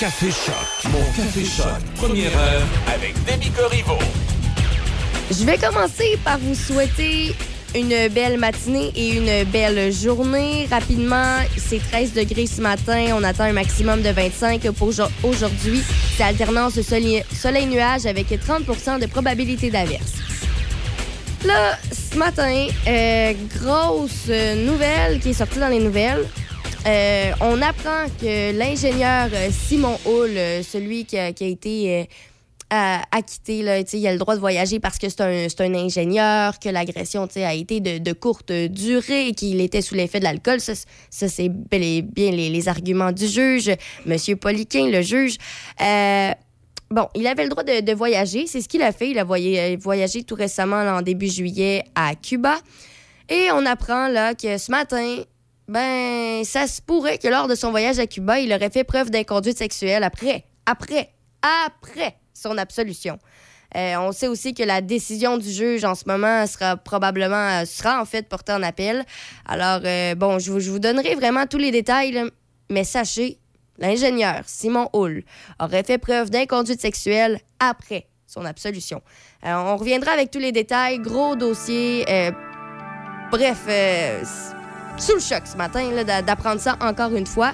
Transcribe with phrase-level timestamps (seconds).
[0.00, 0.90] Café Choc.
[0.92, 1.66] Mon Café Choc.
[1.96, 3.98] Première heure avec Demi Corriveau.
[5.30, 7.34] Je vais commencer par vous souhaiter
[7.74, 10.66] une belle matinée et une belle journée.
[10.70, 13.08] Rapidement, c'est 13 degrés ce matin.
[13.14, 14.88] On attend un maximum de 25 pour
[15.22, 15.82] aujourd'hui.
[16.16, 20.14] C'est alternance de soleil-nuage avec 30% de probabilité d'averse.
[21.44, 24.28] Là, ce matin, euh, grosse
[24.64, 26.26] nouvelle qui est sortie dans les nouvelles.
[26.86, 32.08] Euh, on apprend que l'ingénieur Simon Hull, celui qui a, été
[32.72, 37.28] euh, acquitté, il a le droit de voyager parce que c'est un, ingénieur, que l'agression
[37.36, 40.60] a été de, courte durée, qu'il était sous l'effet de l'alcool.
[40.60, 40.74] Ça,
[41.10, 43.70] c'est bien les, arguments du juge,
[44.06, 45.36] Monsieur Poliquin, le juge.
[46.90, 48.46] Bon, il avait le droit de, voyager.
[48.46, 49.10] C'est ce qu'il a fait.
[49.10, 52.58] Il a voyagé tout récemment, en début juillet, à Cuba.
[53.28, 55.22] Et on apprend là que ce matin,
[55.70, 59.10] ben, ça se pourrait que lors de son voyage à Cuba, il aurait fait preuve
[59.10, 61.10] d'inconduite sexuelle après, après,
[61.42, 63.18] après son absolution.
[63.76, 68.02] Euh, on sait aussi que la décision du juge en ce moment sera probablement sera
[68.02, 69.04] en fait portée en appel.
[69.46, 72.20] Alors euh, bon, je vous, donnerai vraiment tous les détails,
[72.68, 73.38] mais sachez
[73.78, 75.22] l'ingénieur Simon Hull
[75.60, 79.02] aurait fait preuve d'inconduite sexuelle après son absolution.
[79.44, 82.04] Euh, on reviendra avec tous les détails, gros dossier.
[82.08, 82.30] Euh,
[83.30, 84.22] bref, euh,
[85.00, 85.82] sous le choc ce matin
[86.26, 87.52] d'apprendre ça encore une fois.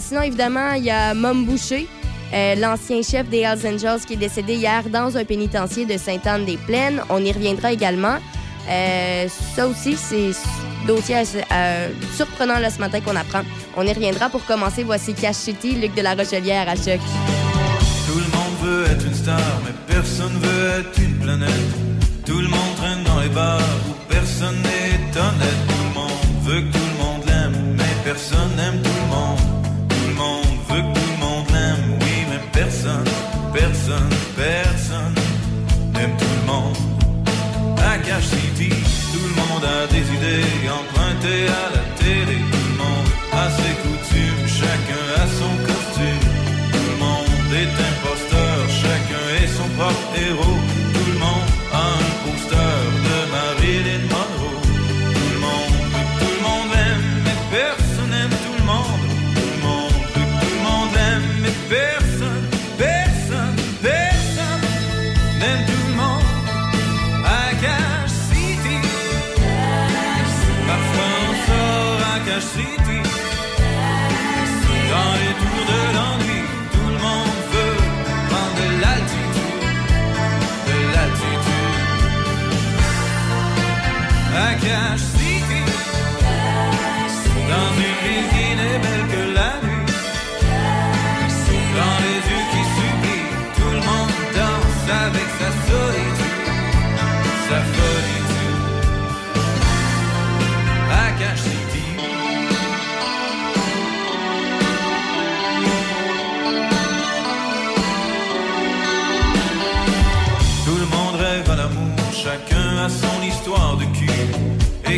[0.00, 1.86] sinon, évidemment, il y a Mom Boucher.
[2.32, 7.02] l'ancien chef des Hells Angels qui est décédé hier dans un pénitencier de Sainte-Anne-des-Plaines.
[7.10, 8.16] On y reviendra également.
[8.66, 10.32] ça aussi, c'est
[10.86, 11.16] dossier
[11.52, 13.42] euh, surprenant ce matin qu'on apprend.
[13.76, 14.84] On y reviendra pour commencer.
[14.84, 17.00] Voici Cash City, Luc de la Rochelière à Choc.
[18.06, 21.50] Tout le monde veut être une star, mais personne veut être une planète.
[22.24, 25.75] Tout le monde traîne dans les bars où personne n'est honnête.
[26.46, 29.88] Tout le monde veut que tout le monde l'aime, mais personne n'aime tout le monde.
[29.88, 33.08] Tout le monde veut que tout le monde l'aime, oui, mais personne,
[33.52, 35.14] personne, personne
[35.92, 36.76] n'aime tout le monde.
[37.78, 42.38] À Cash City, a des idées empruntées à la télé.
[42.52, 46.26] Tout le monde a ses coutumes, chacun a son costume.
[46.72, 50.65] Tout le monde est imposteur, chacun est son propre héros.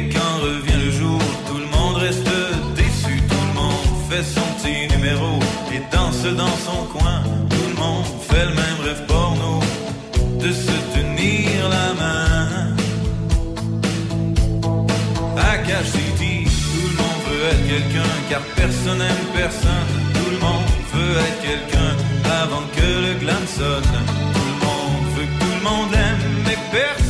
[0.06, 2.31] Quand revient le jour, tout le monde reste
[2.76, 3.20] déçu.
[3.28, 5.41] Tout le monde fait son petit numéro
[5.72, 7.22] et danse dans son coin.
[7.50, 9.60] Tout le monde fait le même rêve porno
[10.38, 12.76] de se tenir la main.
[15.37, 19.88] À Cash City, tout le monde veut être quelqu'un car personne n'aime personne.
[20.14, 21.92] Tout le monde veut être quelqu'un
[22.42, 23.82] avant que le glam sonne.
[24.34, 27.07] Tout le monde veut que tout le monde l'aime, mais personne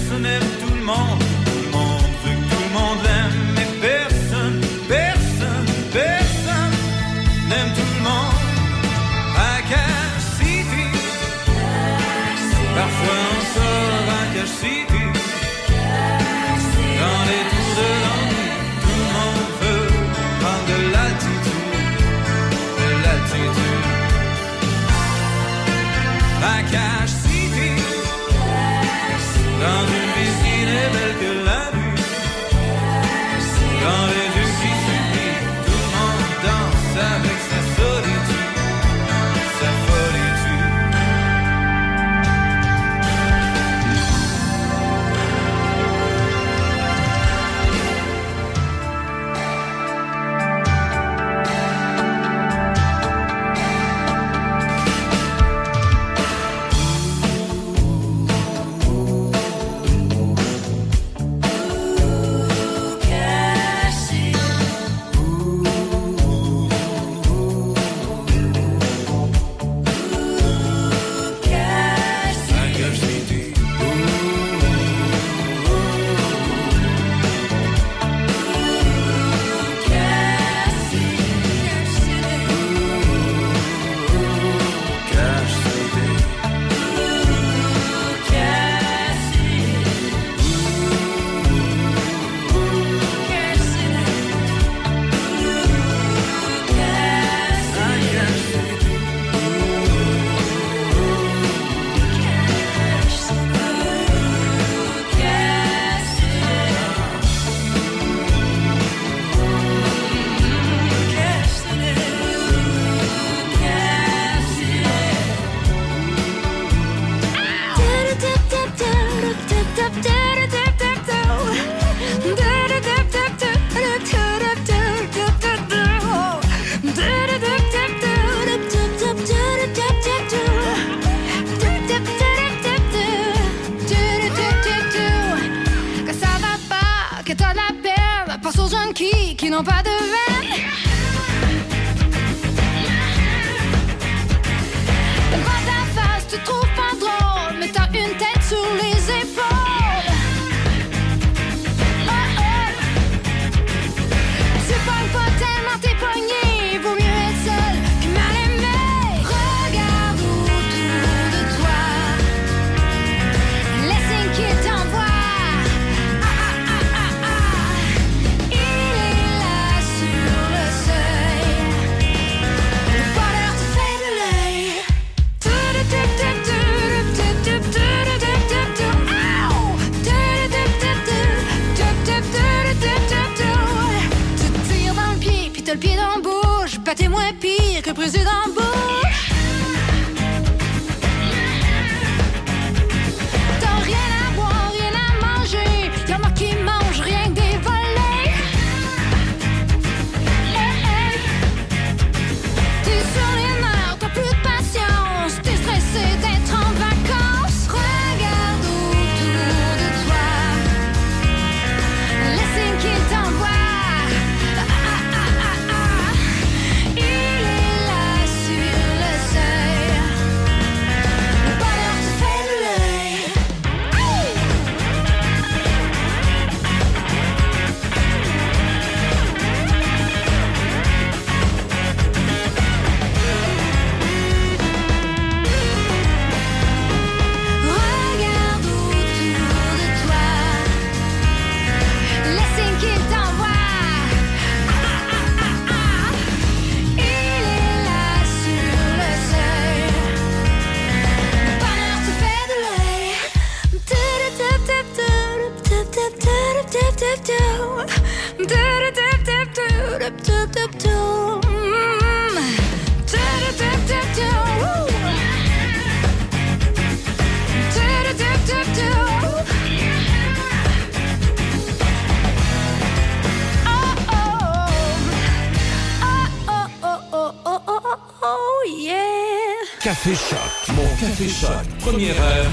[280.05, 280.77] Café Choc.
[280.77, 281.51] Mon Café Choc.
[281.81, 282.47] Première heure.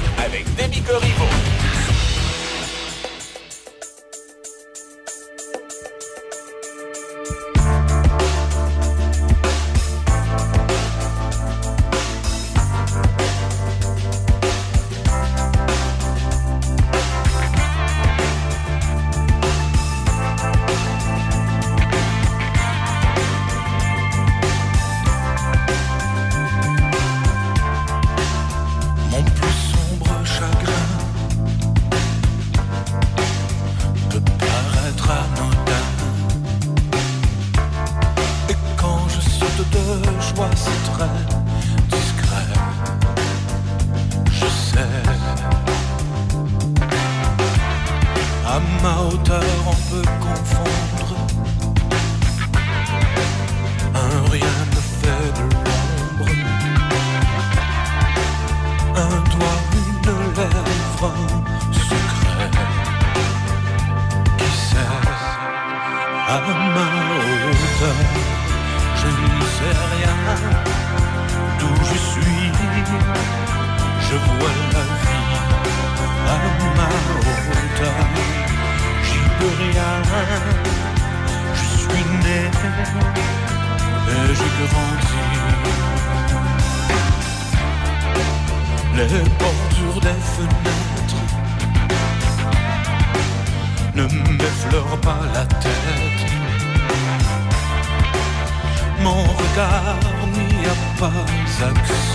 [99.55, 99.95] car
[100.37, 101.19] n'y a pas
[101.67, 102.11] accès.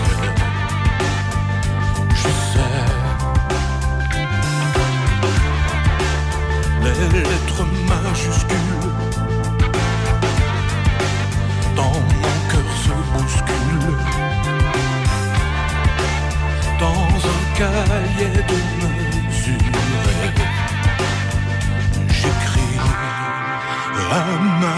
[2.20, 2.84] Je sais,
[6.84, 8.90] les lettres majuscules
[11.76, 13.98] dans mon cœur se bousculent.
[16.84, 19.78] Dans un cahier de mesure,
[22.18, 22.78] j'écris
[24.10, 24.24] à
[24.60, 24.76] ma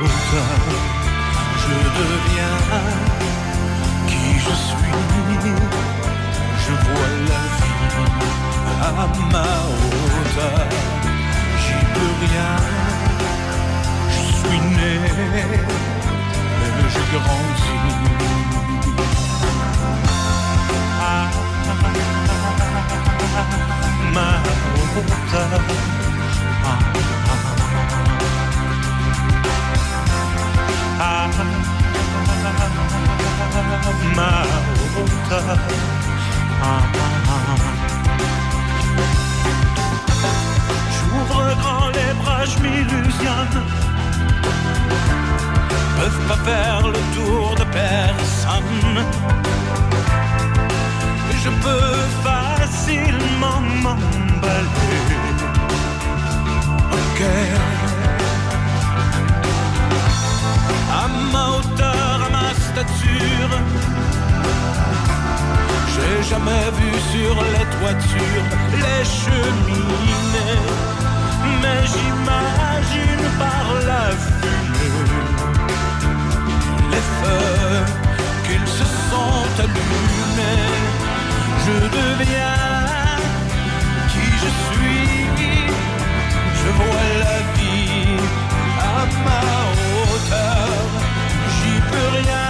[0.00, 1.01] hauteur
[1.62, 2.58] je deviens
[4.08, 4.92] qui je suis.
[6.64, 7.82] Je vois la vie
[8.82, 10.68] à ma hauteur.
[11.62, 12.54] J'y peux rien.
[14.10, 14.92] Je suis né,
[16.58, 17.82] mais je grandis.
[21.00, 21.28] À
[24.14, 24.28] ma
[24.96, 25.62] hauteur.
[40.94, 43.62] J'ouvre grand les bras, je m'illusionne.
[45.98, 49.04] Peuvent pas faire le tour de personne.
[51.42, 55.02] Je peux facilement m'emballer.
[56.90, 57.81] Un okay.
[61.32, 63.54] ma hauteur, à ma stature.
[65.94, 68.46] J'ai jamais vu sur les toitures
[68.84, 70.62] les cheminées,
[71.62, 75.32] mais j'imagine par la fumée
[76.92, 77.84] les feux
[78.44, 80.72] qu'ils se sont allumés.
[81.64, 82.62] Je deviens
[84.12, 85.08] qui je suis,
[86.60, 88.16] je vois la vie
[88.80, 89.91] à ma hauteur
[91.92, 92.48] plus rien.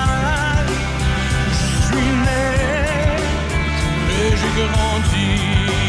[1.50, 3.22] Je suis net,
[4.06, 5.81] mais j'ai grandi.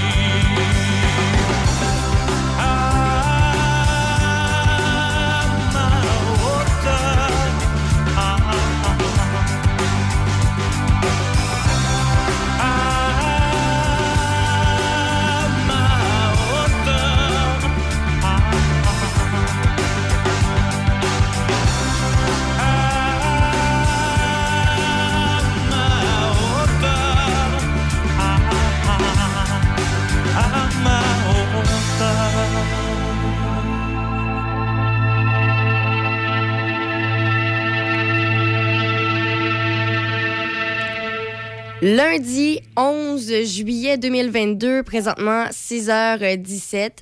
[41.83, 46.99] Lundi 11 juillet 2022, présentement 6h17.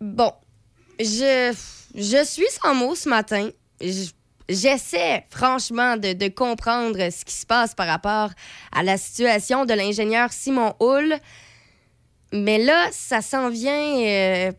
[0.00, 0.32] Bon,
[0.98, 1.54] je,
[1.94, 3.50] je suis sans mots ce matin.
[4.48, 8.30] J'essaie franchement de, de, comprendre ce qui se passe par rapport
[8.72, 11.14] à la situation de l'ingénieur Simon Hull.
[12.32, 14.52] Mais là, ça s'en vient euh,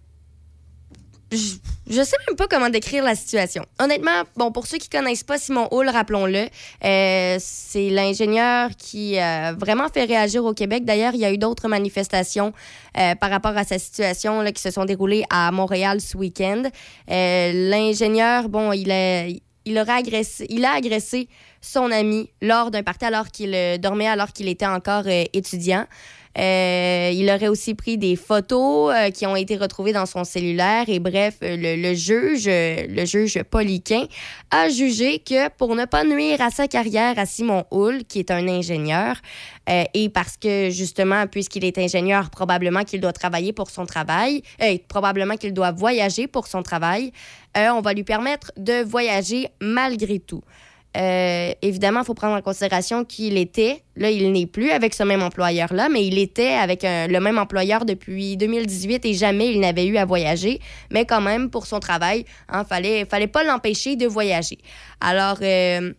[1.32, 3.66] je, sais même pas comment décrire la situation.
[3.80, 6.48] Honnêtement, bon, pour ceux qui connaissent pas Simon Hull, rappelons-le,
[6.84, 10.86] euh, c'est l'ingénieur qui a vraiment fait réagir au Québec.
[10.86, 12.52] D'ailleurs, il y a eu d'autres manifestations
[12.98, 16.64] euh, par rapport à sa situation là, qui se sont déroulées à Montréal ce week-end.
[17.12, 19.28] Euh, l'ingénieur, bon, il a,
[19.66, 21.30] il, agressé, il a agressé
[21.62, 25.86] son ami lors d'un party alors qu'il dormait, alors qu'il était encore étudiant.
[26.40, 30.86] Euh, il aurait aussi pris des photos euh, qui ont été retrouvées dans son cellulaire.
[30.88, 34.06] Et bref, le, juge, le juge Poliquin,
[34.50, 38.32] a jugé que pour ne pas nuire à sa carrière à Simon Hull, qui est
[38.32, 39.16] un ingénieur,
[39.70, 44.42] euh, et parce que justement, puisqu'il est ingénieur, probablement qu'il doit travailler pour son travail,
[44.88, 47.12] probablement qu'il doit voyager pour son travail,
[47.56, 50.42] on va lui permettre de voyager malgré tout.
[50.98, 55.04] Euh, évidemment, il faut prendre en considération qu'il était, là, il n'est plus avec ce
[55.04, 59.86] même employeur-là, mais il était avec le même employeur depuis 2018 et jamais il n'avait
[59.86, 60.60] eu à voyager.
[60.92, 64.58] Mais quand même, pour son travail, il hein, fallait, fallait pas l'empêcher de voyager.
[65.00, 65.94] Alors, euh,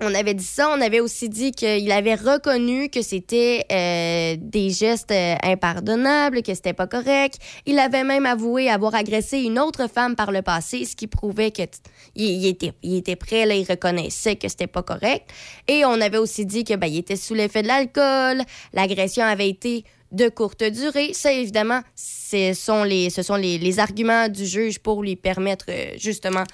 [0.00, 0.70] on avait dit ça.
[0.70, 6.54] On avait aussi dit qu'il avait reconnu que c'était euh, des gestes euh, impardonnables, que
[6.54, 7.38] c'était pas correct.
[7.66, 11.50] Il avait même avoué avoir agressé une autre femme par le passé, ce qui prouvait
[11.50, 11.68] qu'il
[12.14, 15.28] il était, prêt, là, il reconnaissait que c'était pas correct.
[15.66, 18.44] Et on avait aussi dit que ben, était sous l'effet de l'alcool.
[18.72, 21.12] L'agression avait été de courte durée.
[21.12, 26.44] Ça, évidemment, ce sont les arguments du juge pour lui permettre euh, justement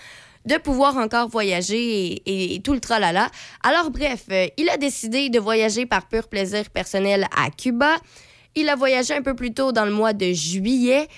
[0.44, 3.30] de pouvoir encore voyager et, tout le tralala.
[3.62, 7.96] Alors bref, euh, il a décidé de voyager par pur plaisir personnel à Cuba.
[8.54, 11.08] Il a voyagé un peu plus tôt dans le mois de juillet.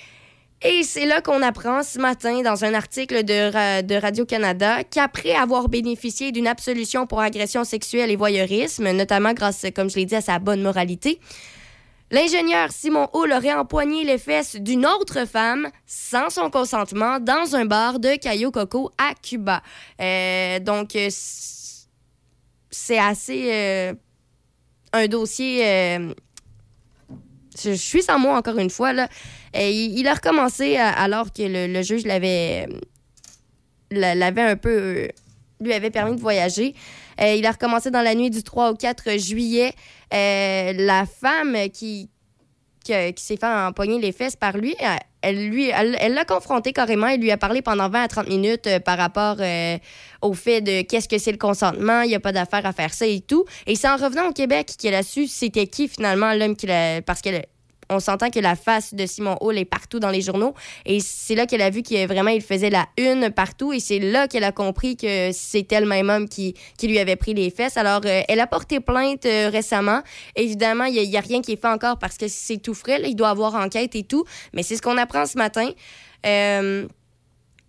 [0.63, 5.69] Et c'est là qu'on apprend ce matin dans un article de, de Radio-Canada qu'après avoir
[5.69, 10.23] bénéficié d'une absolution pour agression sexuelle et voyeurisme, notamment grâce, comme je l'ai dit, à
[10.23, 11.21] sa bonne moralité,
[12.13, 17.65] L'ingénieur Simon Hull aurait empoigné les fesses d'une autre femme sans son consentement dans un
[17.65, 19.61] bar de Cayo Coco à Cuba.
[20.01, 21.09] Euh, donc, euh,
[22.71, 23.95] c'est assez euh,
[24.93, 25.63] un dossier.
[27.61, 28.93] je suis sans moi encore une fois.
[28.93, 29.09] Là.
[29.53, 32.69] il, a recommencé alors que le, juge l'avait
[33.91, 35.09] l'avait un peu
[35.61, 36.75] lui avait permis de voyager.
[37.19, 39.75] il a recommencé dans la nuit du 3 au 4 juillet.
[40.15, 42.09] Euh, la femme qui,
[42.85, 47.09] qui, s'est fait empoigner les fesses par lui, euh, elle lui, l'a confronté carrément.
[47.09, 49.37] Elle lui a parlé pendant 20 à 30 minutes euh, par rapport
[50.23, 52.95] au fait de qu'est-ce que c'est le consentement, il n'y a pas d'affaire à faire
[52.95, 53.45] ça et tout.
[53.67, 57.03] Et c'est en revenant au Québec qu'elle a su c'était qui finalement l'homme qui l'a.
[57.03, 57.47] Parce qu'elle
[57.91, 60.55] on s'entend que la face de Simon Hall est partout dans les journaux.
[60.85, 63.73] Et c'est là qu'elle a vu qu'il vraiment il faisait la une partout.
[63.73, 67.17] Et c'est là qu'elle a compris que c'était le même homme qui, qui lui avait
[67.17, 67.77] pris les fesses.
[67.77, 70.03] Alors, euh, elle a porté plainte euh, récemment.
[70.35, 73.01] Évidemment, il n'y a, rien qui est fait encore parce que c'est tout frais.
[73.05, 74.25] il doit avoir enquête et tout.
[74.53, 75.71] Mais c'est ce qu'on apprend ce matin.
[76.25, 76.87] Euh,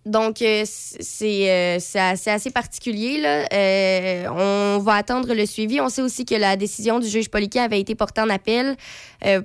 [0.08, 3.20] donc, euh, euh, c'est assez, particulier.
[3.20, 3.46] Là.
[3.52, 5.82] Euh, on va attendre le suivi.
[5.82, 8.76] On sait aussi que la décision du juge Poliquet avait été portée en appel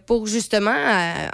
[0.07, 0.75] pour justement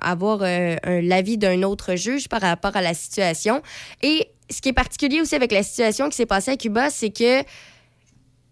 [0.01, 3.63] avoir l'avis d'un autre juge par rapport à la situation.
[4.03, 7.11] Et ce qui est particulier aussi avec la situation qui s'est passée à Cuba, c'est
[7.11, 7.41] que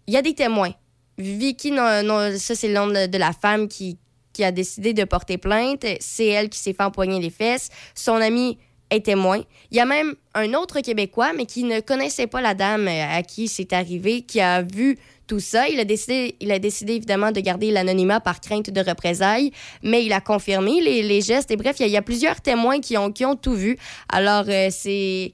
[0.07, 0.73] il y a des témoins.
[1.17, 3.97] Vicky, non, ça c'est le nom de la femme qui,
[4.33, 5.85] qui a décidé de porter plainte.
[5.99, 7.69] C'est elle qui s'est fait empoigner les fesses.
[7.95, 8.57] Son ami
[8.89, 9.41] est témoin.
[9.71, 13.17] Il y a même un autre Québécois, mais qui ne connaissait pas la dame euh,
[13.17, 15.67] à qui c'est arrivé, qui a vu tout ça.
[15.67, 19.51] Il a décidé, il a décidé évidemment de garder l'anonymat par crainte de représailles,
[19.83, 21.51] mais il a confirmé les, gestes.
[21.51, 23.77] Et bref, il y, a, plusieurs témoins qui ont, tout vu.
[24.09, 25.33] Alors, euh, c'est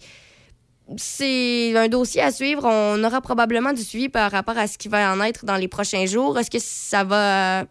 [0.98, 2.66] c'est un dossier à suivre.
[2.66, 5.68] On aura probablement du suivi par rapport à ce qui va en être dans les
[5.68, 6.38] prochains jours.
[6.38, 7.66] Est-ce que ça va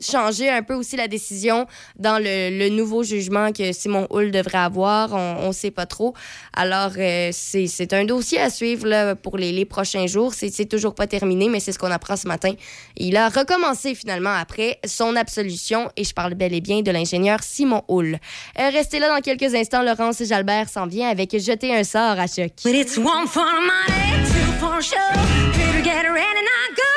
[0.00, 1.66] changer un peu aussi la décision
[1.98, 5.12] dans le, nouveau jugement que Simon Hull devrait avoir.
[5.12, 6.14] On ne sait pas trop.
[6.54, 10.32] Alors, euh, c'est un dossier à suivre là, pour les, les prochains jours.
[10.34, 12.52] C'est toujours pas terminé, mais c'est ce qu'on apprend ce matin.
[12.96, 17.40] Il a recommencé finalement après son absolution et je parle bel et bien de l'ingénieur
[17.42, 18.18] Simon Hull.
[18.58, 19.82] Euh, restez là dans quelques instants.
[19.82, 22.52] Laurence Jalbert s'en vient avec Jeter un sort à choc.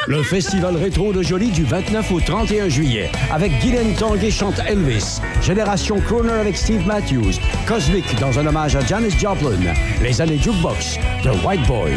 [0.08, 2.93] Le festival rétro de Jolie du 29 au 31 juillet
[3.32, 8.82] avec Guylaine Tanguay chante Elvis, Génération Crooner avec Steve Matthews, Cosmic dans un hommage à
[8.82, 11.90] Janis Joplin, les années Jukebox, The White Boys.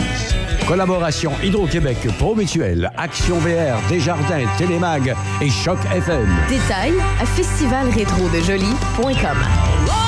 [0.67, 6.29] Collaboration Hydro-Québec, Pro Mutuel, Action VR, Desjardins, Télémag et Choc FM.
[6.49, 10.06] Détails à festivalrétrodejoli.com.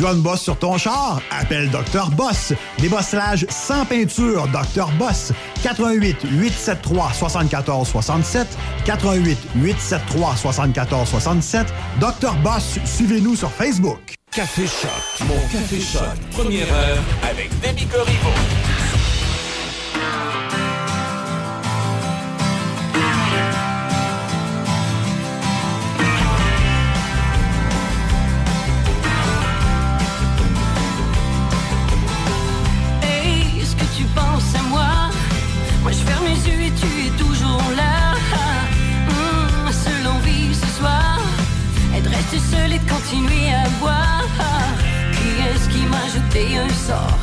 [0.00, 1.20] Tu as une bosse sur ton char?
[1.30, 2.08] Appelle Dr.
[2.12, 2.54] Boss.
[2.78, 4.90] Débosselage sans peinture, Dr.
[4.98, 5.30] Boss.
[5.62, 8.46] 88 873 74 67
[8.86, 11.66] 88 873 74 67
[12.00, 12.32] Dr.
[12.42, 14.14] Boss, suivez-nous sur Facebook.
[14.32, 16.98] Café Choc, mon Café Choc, première heure
[17.30, 18.79] avec Demi Corriveau.
[35.90, 38.14] Je ferme les yeux et tu es toujours là.
[38.32, 41.18] Hum, hum, mmh, seule envie ce soir
[41.96, 44.24] est de rester seule et de continuer à boire.
[45.12, 47.18] Qui est-ce qui m'a jeté un sort?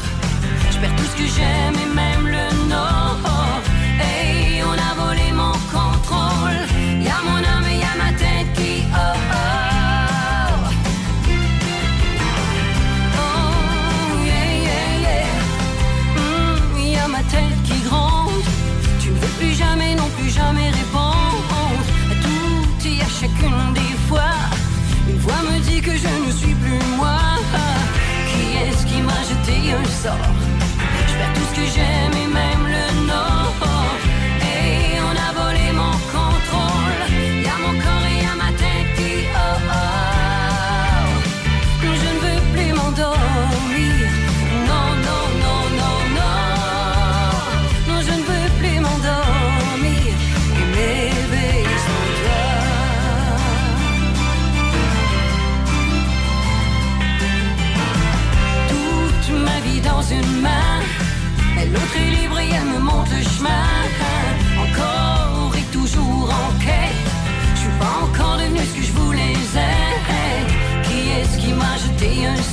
[0.71, 2.26] Je perds tout ce que j'aime et même
[20.37, 24.35] jamais réponse à tout et à chacune des fois.
[25.09, 27.19] Une voix me dit que je ne suis plus moi.
[28.29, 30.35] Qui est-ce qui m'a jeté un sort?
[31.07, 32.26] Je perds tout ce que j'aime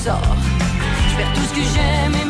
[0.04, 0.10] Je
[1.16, 2.23] perds tout ce que j'aime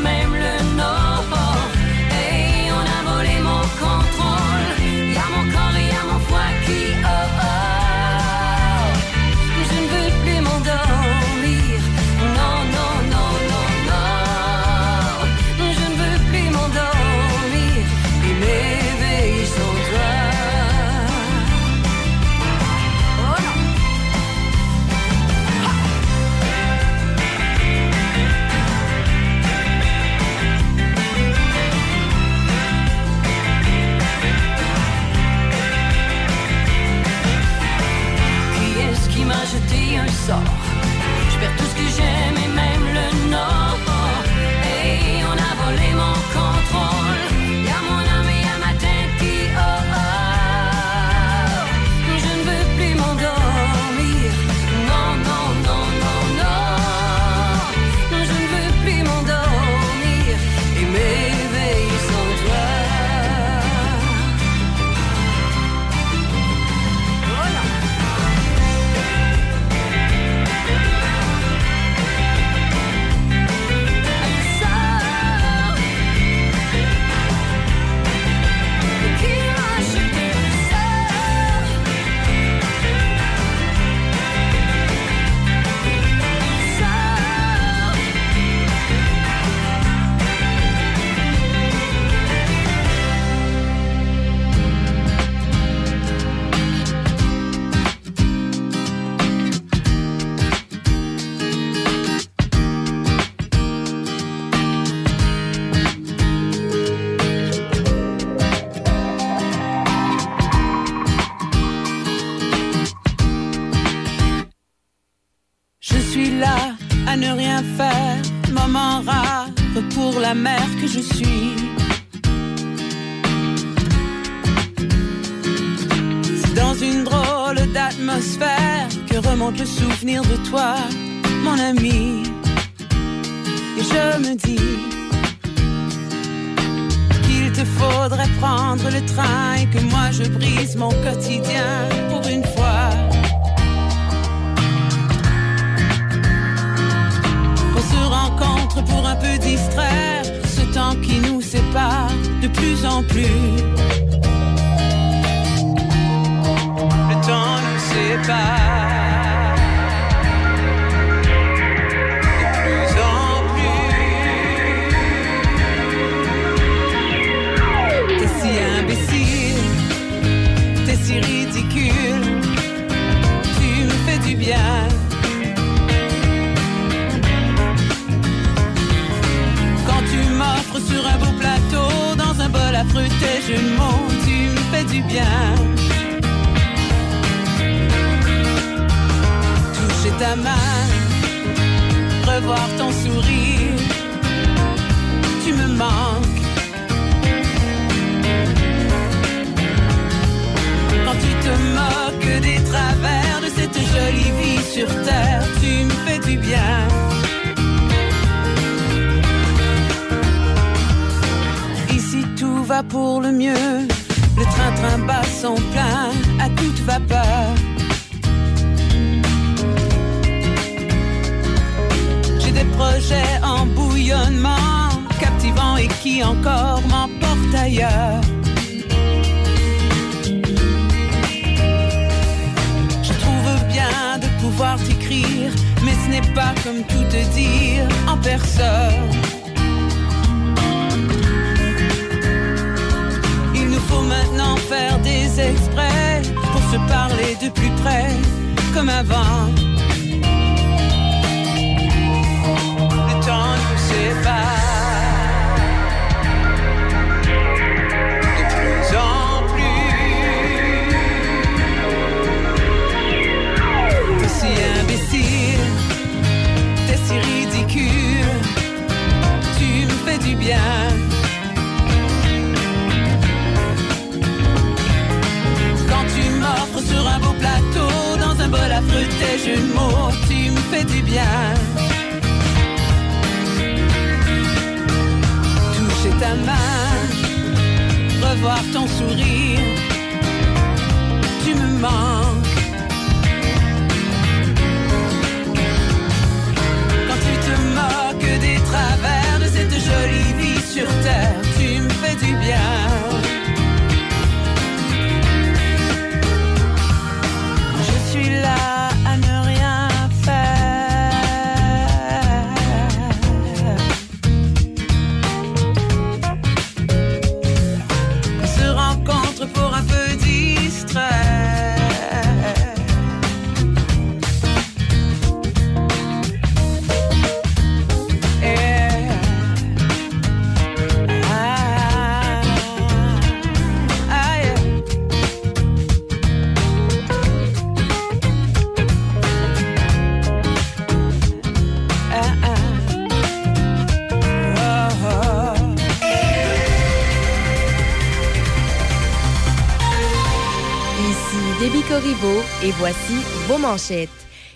[352.64, 353.14] et voici
[353.46, 354.09] vos manchettes.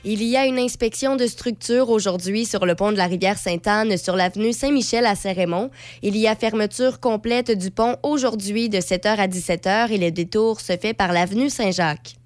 [0.03, 3.99] Il y a une inspection de structure aujourd'hui sur le pont de la rivière Sainte-Anne
[3.99, 5.71] sur l'avenue Saint-Michel à Saint-Raymond.
[6.03, 10.61] Il y a fermeture complète du pont aujourd'hui de 7h à 17h et le détour
[10.61, 12.18] se fait par l'avenue Saint-Jacques.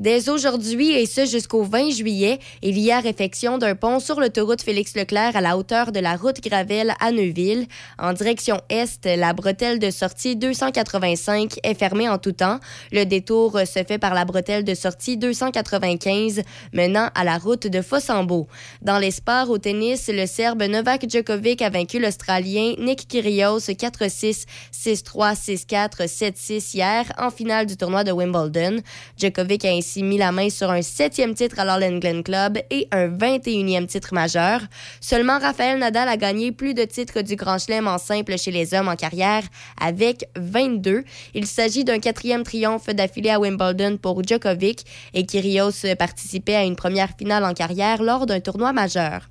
[0.00, 4.62] Dès aujourd'hui et ce jusqu'au 20 juillet, il y a réfection d'un pont sur l'autoroute
[4.62, 7.66] Félix-Leclerc à la hauteur de la route Gravel à Neuville.
[7.98, 12.60] En direction est, la bretelle de sortie 285 est fermée en tout temps.
[12.92, 17.82] Le détour se fait par la bretelle de sortie 295 menant à la route de
[17.82, 18.48] Fossambeau.
[18.80, 24.46] Dans les sports au tennis, le Serbe Novak Djokovic a vaincu l'Australien Nick Kyrgios 4-6,
[24.72, 28.78] 6-3, 6-4, 7-6 hier en finale du tournoi de Wimbledon.
[29.18, 33.08] Djokovic a ainsi mis la main sur un septième titre à l'All-England Club et un
[33.08, 34.60] 21e titre majeur.
[35.00, 38.72] Seulement Raphaël Nadal a gagné plus de titres du Grand Chelem en simple chez les
[38.74, 39.42] hommes en carrière
[39.80, 41.04] avec 22.
[41.34, 46.76] Il s'agit d'un quatrième triomphe d'affilée à Wimbledon pour Djokovic et Kyrgios participait à une
[46.76, 49.28] première finale en carrière lors d'un tournoi majeur.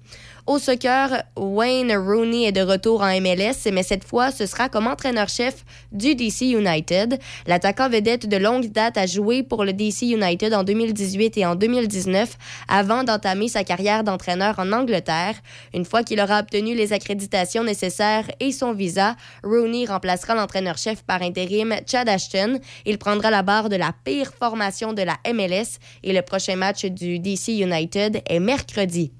[0.50, 4.88] Au soccer, Wayne Rooney est de retour en MLS, mais cette fois, ce sera comme
[4.88, 7.20] entraîneur-chef du DC United.
[7.46, 11.54] L'attaquant vedette de longue date a joué pour le DC United en 2018 et en
[11.54, 12.36] 2019
[12.68, 15.36] avant d'entamer sa carrière d'entraîneur en Angleterre.
[15.76, 21.22] Une fois qu'il aura obtenu les accréditations nécessaires et son visa, Rooney remplacera l'entraîneur-chef par
[21.22, 22.58] intérim Chad Ashton.
[22.88, 26.86] Il prendra la barre de la pire formation de la MLS et le prochain match
[26.86, 29.12] du DC United est mercredi.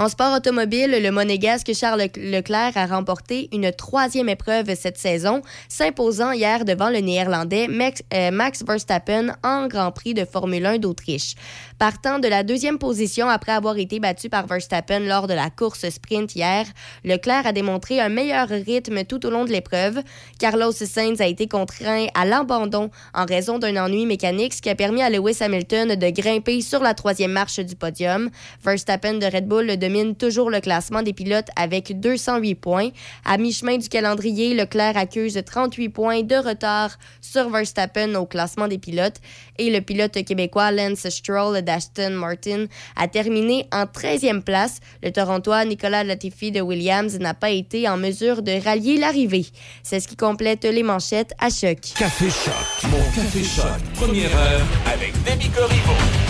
[0.00, 6.32] En sport automobile, le monégasque Charles Leclerc a remporté une troisième épreuve cette saison, s'imposant
[6.32, 8.30] hier devant le Néerlandais Max, euh,
[8.66, 11.34] Verstappen en Grand Prix de Formule 1 d'Autriche.
[11.78, 15.86] Partant de la deuxième position après avoir été battu par Verstappen lors de la course
[15.90, 16.64] sprint hier,
[17.04, 20.00] Leclerc a démontré un meilleur rythme tout au long de l'épreuve.
[20.38, 24.74] Carlos Sainz a été contraint à l'abandon en raison d'un ennui mécanique, ce qui a
[24.74, 28.30] permis à Lewis Hamilton de grimper sur la troisième marche du podium.
[28.64, 32.90] Verstappen de Red Bull domine domine toujours le classement des pilotes avec 208 points.
[33.24, 38.78] À mi-chemin du calendrier, Leclerc accuse 38 points de retard sur Verstappen au classement des
[38.78, 39.16] pilotes
[39.58, 44.78] et le pilote québécois Lance Stroll d'Aston Martin a terminé en 13e place.
[45.02, 49.46] Le Torontois Nicolas Latifi de Williams n'a pas été en mesure de rallier l'arrivée.
[49.82, 51.78] C'est ce qui complète les manchettes à choc.
[51.98, 52.90] Café Choc.
[52.90, 53.80] Mon Café Choc.
[53.94, 56.29] Première heure avec Demi Corriveau.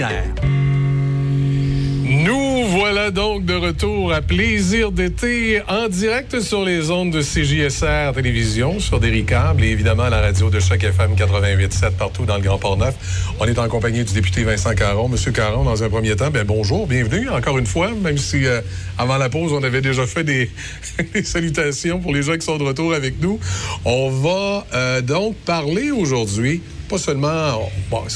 [2.03, 8.11] Nous voilà donc de retour à Plaisir d'été en direct sur les ondes de CJSR
[8.15, 9.25] Télévision, sur des et
[9.63, 12.95] évidemment à la radio de chaque FM 88.7 partout dans le Grand Port-Neuf.
[13.39, 15.07] On est en compagnie du député Vincent Caron.
[15.07, 18.61] Monsieur Caron, dans un premier temps, ben bonjour, bienvenue encore une fois, même si euh,
[18.97, 20.49] avant la pause, on avait déjà fait des,
[21.13, 23.39] des salutations pour les gens qui sont de retour avec nous.
[23.85, 27.71] On va euh, donc parler aujourd'hui pas seulement.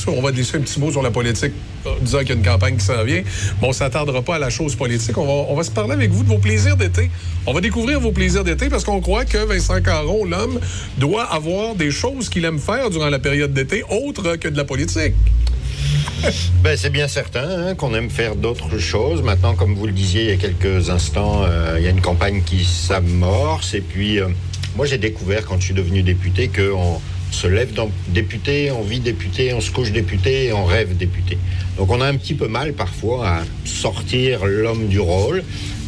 [0.07, 1.53] On va laisser un petit mot sur la politique,
[1.85, 3.23] euh, disant qu'il y a une campagne qui s'en vient,
[3.61, 5.17] mais on s'attardera pas à la chose politique.
[5.17, 7.09] On va, se parler avec vous de vos plaisirs d'été.
[7.47, 10.59] On va découvrir vos plaisirs d'été parce qu'on croit que Vincent Caron, l'homme,
[10.97, 14.65] doit avoir des choses qu'il aime faire durant la période d'été, autres que de la
[14.65, 15.13] politique.
[16.63, 19.21] Ben, c'est bien certain hein, qu'on aime faire d'autres choses.
[19.21, 22.01] Maintenant, comme vous le disiez il y a quelques instants, euh, il y a une
[22.01, 23.75] campagne qui s'amorce.
[23.75, 24.27] Et puis, euh,
[24.75, 26.99] moi, j'ai découvert quand je suis devenu député qu'on
[27.35, 27.73] se lève
[28.07, 31.37] député, on vit député, on se couche député et on rêve député.
[31.77, 35.43] Donc on a un petit peu mal parfois à sortir l'homme du rôle,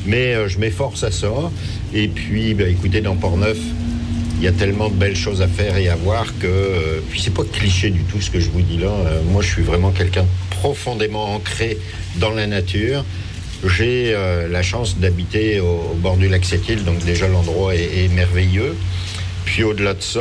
[0.06, 1.32] mais euh, je m'efforce à ça.
[1.94, 3.58] Et puis, ben, écoutez, dans Port-Neuf,
[4.38, 6.48] il y a tellement de belles choses à faire et à voir que.
[6.48, 8.88] euh, puis c'est pas cliché du tout ce que je vous dis là.
[8.88, 11.78] Euh, moi, je suis vraiment quelqu'un profondément ancré
[12.18, 13.06] dans la nature.
[13.66, 14.16] J'ai
[14.52, 18.76] la chance d'habiter au, bord du lac Sept-Îles, donc déjà l'endroit est, merveilleux.
[19.46, 20.20] Puis au-delà de ça,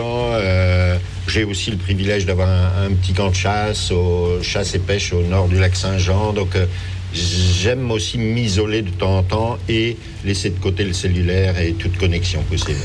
[1.29, 5.12] j'ai aussi le privilège d'avoir un, un petit camp de chasse, au chasse et pêche
[5.12, 6.33] au nord du lac Saint-Jean.
[6.33, 6.67] Donc euh,
[7.15, 11.97] j'aime aussi m'isoler de temps en temps et laisser de côté le cellulaire et toute
[11.99, 12.79] connexion possible.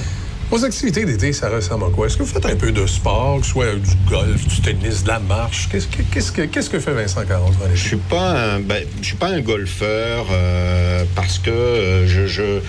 [0.50, 2.08] Vos activités d'été, ça ressemble à quoi?
[2.08, 5.02] Est-ce que vous faites un peu de sport, que ce soit du golf, du tennis,
[5.04, 5.70] de la marche?
[5.72, 9.06] Qu'est-ce que, qu'est-ce que, qu'est-ce que fait Vincent Caron Je suis pas un, ben, je
[9.08, 12.60] suis pas un golfeur euh, parce que euh, je, je-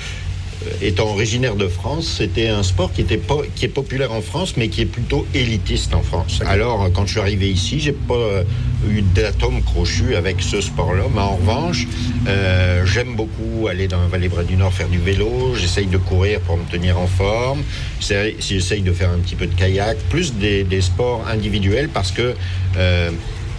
[0.80, 3.20] étant originaire de France, c'était un sport qui était
[3.54, 6.40] qui est populaire en France, mais qui est plutôt élitiste en France.
[6.46, 8.44] Alors, euh, quand je suis arrivé ici, j'ai pas euh,
[8.88, 11.86] eu d'atome crochu avec ce sport-là, mais en revanche,
[12.26, 15.54] euh, j'aime beaucoup aller dans la vallée Bras du Nord faire du vélo.
[15.54, 17.62] J'essaye de courir pour me tenir en forme.
[18.00, 22.10] J'essaye j'essaye de faire un petit peu de kayak, plus des, des sports individuels parce
[22.10, 22.34] que
[22.76, 23.10] euh,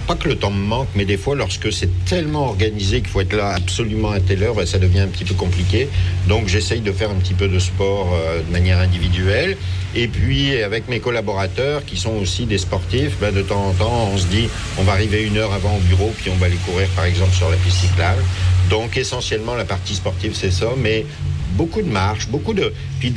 [0.07, 3.21] pas que le temps me manque, mais des fois, lorsque c'est tellement organisé qu'il faut
[3.21, 5.87] être là absolument à telle heure, ça devient un petit peu compliqué.
[6.27, 9.57] Donc, j'essaye de faire un petit peu de sport euh, de manière individuelle.
[9.95, 14.09] Et puis, avec mes collaborateurs, qui sont aussi des sportifs, ben, de temps en temps,
[14.13, 16.57] on se dit, on va arriver une heure avant au bureau, puis on va aller
[16.65, 18.21] courir, par exemple, sur la piste cyclable.
[18.69, 20.69] Donc, essentiellement, la partie sportive, c'est ça.
[20.77, 21.05] Mais
[21.53, 22.73] beaucoup de marches, beaucoup de.
[22.99, 23.13] Puis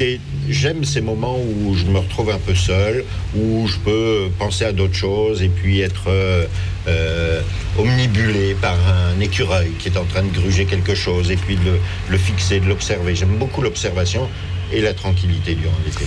[0.49, 3.05] j'aime ces moments où je me retrouve un peu seul,
[3.37, 6.47] où je peux penser à d'autres choses et puis être euh,
[6.89, 7.41] euh,
[7.79, 11.65] omnibulé par un écureuil qui est en train de gruger quelque chose et puis de
[11.65, 11.79] le,
[12.11, 13.15] le fixer, de l'observer.
[13.15, 14.29] J'aime beaucoup l'observation
[14.73, 16.05] et la tranquillité durant l'été.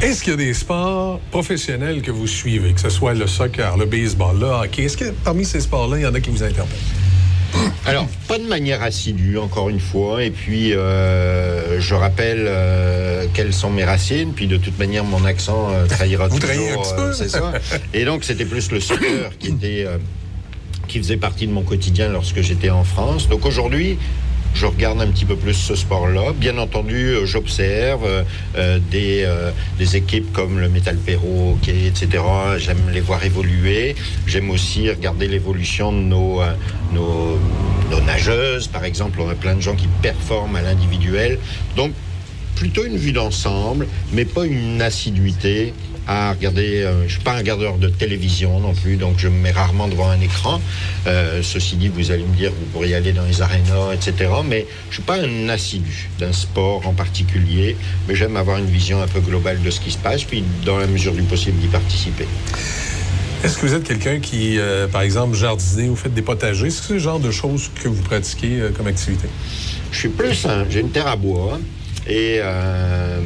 [0.00, 3.76] Est-ce qu'il y a des sports professionnels que vous suivez, que ce soit le soccer,
[3.76, 4.84] le baseball, le hockey?
[4.84, 6.66] Est-ce que parmi ces sports-là, il y en a qui vous interpellent?
[7.86, 10.24] Alors, pas de manière assidue, encore une fois.
[10.24, 14.32] Et puis, euh, je rappelle euh, quelles sont mes racines.
[14.34, 16.54] Puis, de toute manière, mon accent euh, trahira Vous toujours.
[16.56, 17.02] trahissez un petit peu?
[17.02, 17.52] euh, c'est ça.
[17.94, 19.98] Et donc, c'était plus le soccer qui était, euh,
[20.92, 23.26] qui faisait partie de mon quotidien lorsque j'étais en France.
[23.28, 23.98] Donc, aujourd'hui.
[24.54, 26.34] Je regarde un petit peu plus ce sport-là.
[26.36, 28.22] Bien entendu, euh, j'observe euh,
[28.58, 29.26] euh, des,
[29.78, 32.22] des équipes comme le Metal Perro, Hockey, etc.
[32.58, 33.94] J'aime les voir évoluer.
[34.26, 36.42] J'aime aussi regarder l'évolution de nos,
[36.92, 39.22] nos nageuses, par exemple.
[39.22, 41.38] On a plein de gens qui performent à l'individuel.
[41.74, 41.92] Donc,
[42.54, 45.72] plutôt une vue d'ensemble, mais pas une assiduité
[46.06, 46.82] à regarder.
[46.82, 49.88] euh, je suis pas un regardeur de télévision non plus, donc je me mets rarement
[49.88, 50.60] devant un écran.
[51.06, 54.30] Euh, ceci dit, vous allez me dire, vous pourriez aller dans les arénas, etc.
[54.48, 57.76] Mais je suis pas un assidu d'un sport en particulier,
[58.08, 60.78] mais j'aime avoir une vision un peu globale de ce qui se passe, puis dans
[60.78, 62.26] la mesure du possible d'y participer.
[63.44, 66.68] Est-ce que vous êtes quelqu'un qui, euh, par exemple, jardinez ou faites des potagers?
[66.68, 69.26] Est-ce que c'est le genre de choses que vous pratiquez euh, comme activité?
[69.90, 71.58] Je suis plus un- J'ai une terre à bois
[72.06, 73.18] et euh,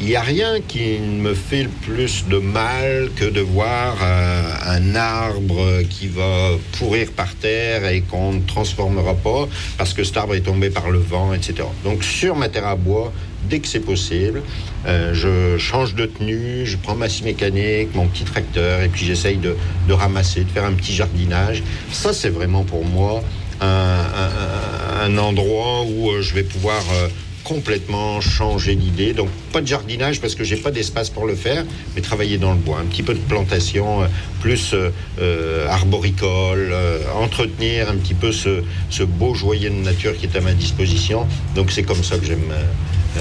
[0.00, 4.94] il n'y a rien qui me fait plus de mal que de voir euh, un
[4.94, 10.36] arbre qui va pourrir par terre et qu'on ne transformera pas parce que cet arbre
[10.36, 11.64] est tombé par le vent, etc.
[11.82, 13.12] Donc sur ma terre à bois,
[13.50, 14.42] dès que c'est possible,
[14.86, 19.04] euh, je change de tenue, je prends ma scie mécanique, mon petit tracteur et puis
[19.04, 19.56] j'essaye de,
[19.92, 21.64] ramasser, de faire un petit jardinage.
[21.90, 23.22] Ça, c'est vraiment pour moi
[23.60, 26.84] un, endroit où euh, je vais pouvoir
[27.48, 29.12] complètement changer d'idée.
[29.14, 32.52] Donc pas de jardinage parce que j'ai pas d'espace pour le faire, mais travailler dans
[32.52, 34.06] le bois, un petit peu de plantation, euh,
[34.40, 40.14] plus euh, euh, arboricole, euh, entretenir un petit peu ce, ce beau joyau de nature
[40.16, 41.26] qui est à ma disposition.
[41.56, 43.20] Donc c'est comme ça que j'aime euh,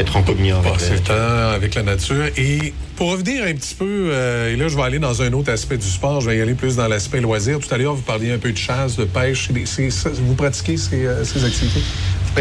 [0.00, 1.14] être en communion avec Passer la le nature.
[1.14, 2.24] temps avec la nature.
[2.36, 5.52] Et pour revenir un petit peu, euh, et là, je vais aller dans un autre
[5.52, 7.58] aspect du sport, je vais y aller plus dans l'aspect loisir.
[7.60, 9.50] Tout à l'heure, vous parliez un peu de chasse, de pêche.
[9.50, 11.82] Vous pratiquez ces, ces activités?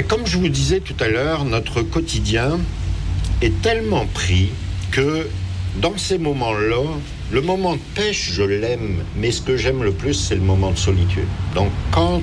[0.01, 2.59] Comme je vous disais tout à l'heure, notre quotidien
[3.41, 4.49] est tellement pris
[4.91, 5.27] que
[5.81, 6.83] dans ces moments-là,
[7.31, 10.71] le moment de pêche, je l'aime, mais ce que j'aime le plus, c'est le moment
[10.71, 11.27] de solitude.
[11.55, 12.21] Donc quand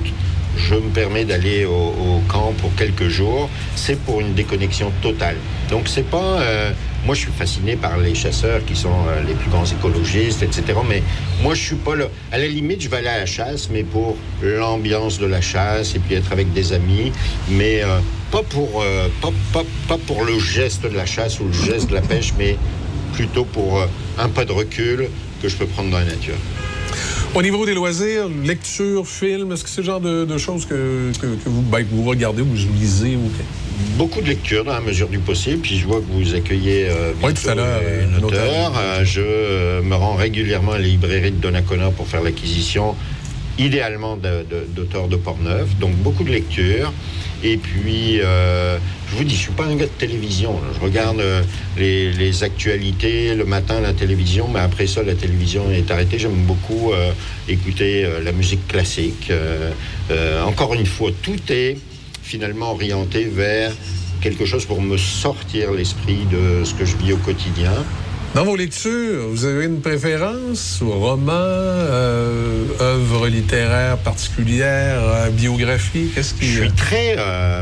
[0.57, 5.37] je me permets d'aller au, au camp pour quelques jours, c'est pour une déconnexion totale.
[5.69, 6.41] Donc c'est pas...
[6.41, 6.71] euh,
[7.05, 10.63] moi, je suis fasciné par les chasseurs qui sont euh, les plus grands écologistes, etc.
[10.87, 11.01] Mais
[11.41, 12.05] moi, je suis pas là.
[12.31, 15.95] À la limite, je vais aller à la chasse, mais pour l'ambiance de la chasse
[15.95, 17.11] et puis être avec des amis,
[17.49, 17.99] mais euh,
[18.31, 21.89] pas pour euh, pas, pas, pas pour le geste de la chasse ou le geste
[21.89, 22.57] de la pêche, mais
[23.13, 23.85] plutôt pour
[24.17, 25.09] un pas de recul
[25.41, 26.37] que je peux prendre dans la nature.
[27.33, 31.11] Au niveau des loisirs, lecture, film, est-ce que c'est le genre de, de choses que,
[31.21, 33.15] que, que vous, ben, que vous regardez ou que vous lisez?
[33.15, 33.31] Ou
[33.97, 35.59] Beaucoup de lectures dans la mesure du possible.
[35.61, 38.73] Puis je vois que vous accueillez euh, Oui, tout à une auteure.
[38.77, 42.95] Euh, je euh, me rends régulièrement à la librairie de Donnacona pour faire l'acquisition,
[43.57, 45.69] idéalement de- de- d'auteurs de, Portneuf.
[45.79, 46.91] Donc beaucoup de lectures.
[47.43, 48.77] Et puis, euh,
[49.09, 50.59] je vous dis, je suis pas un gars de télévision.
[50.75, 51.41] Je regarde euh,
[51.77, 56.19] les, actualités le matin, la télévision, mais après ça, la télévision est arrêtée.
[56.19, 57.11] J'aime beaucoup euh,
[57.47, 59.31] écouter la musique classique.
[60.45, 61.77] Encore une fois, tout est
[62.21, 63.71] finalement orienté vers
[64.21, 67.73] quelque chose pour me sortir l'esprit de ce que je vis au quotidien.
[68.33, 76.09] Dans vos lectures, vous avez une préférence au roman, euh, œuvre littéraire particulière, euh, biographie?
[76.15, 76.45] Qu'est-ce qui...
[76.47, 77.15] Je suis très.
[77.17, 77.61] euh,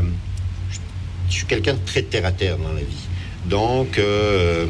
[1.28, 3.08] je suis quelqu'un de très terre à terre dans la vie.
[3.46, 4.66] Donc, euh,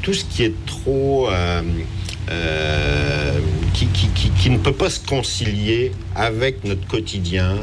[0.00, 1.28] tout ce qui est trop.
[1.28, 1.60] euh,
[3.74, 7.56] qui, ne peut pas se concilier avec notre quotidien,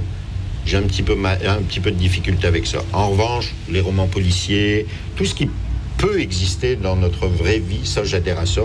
[0.63, 2.83] j'ai un petit peu un petit peu de difficulté avec ça.
[2.93, 4.85] En revanche, les romans policiers,
[5.15, 5.49] tout ce qui
[5.99, 8.61] peut exister dans notre vraie vie, à ça.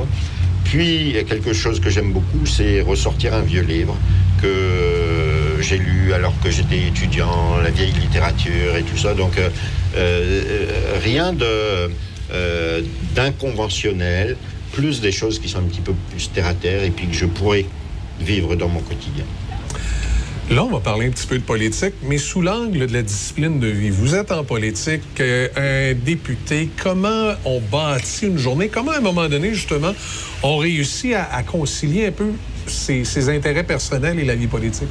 [0.64, 3.96] Puis quelque chose que j'aime beaucoup, c'est ressortir un vieux livre
[4.40, 9.14] que j'ai lu alors que j'étais étudiant, la vieille littérature et tout ça.
[9.14, 9.50] Donc euh,
[9.96, 12.82] euh, rien euh,
[13.14, 14.36] d'inconventionnel,
[14.72, 17.14] plus des choses qui sont un petit peu plus terre à terre et puis que
[17.14, 17.66] je pourrais
[18.20, 19.24] vivre dans mon quotidien.
[20.50, 23.58] Là, on va parler un petit peu de politique, mais sous l'angle de la discipline
[23.60, 23.88] de vie.
[23.88, 26.68] Vous êtes en politique, euh, un député.
[26.82, 28.68] Comment on bâtit une journée?
[28.68, 29.94] Comment, à un moment donné, justement,
[30.42, 32.26] on réussit à, concilier un peu
[32.66, 34.88] ses, intérêts personnels et la vie politique?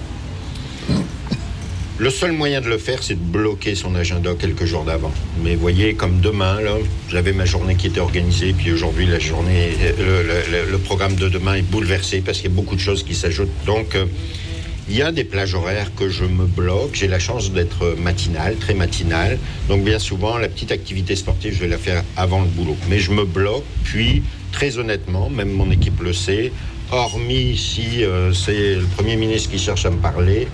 [2.00, 5.12] Le seul moyen de le faire, c'est de bloquer son agenda quelques jours d'avant.
[5.44, 6.72] Mais voyez, comme demain, là,
[7.12, 11.14] j'avais ma journée qui était organisée, puis aujourd'hui, la journée, le, le- le- le programme
[11.16, 13.48] de demain est bouleversé parce qu'il y a beaucoup de choses qui s'ajoutent.
[13.68, 14.06] Donc, euh,
[14.90, 16.92] il y a des plages horaires que je me bloque.
[16.94, 19.38] J'ai la chance d'être matinal, très matinal.
[19.70, 22.76] Donc, bien souvent, la petite activité sportive, je vais la faire avant le boulot.
[22.90, 26.52] Mais je me bloque, puis, très honnêtement, même mon équipe le sait,
[26.92, 30.48] hormis si euh, c'est le Premier ministre qui cherche à me parler,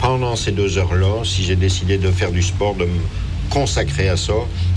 [0.00, 3.00] pendant ces deux heures-là, si j'ai décidé de faire du sport, de me
[3.50, 4.34] consacrer à ça,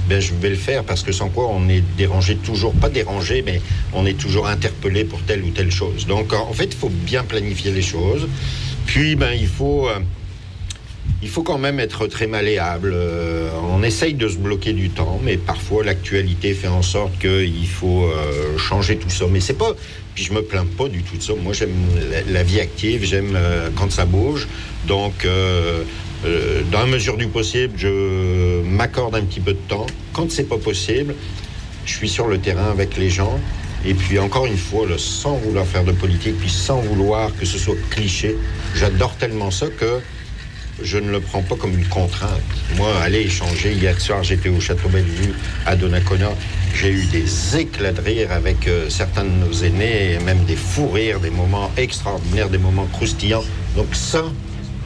[0.07, 3.43] ben je vais le faire parce que sans quoi on est dérangé toujours, pas dérangé,
[3.45, 3.61] mais
[3.93, 6.05] on est toujours interpellé pour telle ou telle chose.
[6.07, 8.27] Donc en fait, il faut bien planifier les choses.
[8.89, 9.99] Puis ben il faut euh,
[11.21, 12.91] il faut quand même être très malléable.
[12.95, 17.67] Euh, on essaye de se bloquer du temps, mais parfois l'actualité fait en sorte qu'il
[17.67, 19.25] faut euh, changer tout ça.
[19.29, 19.75] Mais c'est pas.
[20.15, 21.33] Puis je me plains pas du tout de ça.
[21.39, 21.75] Moi, j'aime
[22.31, 23.37] la, vie active, j'aime
[23.75, 24.47] quand ça bouge.
[24.87, 25.25] Donc,
[26.71, 29.85] dans la mesure du possible, je m'accorde un petit peu de temps.
[30.13, 31.13] Quand c'est pas possible,
[31.85, 33.39] je suis sur le terrain avec les gens.
[33.85, 37.57] Et puis encore une fois, sans vouloir faire de politique, puis sans vouloir que ce
[37.57, 38.35] soit cliché,
[38.75, 40.01] j'adore tellement ça que
[40.81, 42.41] je ne le prends pas comme une contrainte.
[42.77, 45.33] Moi, aller échanger, hier soir, j'étais au Château Bellevue
[45.65, 46.29] à Donnacona.
[46.73, 50.89] J'ai eu des éclats de rire avec euh, certains de nos aînés, même des fous
[50.89, 53.43] rires, des moments extraordinaires, des moments croustillants.
[53.75, 54.23] Donc ça,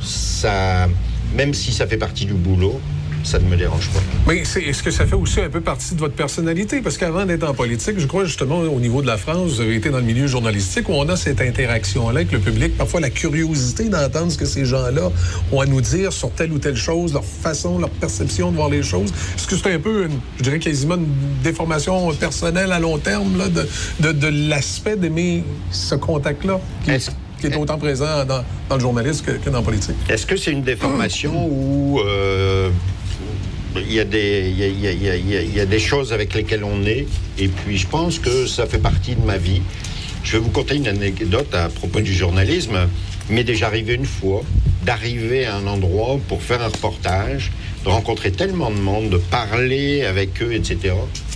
[0.02, 0.88] ça,
[1.36, 2.80] même si ça fait partie du boulot,
[3.24, 4.00] ça ne me dérange pas.
[4.28, 6.82] Mais est-ce que ça fait aussi un peu partie de votre personnalité?
[6.82, 9.76] Parce qu'avant d'être en politique, je crois justement au niveau de la France, vous avez
[9.76, 13.10] été dans le milieu journalistique où on a cette interaction-là avec le public, parfois la
[13.10, 15.10] curiosité d'entendre ce que ces gens-là
[15.52, 18.70] ont à nous dire sur telle ou telle chose, leur façon, leur perception de voir
[18.70, 19.12] les choses.
[19.38, 21.08] Est-ce que c'est un peu, une- je dirais quasiment une
[21.44, 23.68] déformation personnelle à long terme là, de,
[24.00, 29.32] de, de l'aspect d'aimer ce contact-là qui, est autant présent dans, dans le journalisme que,
[29.32, 29.96] que dans la politique?
[30.08, 32.70] Est-ce que c'est une déformation ou euh,
[33.76, 36.86] il y, a des- il y a- il y a- des choses avec lesquelles on
[36.86, 37.06] est
[37.40, 39.62] et puis je pense que ça fait partie de ma vie.
[40.24, 42.88] Je vais vous conter une anecdote à propos du journalisme.
[43.30, 44.42] M'est déjà arrivé une fois
[44.86, 47.52] d'arriver à un endroit pour faire un reportage,
[47.84, 50.94] de rencontrer tellement de monde, de parler avec eux, etc.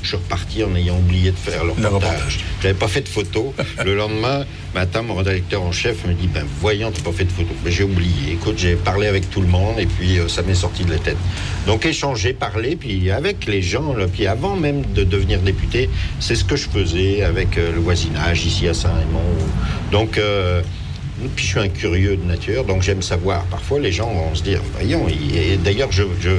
[0.08, 2.39] Je suis reparti en ayant oublié de faire le reportage.
[2.62, 3.53] J'avais pas fait de photo.
[3.86, 7.32] Le lendemain matin, mon rédacteur en chef me dit Ben voyons, t'as pas fait de
[7.32, 7.49] photo.
[7.62, 8.32] Ben, j'ai oublié.
[8.32, 10.99] Écoute, j'ai parlé avec tout le monde et puis euh, ça m'est sorti de la
[10.99, 11.18] tête.
[11.66, 15.89] Donc échanger, parler, puis avec les gens, là, puis avant même de devenir député,
[16.22, 19.20] c'est ce que je faisais avec euh, le voisinage ici à Saint-Raymond.
[19.91, 20.62] Donc euh,
[21.36, 23.43] puis je suis un curieux de nature, donc j'aime savoir.
[23.45, 26.30] Parfois, les gens vont se dire, voyons, et et d'ailleurs, je, je,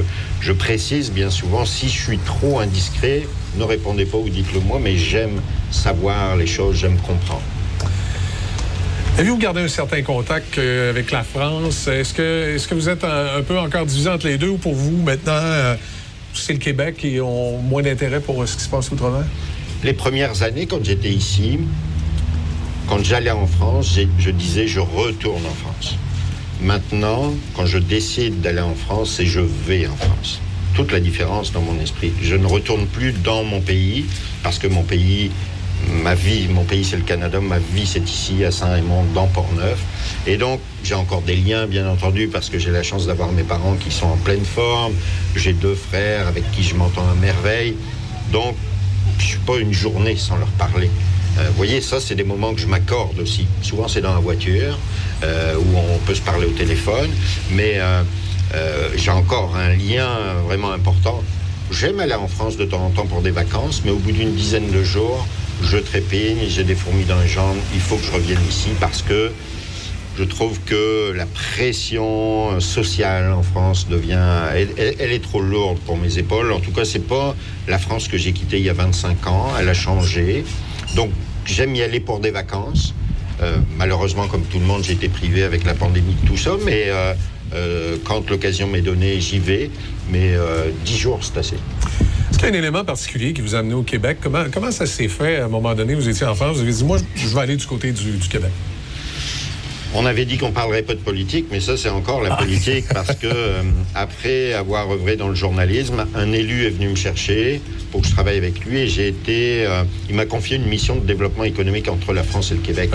[0.41, 4.79] je précise bien souvent, si je suis trop indiscret, ne répondez pas ou dites-le moi,
[4.81, 5.41] mais j'aime
[5.71, 7.41] savoir les choses, j'aime comprendre.
[9.17, 11.87] Avez-vous gardé un certain contact euh, avec la France?
[11.87, 14.57] Est-ce que, est-ce que vous êtes un, un peu encore divisé entre les deux ou
[14.57, 15.75] pour vous, maintenant, euh,
[16.33, 19.25] c'est le Québec et ont moins d'intérêt pour euh, ce qui se passe outre-mer?
[19.83, 21.59] Les premières années, quand j'étais ici,
[22.87, 25.95] quand j'allais en France, je disais, je retourne en France.
[26.61, 30.39] Maintenant, quand je décide d'aller en France, c'est je vais en France.
[30.75, 32.13] Toute la différence dans mon esprit.
[32.21, 34.05] Je ne retourne plus dans mon pays,
[34.43, 35.31] parce que mon pays,
[36.03, 39.79] ma vie, mon pays c'est le Canada, ma vie c'est ici à Saint-Raymond, dans Port-Neuf.
[40.27, 43.43] Et donc, j'ai encore des liens, bien entendu, parce que j'ai la chance d'avoir mes
[43.43, 44.93] parents qui sont en pleine forme.
[45.35, 47.75] J'ai deux frères avec qui je m'entends à merveille.
[48.31, 48.55] Donc,
[49.17, 50.89] je suis pas une journée sans leur parler.
[51.37, 53.47] Euh, vous voyez, ça, c'est des moments que je m'accorde aussi.
[53.61, 54.77] Souvent, c'est dans la voiture,
[55.23, 57.09] euh, où on peut se parler au téléphone,
[57.51, 58.03] mais euh,
[58.55, 60.07] euh, j'ai encore un lien
[60.45, 61.21] vraiment important.
[61.71, 64.33] J'aime aller en France de temps en temps pour des vacances, mais au bout d'une
[64.33, 65.27] dizaine de jours,
[65.63, 69.01] je trépigne, j'ai des fourmis dans les jambes, il faut que je revienne ici parce
[69.03, 69.31] que
[70.17, 74.19] je trouve que la pression sociale en France devient,
[74.53, 74.69] elle,
[74.99, 76.51] elle- est trop lourde pour mes épaules.
[76.51, 77.35] En tout cas, c'est pas
[77.67, 79.47] la France que j'ai quittée il y a 25 ans.
[79.59, 80.43] Elle a changé.
[80.95, 81.11] Donc,
[81.45, 82.93] j'aime y aller pour des vacances.
[83.41, 86.51] Euh, malheureusement, comme tout le monde, j'ai été privé avec la pandémie de tout ça.
[86.65, 87.13] Mais euh,
[87.53, 89.69] euh, quand l'occasion m'est donnée, j'y vais.
[90.11, 90.33] Mais
[90.85, 91.55] 10 jours, c'est assez.
[91.55, 94.17] Est-ce qu'il y a un élément particulier qui vous a amené au Québec?
[94.21, 95.37] Comment, ça s'est fait?
[95.37, 95.93] À un moment donné?
[95.93, 98.51] Vous étiez en France, vous avez dit, moi, je vais aller du côté du Québec.
[99.95, 103.15] On avait dit qu'on parlerait pas de politique, mais ça c'est encore la politique parce
[103.15, 103.63] que euh,
[103.95, 107.59] après avoir œuvré dans le journalisme, un élu est venu me chercher
[107.91, 110.95] pour que je travaille avec lui et j'ai été, euh, il m'a confié une mission
[110.95, 112.91] de développement économique entre la France et le Québec.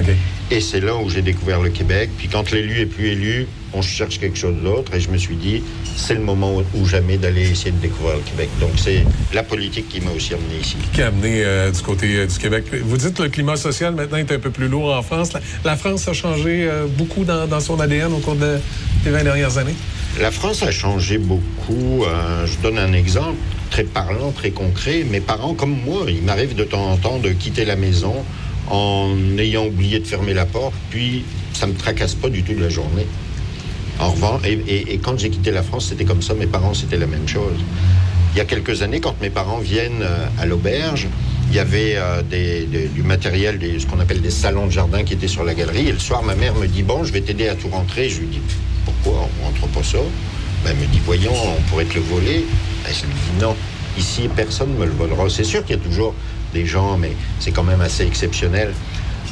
[0.51, 2.11] Et c'est là où j'ai découvert le Québec.
[2.18, 5.34] Puis quand l'élu est plus élu, on cherche quelque chose d'autre et je me suis
[5.36, 5.62] dit
[5.97, 8.49] c'est le moment ou- jamais d'aller essayer de découvrir le Québec.
[8.61, 10.76] Donc c'est la politique qui m'a aussi amené ici.
[10.92, 12.64] Qui a amené euh, du côté euh, du Québec?
[12.84, 15.32] Vous dites que le climat social maintenant est un peu plus lourd en France.
[15.32, 18.59] La, la France a changé euh, beaucoup dans, dans son ADN au cours de-
[19.03, 19.74] des 20 dernières années?
[20.20, 22.05] La France a changé beaucoup.
[22.47, 23.36] Je donne un exemple
[23.70, 25.05] très parlant, très concret.
[25.11, 28.14] Mes parents, comme moi, il m'arrive de temps en temps de quitter la maison
[28.71, 32.61] en ayant oublié de fermer la porte, puis ça me tracasse pas du tout de
[32.61, 33.07] la journée.
[34.01, 36.35] En revanche, et, quand j'ai quitté la France, c'était comme ça.
[36.35, 37.55] Mes parents, c'était la même chose.
[38.35, 41.07] Il y a quelques années, quand mes parents viennent euh, à l'auberge,
[41.49, 42.23] il y avait euh,
[42.93, 45.89] du matériel, ce qu'on appelle des salons de jardin qui étaient sur la galerie.
[45.89, 48.09] Et le soir, ma mère me dit Bon, je vais t'aider à tout rentrer.
[48.09, 48.41] Je lui dis
[48.85, 49.99] Pourquoi on rentre pas ça?
[50.65, 52.45] Ben, Elle me dit Voyons, on pourrait te le voler.
[52.85, 53.55] Ben, je lui dis Non,
[53.97, 55.29] ici, personne ne me le volera.
[55.29, 56.15] C'est sûr qu'il y a toujours
[56.55, 58.72] des gens, mais c'est quand même assez exceptionnel.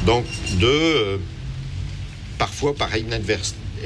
[0.05, 0.25] Donc,
[0.59, 0.67] de.
[0.67, 1.17] euh,
[2.37, 2.89] parfois par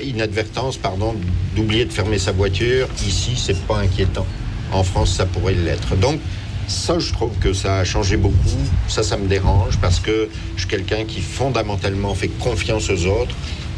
[0.04, 1.16] inadvertance, pardon,
[1.56, 2.88] d'oublier de fermer sa voiture.
[3.06, 4.26] Ici, c'est pas inquiétant.
[4.72, 5.96] En France, ça pourrait l'être.
[5.96, 6.20] Donc,
[6.68, 8.64] ça, je trouve que ça a changé beaucoup.
[8.88, 13.36] Ça, ça me dérange parce que je suis quelqu'un qui fondamentalement fait confiance aux autres.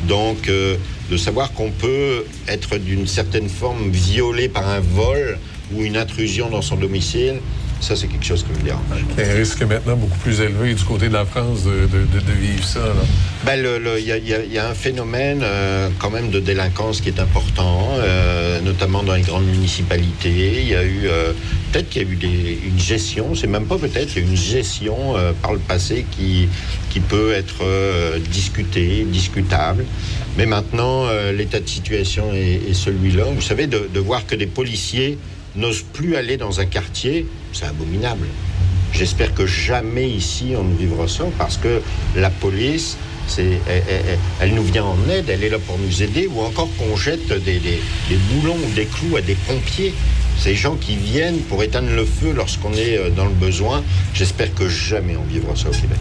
[0.07, 0.78] Donc, euh,
[1.12, 5.38] de savoir qu'on peut être d'une certaine forme violé par un vol
[5.74, 7.41] ou une intrusion dans son domicile,
[7.82, 8.82] Ça, c'est quelque chose qui me dérange.
[9.18, 11.72] Il y a un risque maintenant beaucoup plus élevé du côté de la France de,
[11.88, 12.80] de- de- de vivre ça.
[12.80, 12.94] là.
[13.46, 15.90] Ben, le- le- Il y, a- il y a- il y a un phénomène euh,
[15.98, 20.62] quand même de délinquance qui est important, euh, notamment dans les grandes municipalités.
[20.62, 21.32] Il y a eu euh,
[21.72, 24.28] peut-être qu'il y a eu des- une gestion, c'est même pas peut-être, il y a
[24.28, 26.48] eu une gestion par le passé qui,
[26.90, 27.64] qui peut être
[28.30, 29.86] discutée, discutable.
[30.38, 33.24] Mais maintenant, l'état de situation est, est celui-là.
[33.34, 35.18] Vous savez, de, de voir que des policiers
[35.56, 38.28] n'osent plus aller dans un quartier, c'est abominable.
[38.93, 41.82] J'espère que jamais ici on ne vivra ça parce que
[42.16, 42.97] la police,
[43.38, 47.32] elle, nous vient en aide, elle est là pour nous aider, ou encore qu'on jette
[47.43, 47.62] des,
[48.32, 49.93] boulons ou des clous à des pompiers.
[50.38, 53.84] Ces gens qui viennent pour éteindre le feu lorsqu'on est euh, dans le besoin,
[54.14, 55.97] j'espère que jamais on vivra ça au Québec.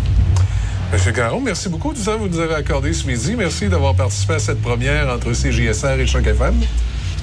[0.93, 3.35] Monsieur Caron, merci beaucoup du temps que vous nous avez accordé ce midi.
[3.37, 6.55] Merci d'avoir participé à cette première entre CJSR et Choc FM.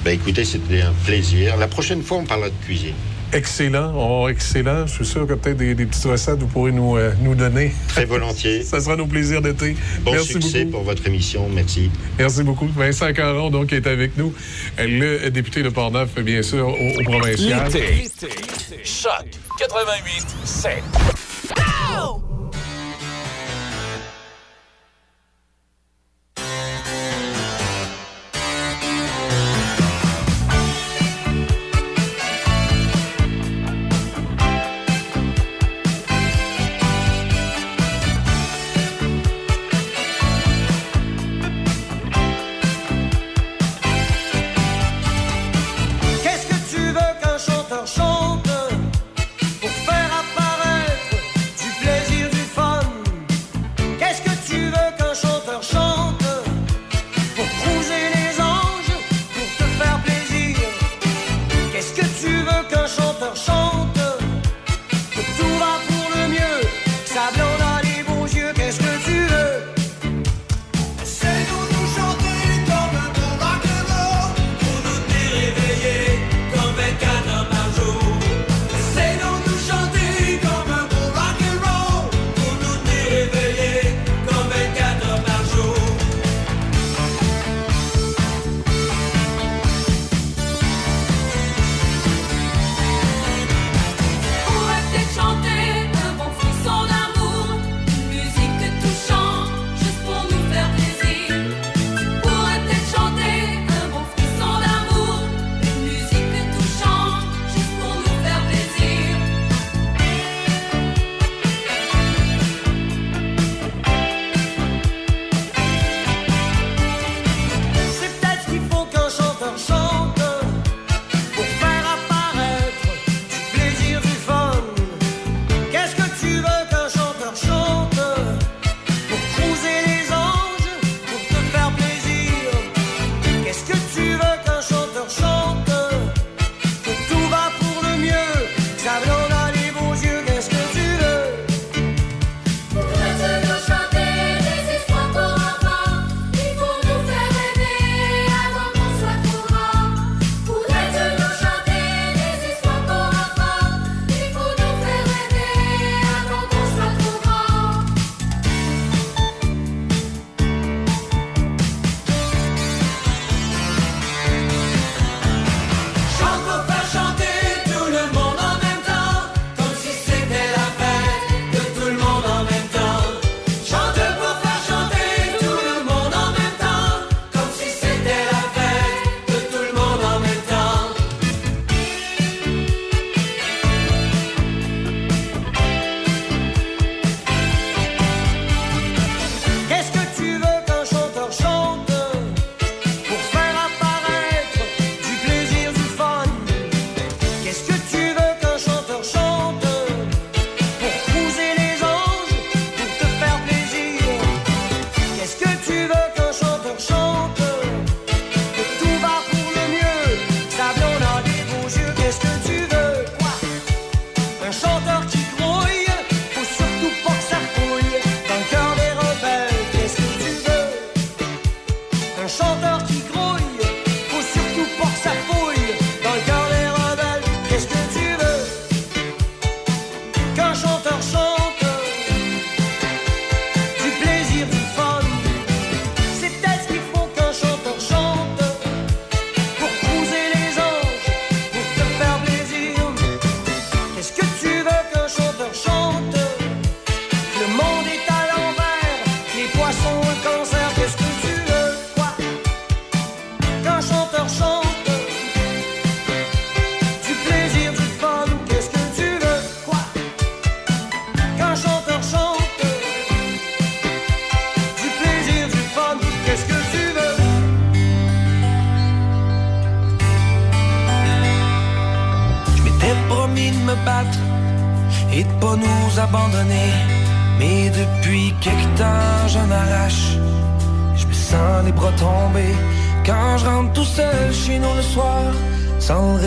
[0.04, 1.56] Ben écoutez, c'était un plaisir.
[1.56, 2.94] La prochaine fois, on parlera de cuisine.
[3.32, 4.86] Excellent, oh, excellent.
[4.86, 7.74] Je suis sûr que peut-être des, des petites recettes vous pourrez nous, euh, nous donner.
[7.88, 8.62] Très volontiers.
[8.64, 9.76] Ça sera nos plaisirs d'été.
[10.02, 10.76] Bon Merci succès beaucoup.
[10.76, 11.48] pour votre émission.
[11.52, 11.90] Merci.
[12.18, 12.68] Merci beaucoup.
[12.68, 14.32] Vincent Caron, donc, est avec nous.
[14.78, 17.68] Le député de Portneuf, bien sûr, au, au provincial.
[18.84, 19.26] Choc
[19.58, 20.72] 88 7.
[21.54, 22.35] Qu'est-ce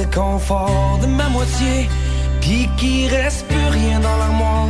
[0.09, 1.89] réconfort de ma moitié,
[2.41, 4.67] puis qu'il reste plus rien dans l'armoire,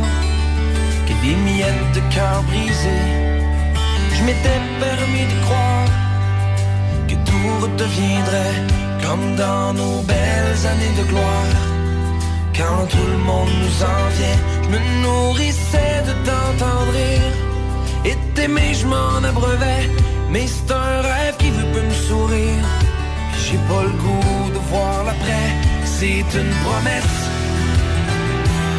[1.06, 2.98] que des miettes de cœur brisé.
[4.14, 5.88] Je m'étais permis de croire
[7.08, 8.58] que tout redeviendrait
[9.04, 11.56] comme dans nos belles années de gloire.
[12.56, 17.32] Quand tout le monde nous en vient, je me nourrissais de t'entendre rire.
[18.04, 19.88] Et t'aimer, je m'en abreuvais.
[20.30, 22.64] Mais c'est un rêve qui veut plus me sourire.
[23.42, 24.29] J'ai pas le goût
[25.10, 25.50] l'après.
[25.84, 27.18] C'est une promesse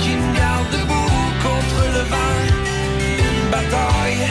[0.01, 1.13] qui me garde debout
[1.47, 2.39] contre le vent.
[3.27, 4.25] Une bataille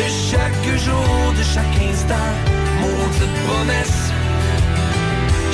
[0.00, 2.32] de chaque jour, de chaque instant.
[2.80, 4.00] Maudite promesse.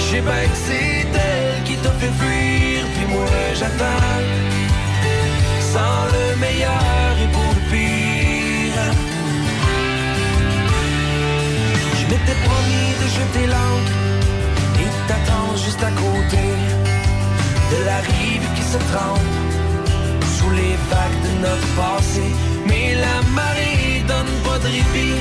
[0.04, 3.26] J'ai bien que c'est elle qui t'a fait fuir, puis moi
[3.58, 4.22] j'attends.
[5.72, 8.82] Sans le meilleur et pour le pire.
[11.98, 13.99] Je m'étais promis de jeter l'encre
[15.56, 16.44] juste à côté
[17.72, 19.30] de la rive qui se trempe
[20.36, 22.22] sous les vagues de notre passé.
[22.66, 25.20] Mais la marée donne pas de répit.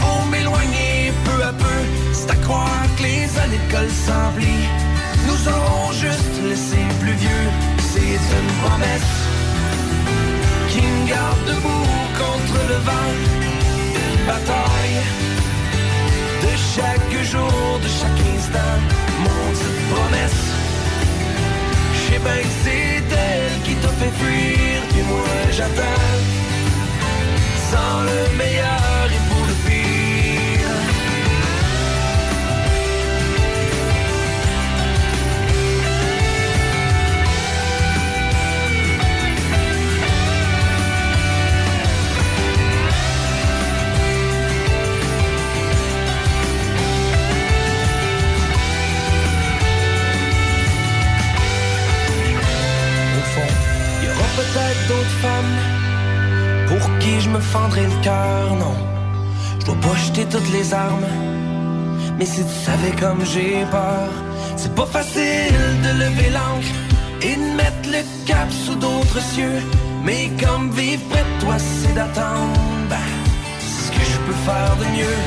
[0.00, 1.80] Pour m'éloigner peu à peu,
[2.12, 4.76] c'est à croire que les années de s'emplissent.
[5.26, 7.46] Nous aurons juste laissé plus vieux,
[7.90, 9.14] c'est une promesse
[10.70, 11.90] qui me garde debout
[12.22, 13.12] contre le vent.
[14.02, 15.00] Une bataille
[16.44, 18.97] de chaque jour, de chaque instant.
[19.24, 19.52] Mon
[19.90, 20.44] promesse,
[21.92, 26.06] je sais bien que c'est elle qui t'a fait fuir, puis moi j'attends.
[27.70, 29.08] Sans le meilleur
[57.28, 58.76] je me fendrai le cœur, non.
[59.60, 61.10] Je dois pas jeter toutes les armes.
[62.18, 64.08] Mais si tu savais comme j'ai peur,
[64.56, 66.74] c'est pas facile de lever l'encre
[67.22, 69.60] et de mettre le cap sous d'autres cieux.
[70.04, 73.10] Mais comme vivre près de toi, c'est d'attendre, ben,
[73.60, 75.20] ce que je peux faire de mieux.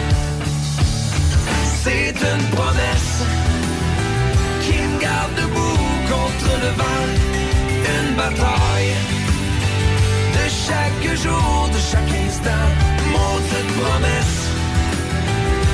[1.84, 3.41] C'est une promesse
[11.92, 12.68] chaque instant.
[13.12, 14.48] Mon cette promesse,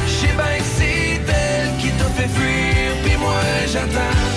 [0.08, 1.22] je sais bien que c'est
[1.80, 3.40] qui t'a fait fuir, puis moi
[3.72, 4.37] j'attends.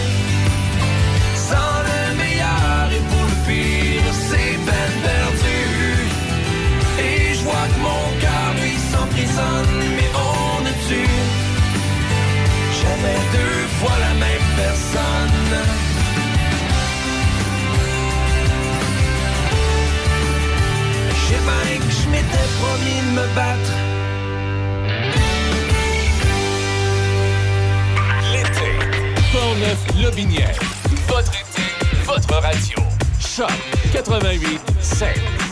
[22.61, 23.73] Promis de me battre.
[28.33, 28.71] L'été,
[29.33, 30.59] Portneuf Lobinière.
[31.09, 31.63] Votre été,
[32.05, 32.79] votre radio.
[33.19, 33.51] Choc
[33.93, 35.50] 88 5.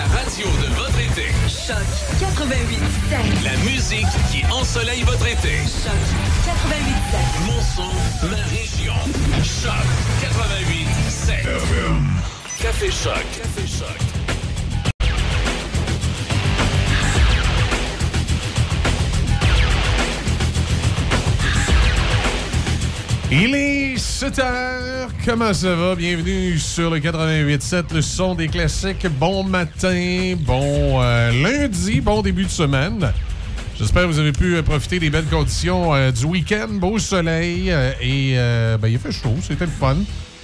[0.00, 1.26] La radio de votre été.
[1.46, 1.76] Choc
[2.20, 2.78] 88
[3.44, 5.58] La musique qui ensoleille votre été.
[5.58, 5.92] Choc
[6.46, 6.94] 88
[7.44, 8.94] Mon son, ma région.
[9.44, 9.74] Choc
[10.22, 10.86] 88
[12.62, 13.12] Café Choc.
[13.42, 14.09] Café Choc.
[23.32, 25.10] Il est 7 heures.
[25.24, 25.94] Comment ça va?
[25.94, 29.06] Bienvenue sur le 88.7, le son des classiques.
[29.20, 33.12] Bon matin, bon euh, lundi, bon début de semaine.
[33.78, 37.68] J'espère que vous avez pu euh, profiter des belles conditions euh, du week-end, beau soleil
[38.00, 38.34] et
[38.80, 39.98] ben, il a fait chaud, c'était le fun.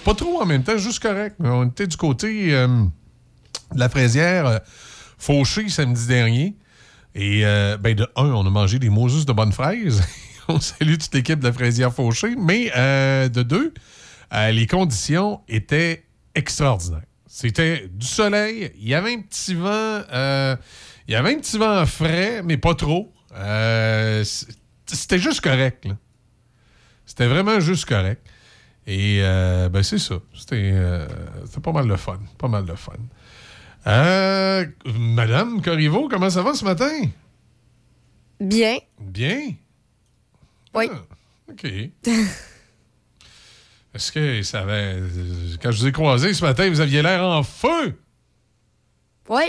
[0.05, 1.35] Pas trop en même temps, juste correct.
[1.41, 2.89] On était du côté de
[3.75, 4.61] la fraisière
[5.19, 6.55] Fauché samedi dernier.
[7.17, 7.43] Et
[7.81, 10.05] ben de un, on a mangé des Moses de bonnes fraises.
[10.49, 12.35] on salue toute l'équipe de la fraisière Fauché.
[12.37, 13.75] Mais euh, de deux,
[14.33, 17.03] euh, les conditions étaient extraordinaires.
[17.27, 20.57] C'était du soleil, il y avait un petit vent, euh,
[21.07, 23.13] il y avait un petit vent frais, mais pas trop.
[24.87, 25.87] C'était juste correct.
[27.05, 28.27] C'était vraiment juste correct.
[28.87, 30.15] Et ben c'est ça.
[30.35, 30.73] C'était
[31.63, 32.21] pas mal de fun.
[32.39, 32.95] Pas mal de fun.
[33.87, 34.67] Euh,
[34.99, 36.91] Madame Corriveau, comment ça va ce matin?
[38.41, 38.79] Bien.
[39.01, 39.53] Bien?
[40.77, 40.89] Oui.
[41.51, 41.65] OK.
[43.95, 44.97] Est-ce que ça avait.
[45.63, 47.99] Quand je vous ai croisé ce matin, vous aviez l'air en feu?
[49.29, 49.45] Oui.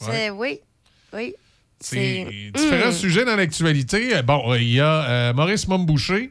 [0.00, 0.60] C'est, oui.
[1.12, 1.34] Oui.
[1.80, 2.92] C'est différents Hmm.
[2.92, 4.22] sujets dans l'actualité.
[4.22, 6.30] Bon, il y a euh, Maurice Momboucher,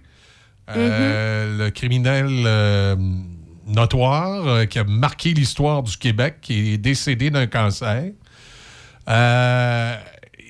[0.69, 2.95] euh, le criminel euh,
[3.67, 8.11] notoire euh, qui a marqué l'histoire du Québec, qui est décédé d'un cancer.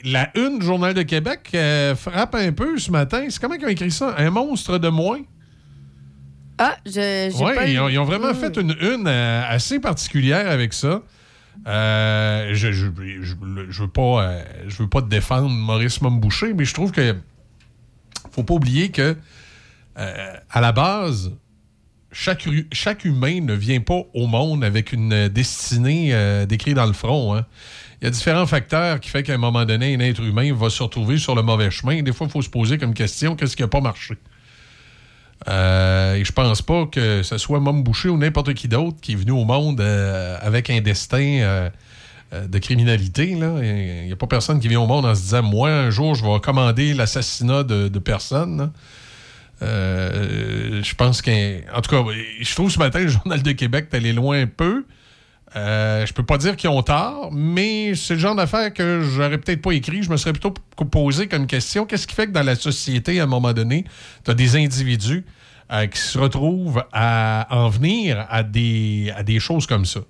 [0.04, 3.26] La une du Journal de Québec euh, frappe un peu ce matin.
[3.30, 4.16] C'est comment ils ont écrit ça?
[4.18, 5.20] Un monstre de moins?
[6.58, 7.32] Ah, je.
[7.44, 8.36] Oui, pas ils, ont, ils ont vraiment Hmm.
[8.36, 11.02] fait une une euh, assez particulière avec ça.
[11.68, 12.88] Euh, je, je,
[13.22, 13.34] je,
[13.70, 14.38] je veux pas,
[14.68, 17.16] je veux pas défendre Maurice Momboucher, mais je trouve que
[18.32, 19.16] faut pas oublier que
[19.96, 21.34] à la base,
[22.14, 27.36] chaque, chaque humain ne vient pas au monde avec une destinée décrite dans le front.
[27.36, 27.46] hein.
[28.02, 30.70] Il y a différents facteurs qui font qu'à un moment donné, un être humain va
[30.70, 32.02] se retrouver sur le mauvais chemin.
[32.02, 34.16] Des fois, il faut se poser comme question qu'est-ce qui n'a pas marché?
[35.48, 39.14] Euh, et je pense pas que ce soit Mom Boucher ou n'importe qui d'autre qui
[39.14, 41.70] est venu au monde euh, avec un destin euh,
[42.48, 43.30] de criminalité.
[43.30, 46.16] Il n'y a pas personne qui vient au monde en se disant Moi, un jour,
[46.16, 48.72] je vais commander l'assassinat de, personne.
[49.62, 51.32] je pense qu'en
[51.74, 52.04] en tout cas,
[52.40, 54.86] je trouve ce matin, le Journal de Québec est allé loin un peu.
[55.56, 59.38] Euh, je peux pas dire qu'ils ont tort, mais c'est le genre d'affaire que j'aurais
[59.40, 60.04] peut-être pas écrit.
[60.04, 60.54] Je me serais plutôt
[60.92, 63.86] posé comme question qu'est-ce qui fait que dans la société, à un moment donné,
[64.24, 65.26] tu as des individus
[65.72, 70.02] euh, qui se retrouvent à en venir à des, à des choses comme ça?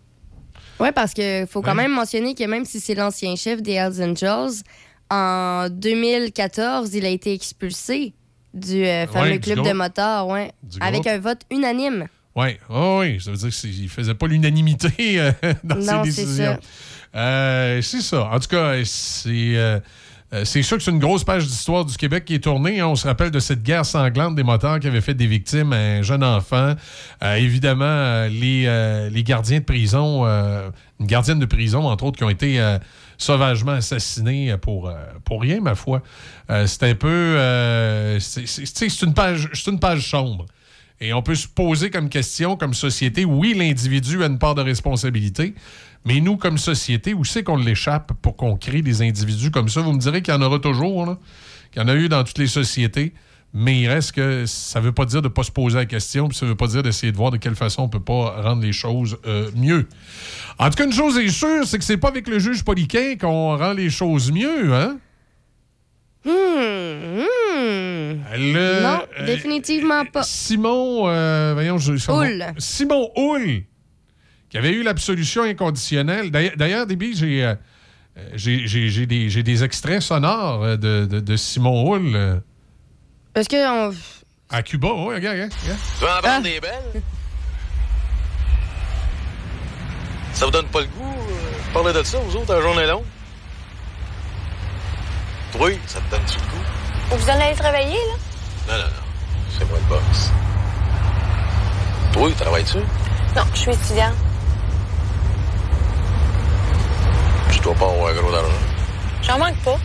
[0.82, 1.84] Oui, parce qu'il faut quand Ouais.
[1.84, 4.62] même mentionner que même si c'est l'ancien chef des Hells Angels,
[5.10, 8.14] en 2014, il a été expulsé
[8.54, 12.08] du euh, fameux Ouais, du club de motards, ouais, avec un vote unanime.
[12.36, 15.32] Oui, oui, ça veut dire qu'il ne faisait pas l'unanimité euh,
[15.64, 16.60] dans Non, ses c'est décisions.
[17.16, 18.26] Euh, C'est ça.
[18.32, 19.80] En tout cas, c'est euh,
[20.44, 22.80] c'est sûr que c'est une grosse page d'histoire du Québec qui est tournée.
[22.80, 22.88] hein.
[22.88, 25.78] On se rappelle de cette guerre sanglante des motards qui avait fait des victimes à
[25.78, 26.76] un jeune enfant.
[27.38, 32.64] Évidemment, les, les gardiens de prison, une gardienne de prison, entre autres, qui ont été
[33.18, 34.94] sauvagement assassinés pour,
[35.26, 36.04] pour rien, ma foi.
[36.48, 38.20] C'est un peu...
[38.20, 40.46] c'est- une page, une page sombre.
[41.02, 44.62] Et on peut se poser comme question, comme société, oui, l'individu a une part de
[44.62, 45.54] responsabilité,
[46.06, 49.82] mais nous, comme société, où c'est qu'on l'échappe pour qu'on crée des individus comme ça?
[49.82, 51.18] Vous me direz qu'il y en aura toujours,
[51.72, 53.14] qu'il y en a eu dans toutes les sociétés,
[53.54, 55.86] mais il reste que ça ne veut pas dire de ne pas se poser la
[55.86, 57.92] question, puis ça ne veut pas dire d'essayer de voir de quelle façon on ne
[57.92, 59.88] peut pas rendre les choses euh, mieux.
[60.58, 63.16] En tout cas, une chose est sûre, c'est que c'est pas avec le juge Poliquin
[63.20, 64.98] qu'on rend les choses mieux, hein?
[66.26, 68.20] Hmm, hmm.
[68.36, 70.24] Le- non, euh, définitivement pas.
[70.24, 72.12] Simon, euh, voyons, je-.
[72.12, 72.46] Houle.
[72.58, 73.64] Simon Houle,
[74.50, 76.30] qui avait eu l'absolution inconditionnelle.
[76.32, 77.56] D'ailleurs- D'ailleurs, Déby, j'ai euh,
[78.36, 82.42] j'ai- j'ai- j'ai des, j'ai des extraits sonores de, de- de Simon Houle
[83.34, 83.94] Parce que on-
[84.50, 84.90] à Cuba.
[84.94, 85.54] Ouais, regarde, regarde.
[86.00, 87.02] Tu en prendre des belles?
[90.34, 91.16] Ça vous donne pas le goût
[91.68, 93.04] de parler de ça, vous autres, la journée longue?
[95.58, 97.18] Oui, ça te donne-tu le goût?
[97.18, 98.16] Vous allez travailler, là?
[98.68, 99.04] Non, non, non.
[99.58, 100.32] C'est moi le boss.
[102.14, 102.78] Toi, travailles-tu?
[103.36, 104.14] Non, je suis étudiante.
[107.52, 108.48] Je dois pas avoir gros d'argent.
[109.24, 109.78] J'en manque pas.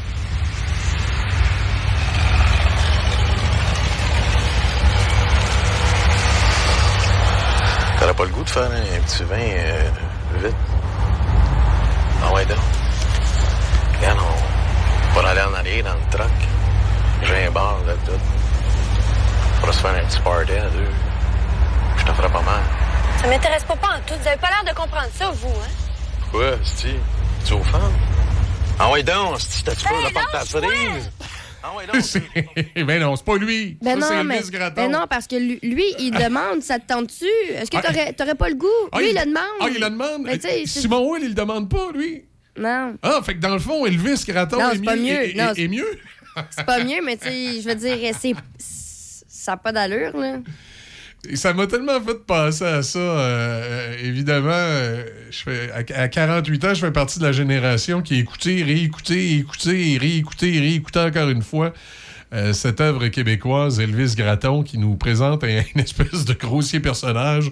[7.98, 9.90] T'aurais pas le goût de faire un petit vin euh,
[10.42, 10.54] vite?
[12.22, 12.58] Ah ouais, donc.
[13.98, 14.53] Regarde, on
[15.22, 16.30] va aller en arrière dans le truck.
[17.22, 18.12] J'ai un bar là, tout.
[18.12, 20.88] On pourra se faire un petit party à deux.
[21.98, 22.62] Je t'en ferai pas mal.
[23.20, 24.14] Ça m'intéresse pas, pas en tout.
[24.20, 25.70] Vous avez pas l'air de comprendre ça, vous, hein?
[26.20, 26.88] Pourquoi, Sti?
[27.46, 27.92] Tu es aux femmes?
[28.78, 31.10] Ah ouais, donc, Sti, t'as-tu peur de porter ta cerise?
[31.62, 32.76] Ah ouais, donc.
[32.86, 33.78] ben non, c'est pas lui.
[33.80, 34.40] Ben Ça, non, mais,
[34.76, 37.24] ben non, parce que lui, lui, il demande, ça te tente-tu?
[37.54, 38.66] Est-ce que Ah, t'aurais t'aurais pas le goût?
[38.92, 39.44] Ah, lui, il, il- le demande.
[39.60, 40.22] Ah, il le demande?
[40.24, 42.24] Mais tu sais, c'est- Simon Houle, il le demande pas, lui.
[42.58, 45.10] Non, Ah, fait que dans le fond, Elvis Gratton Non, est, c'est pas mieux.
[45.30, 45.86] est- Non, est mieux.
[46.50, 48.34] c'est pas mieux, mais tu sais, je veux dire, c'est...
[48.58, 50.38] Ça n'a pas d'allure, là.
[51.28, 52.98] Et ça m'a tellement fait penser à ça.
[52.98, 57.32] euh, euh, évidemment, euh, je fais, à, à 48 ans, je fais partie de la
[57.32, 61.72] génération qui a écouté, réécouté, écouté, réécouté, réécouté encore une fois
[62.34, 67.50] euh, cette œuvre québécoise, Elvis Gratton, qui nous présente un, une espèce de grossier personnage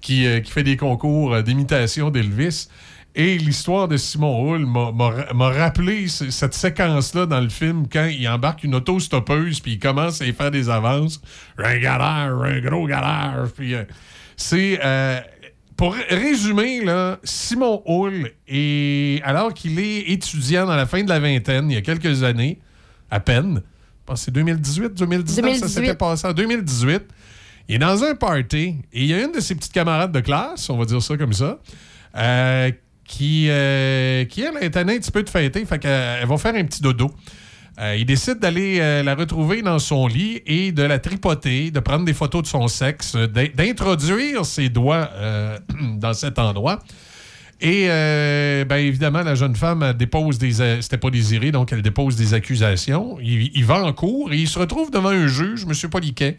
[0.00, 2.68] qui, qui fait des concours d'imitation d'Elvis.
[3.14, 8.62] Et l'histoire de Simon Hull m'a- rappelé cette séquence-là dans le film quand il embarque
[8.64, 11.20] une auto-stoppeuse puis il commence à y faire des avances.
[11.58, 13.46] Un galère, un gros galère.
[13.56, 13.82] Puis euh,
[14.36, 14.78] c'est.
[14.84, 15.20] euh,
[15.76, 21.18] pour résumer, là, Simon Hull, est, alors qu'il est étudiant dans la fin de la
[21.18, 22.60] vingtaine, il y a quelques années,
[23.10, 25.94] à peine, je pense que c'est 2018, 2019, ça s'était 2018.
[25.98, 27.02] passé en 2018.
[27.68, 30.20] Il est dans un party et il y a une de ses petites camarades de
[30.20, 31.58] classe, on va dire ça comme ça,
[32.14, 32.70] euh,
[33.10, 36.54] qui, euh, qui, elle, est un petit peu de fêter, fait qu'elle elle va faire
[36.54, 37.10] un petit dodo.
[37.80, 41.80] Euh, il décide d'aller euh, la retrouver dans son lit et de la tripoter, de
[41.80, 45.58] prendre des photos de son sexe, euh, d'in- d'introduire ses doigts euh,
[45.98, 46.78] dans cet endroit.
[47.60, 50.60] Et euh, ben évidemment, la jeune femme dépose des.
[50.60, 53.18] euh, C'était pas désiré, donc elle dépose des accusations.
[53.20, 55.90] Il, il va en cours et il se retrouve devant un juge, M.
[55.90, 56.38] Poliquet.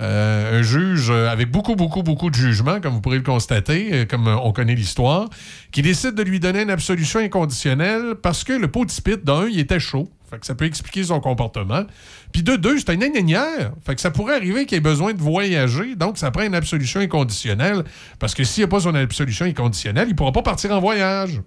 [0.00, 3.88] Euh, un juge euh, avec beaucoup, beaucoup, beaucoup de jugement, comme vous pourrez le constater,
[3.92, 5.28] euh, comme on connaît l'histoire,
[5.72, 9.48] qui décide de lui donner une absolution inconditionnelle parce que le pot de spit, d'un,
[9.48, 10.08] il était chaud.
[10.30, 11.84] Fait que ça peut expliquer son comportement.
[12.32, 13.72] Puis de deux, c'est un ingénieur.
[13.84, 15.96] Fait que ça pourrait arriver qu'il ait besoin de voyager.
[15.96, 17.82] Donc, ça prend une absolution inconditionnelle.
[18.20, 20.80] Parce que s'il n'y a pas son absolution inconditionnelle, il ne pourra pas partir en
[20.80, 21.40] voyage.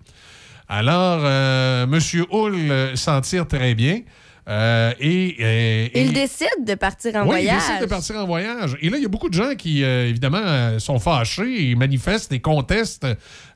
[0.67, 1.99] Alors, M.
[2.31, 4.01] Hull s'en tire très bien.
[4.49, 7.55] Euh, et, euh, et- Il décide de partir en oui, il voyage.
[7.67, 8.75] décide de partir en voyage.
[8.81, 12.31] Et là, il y a beaucoup de gens qui, euh, évidemment, sont fâchés et manifestent
[12.33, 13.07] et contestent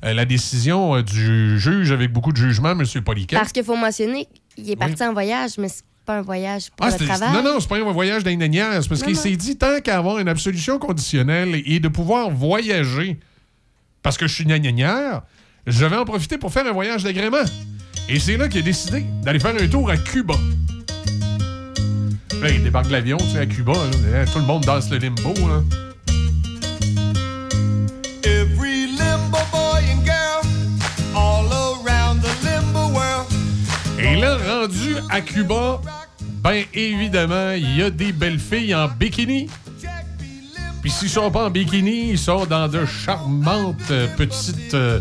[0.04, 2.84] la décision du juge avec beaucoup de jugement, M.
[3.04, 3.36] Poliquet.
[3.36, 6.86] Parce qu'il faut mentionner qu'il est parti en voyage, mais c'est pas un voyage pour
[6.86, 7.34] Ah, le travail.
[7.34, 8.22] non, non, c'est pas un voyage.
[8.24, 13.20] C'est parce qu'il s'est dit, tant qu'à avoir une absolution conditionnelle et de pouvoir voyager,
[14.04, 15.24] parce que je suis ingénieur,
[15.66, 17.38] je vais en profiter pour faire un voyage d'agrément.
[18.08, 20.36] Et c'est là qu'il a décidé d'aller faire un tour à Cuba.
[22.42, 23.74] Là, il débarque de l'avion, tu sais, à Cuba.
[23.74, 24.26] là.
[24.26, 25.34] Tout le monde danse le limbo.
[25.34, 25.64] Là.
[28.24, 30.42] Every limbo boy and girl
[31.16, 33.26] all around the limbo world.
[34.00, 35.82] Et là, rendu à Cuba,
[36.44, 39.48] ben évidemment, il y a des belles filles en bikini.
[40.86, 45.00] Puis s'ils sont pas en bikini, ils sont dans de charmantes euh, petites euh,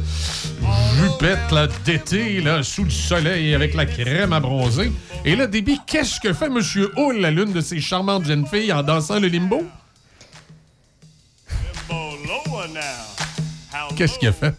[0.97, 1.39] jupettes
[1.85, 4.91] d'été, là, sous le soleil, avec la crème à bronzer.
[5.27, 6.59] Et là, Déby, qu'est-ce que fait M.
[6.97, 9.63] Hull, la l'une de ces charmantes jeunes filles, en dansant le limbo?
[13.95, 14.55] Qu'est-ce qu'il a fait?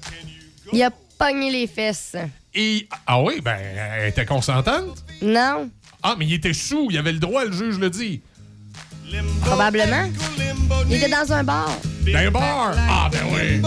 [0.73, 2.15] Il a pogné les fesses.
[2.53, 3.57] Et, ah oui, ben,
[3.97, 5.03] elle était consentante?
[5.23, 5.71] Non,
[6.03, 8.21] Ah, mais il était sous, il avait le droit, le juge le dit.
[9.41, 10.07] probablement.
[10.89, 11.69] Il était dans un bar.
[12.05, 12.73] Dans un bar?
[12.89, 13.61] Ah, ben oui.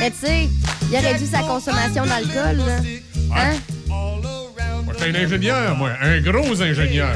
[0.00, 0.48] Mais tu sais,
[0.90, 2.58] il aurait dû sa consommation d'alcool.
[2.58, 2.78] là.
[3.36, 3.56] Hein?
[3.88, 5.90] Moi, j'étais un ingénieur, moi.
[6.00, 7.14] Un gros ingénieur.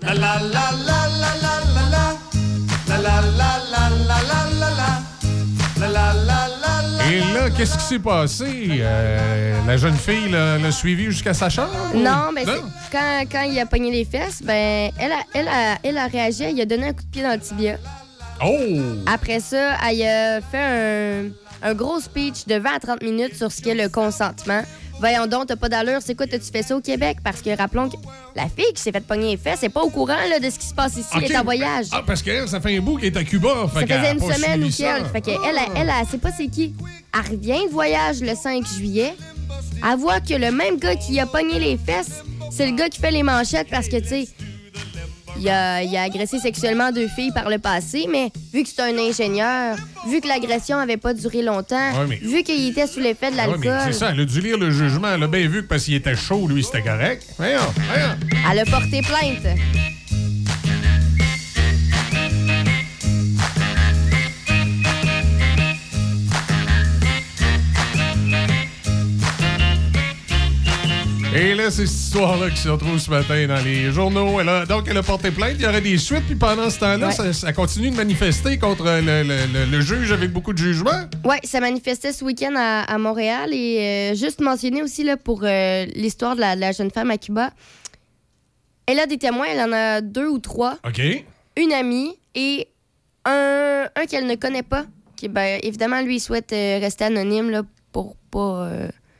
[0.00, 2.16] La la la la la la la la.
[2.88, 5.02] La la la la la la la la.
[5.80, 6.47] La la la la la.
[7.10, 8.68] Et là, qu'est-ce qui s'est passé?
[8.80, 11.70] Euh, la jeune fille l'a suivi jusqu'à sa chambre?
[11.94, 12.60] Non, mais c'est-
[12.92, 16.44] quand, quand il a pogné les fesses, ben, elle a, elle, a, elle a réagi,
[16.52, 17.76] il a donné un coup de pied dans le tibia.
[18.44, 18.56] Oh!
[19.06, 21.30] Après ça, elle a fait
[21.62, 24.62] un, un gros speech de 20 à 30 minutes sur ce qu'est le consentement.
[25.00, 27.18] Voyons donc, t'as pas d'allure, c'est quoi, t'as-tu fait ça au Québec?
[27.22, 27.96] Parce que rappelons que
[28.34, 30.58] la fille qui s'est fait pogner les fesses, c'est pas au courant là, de ce
[30.58, 31.30] qui se passe ici, elle Ok.
[31.30, 31.86] est en voyage.
[31.92, 33.68] Ah, parce qu'elle, ça fait un bout qu'elle est à Cuba.
[33.72, 34.84] Ça fait qu'elle faisait une semaine ou ça.
[34.98, 35.06] qu'elle.
[35.06, 36.74] Fait qu'elle, elle, elle, elle, sait pas c'est qui.
[37.14, 39.14] Elle revient de voyage le 5 juillet.
[39.88, 42.98] Elle voit que le même gars qui a pogné les fesses, c'est le gars qui
[43.00, 44.28] fait les manchettes parce que, tu sais,
[45.38, 48.82] il a, il a agressé sexuellement deux filles par le passé, mais vu que c'est
[48.82, 49.76] un ingénieur,
[50.06, 53.36] vu que l'agression avait pas duré longtemps, Ouais, mais- vu qu'il était sous l'effet de
[53.38, 55.08] Ah ouais, l'alcool, c'est ça, elle a dû lire le jugement.
[55.14, 57.24] Elle a bien vu que parce qu'il était chaud, lui, c'était correct.
[57.36, 57.58] Voyons,
[57.88, 58.16] voyons.
[58.50, 59.58] elle a porté plainte.
[71.34, 74.40] Et là, c'est cette histoire-là qui se retrouve ce matin dans les journaux.
[74.40, 75.56] Elle a- donc, elle a porté plainte.
[75.56, 76.24] Il y aurait des suites.
[76.26, 77.12] Puis pendant ce temps-là, Ouais.
[77.12, 81.04] ça, ça continue de manifester contre le, le- le- le juge avec beaucoup de jugement.
[81.24, 85.42] Ouais, ça manifestait ce week-end à, à Montréal et euh, juste mentionner aussi là, pour
[85.44, 87.50] euh, l'histoire de la, de la jeune femme à Cuba.
[88.86, 90.78] Elle a des témoins, elle en a deux ou trois.
[90.86, 91.00] OK.
[91.56, 92.68] Une amie et
[93.26, 94.86] un, un qu'elle ne connaît pas.
[95.14, 97.62] Qui, ben, évidemment, lui, il souhaite euh, rester anonyme là,
[97.92, 98.66] pour pas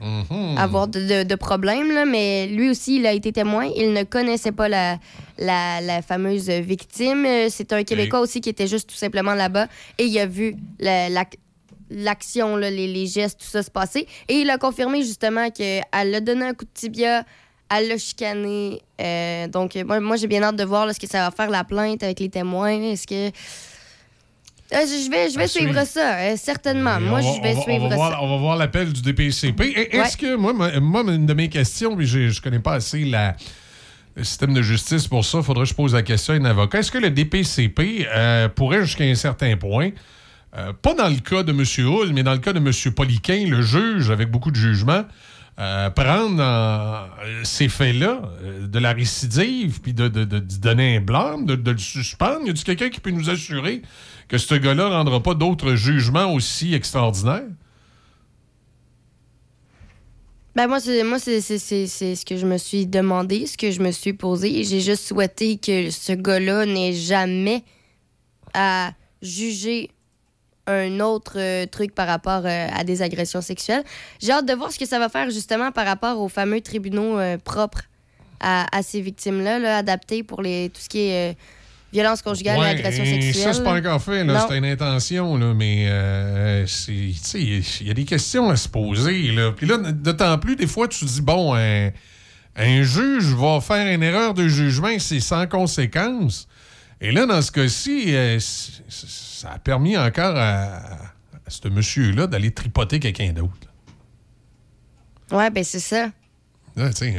[0.01, 0.57] Mhm.
[0.59, 1.91] avoir de, de- de problème.
[1.93, 3.65] là, mais lui aussi, il a été témoin.
[3.77, 4.99] Il ne connaissait pas la,
[5.39, 7.25] la, la fameuse victime.
[7.27, 9.67] Euh, C'est un Québécois aussi qui était juste tout simplement là-bas
[9.99, 11.25] et il a vu la- la-
[11.91, 14.07] l'action, là, les, les gestes, tout ça se passer.
[14.29, 17.25] Et il a confirmé justement qu'elle a donné un coup de tibia,
[17.75, 18.81] elle l'a chicané.
[19.01, 21.51] Euh, donc, moi, moi j'ai bien hâte de voir là, ce que ça va faire
[21.51, 22.81] la plainte avec les témoins.
[22.83, 23.31] Est-ce que.
[24.73, 25.87] Euh, je vais, je vais suivre suivre.
[25.87, 27.01] ça, euh, certainement.
[27.01, 28.19] Moi, on va, je vais on va- suivre on va voir, ça.
[28.23, 29.89] on va voir l'appel du DPCP.
[29.93, 33.35] Est-ce que, moi, moi, une de mes questions, puis je ne connais pas assez la,
[34.15, 36.81] le système de justice pour ça, faudrait que je pose la question à un avocat.
[36.81, 39.91] Est-ce que le DPCP euh, pourrait, jusqu'à un certain point,
[40.57, 41.65] euh, pas dans le cas de M.
[41.87, 42.71] Hull, mais dans le cas de M.
[42.95, 45.05] Poliquin, le juge, avec beaucoup de jugement,
[45.61, 47.07] euh, prendre euh,
[47.43, 51.71] ces faits-là, euh, de la récidive, puis de, de, de- donner un blâme, de, de
[51.71, 52.43] le suspendre?
[52.47, 53.83] Y a-t-il quelqu'un qui peut nous assurer
[54.29, 57.49] que ce gars-là ne rendra pas d'autres jugements aussi extraordinaires?
[60.55, 64.13] Ben moi, c'est, c'est, ce que je me suis demandé, ce que je me suis
[64.13, 64.65] posé.
[64.65, 67.63] J'ai juste souhaité que ce gars-là n'ait jamais
[68.55, 68.91] à
[69.23, 69.91] juger
[70.67, 73.85] un autre euh, truc par rapport euh, à des agressions sexuelles.
[74.21, 77.19] J'ai hâte de voir ce que ça va faire justement par rapport aux fameux tribunaux
[77.19, 77.83] euh, propres
[78.41, 81.37] à, ces victimes-là, là, adaptés pour les, tout ce qui est
[81.93, 83.35] violence conjugale Ouais, et agression sexuelle.
[83.35, 84.27] Ça, c'est pas encore fait.
[84.49, 86.93] C'est une intention, là, mais euh, sais,
[87.41, 89.33] il y a des questions à se poser.
[89.33, 89.53] Là.
[89.53, 91.91] Puis là, d'autant plus, des fois, tu te dis, bon, un,
[92.57, 96.49] un juge va faire une erreur de jugement, c'est sans conséquence.
[97.01, 98.39] Et là, dans ce cas-ci, euh,
[98.89, 103.53] ça a permis encore à, à ce monsieur-là d'aller tripoter quelqu'un d'autre.
[105.31, 106.11] Ouais, ben c'est ça.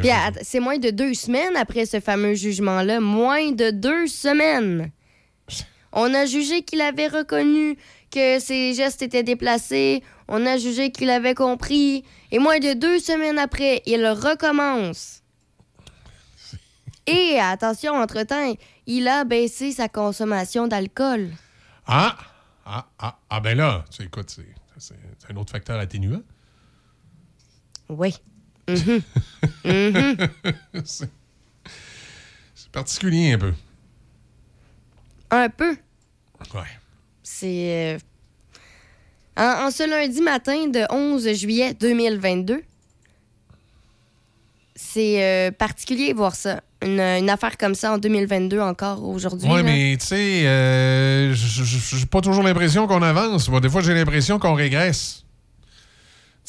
[0.01, 2.99] Puis att- c'est moins de deux semaines après ce fameux jugement-là.
[2.99, 4.91] Moins de deux semaines.
[5.91, 7.75] On a jugé qu'il avait reconnu
[8.11, 10.03] que ses gestes étaient déplacés.
[10.27, 12.03] On a jugé qu'il avait compris.
[12.31, 15.21] Et moins de deux semaines après, il recommence.
[17.07, 18.53] Et attention, entre-temps,
[18.85, 21.31] il a baissé sa consommation d'alcool.
[21.87, 22.15] Ah,
[22.65, 24.45] ah, ah, ah, ben là, tu sais, écoute, c'est
[24.77, 26.21] c'est- c'est un autre facteur atténuant.
[27.89, 28.15] Oui.
[28.69, 29.01] Mhm.
[29.65, 30.17] Mhm.
[30.85, 31.09] c'est
[32.55, 33.53] c'est particulier un peu.
[35.31, 35.75] Un peu.
[36.53, 36.61] Ouais.
[37.23, 37.95] C'est.
[37.95, 37.99] euh,
[39.37, 42.61] En, en ce lundi matin de 11 juillet 2022,
[44.75, 46.61] c'est euh, particulier voir ça.
[46.81, 49.49] Une, une affaire comme ça en 2022 encore aujourd'hui.
[49.51, 53.49] Oui, mais tu sais, euh, j'ai pas toujours l'impression qu'on avance.
[53.49, 55.25] Moi, des fois, j'ai l'impression qu'on régresse.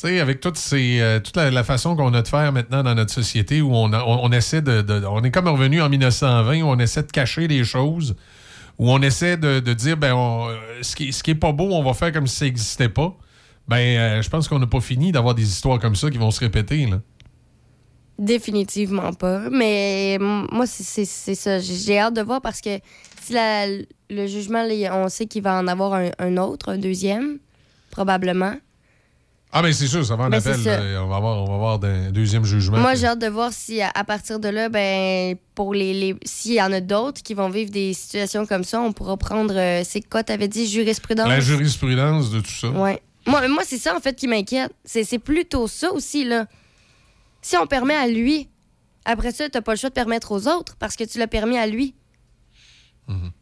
[0.01, 3.12] Sais, avec toutes ces, euh, toute la, façon qu'on a de faire maintenant dans notre
[3.12, 7.02] société où on, on, essaie de, On est comme revenu en 1920 où on essaie
[7.02, 8.16] de cacher des choses,
[8.78, 11.52] où on essaie de, de dire, ben, on- euh, ce, qui, ce qui est pas
[11.52, 13.14] beau, on va faire comme si ça n'existait pas.
[13.68, 16.31] Ben, euh, je pense qu'on n'a pas fini d'avoir des histoires comme ça qui vont
[16.31, 17.01] se répéter, là.
[18.18, 19.51] Définitivement pas.
[19.51, 21.05] Mais moi, c'est-
[21.35, 21.59] ça.
[21.59, 22.78] J'ai hâte de voir parce que
[23.22, 27.39] si la- le jugement, on sait qu'il va en avoir un autre, un deuxième,
[27.90, 28.55] probablement.
[29.52, 30.62] Ah, ben, c'est sûr, ça va en Ben, appel.
[30.62, 31.02] là.
[31.02, 32.78] On va avoir, on va avoir un deuxième jugement.
[32.78, 36.16] Moi, j'ai hâte de voir si à, à partir de là, ben, pour les, les
[36.24, 39.52] s'il y en a d'autres qui vont vivre des situations comme ça, on pourra prendre.
[39.56, 41.28] euh, c'est quoi, t'avais dit jurisprudence?
[41.28, 42.68] La jurisprudence de tout ça.
[42.70, 43.02] Ouais.
[43.27, 44.72] Moi, moi c'est ça, en fait, qui m'inquiète.
[44.85, 46.47] C'est c'est plutôt ça aussi, là.
[47.43, 48.48] Si on permet à lui,
[49.05, 51.59] après ça, t'as pas le choix de permettre aux autres parce que tu l'as permis
[51.59, 51.94] à lui.
[53.09, 53.32] Mhm.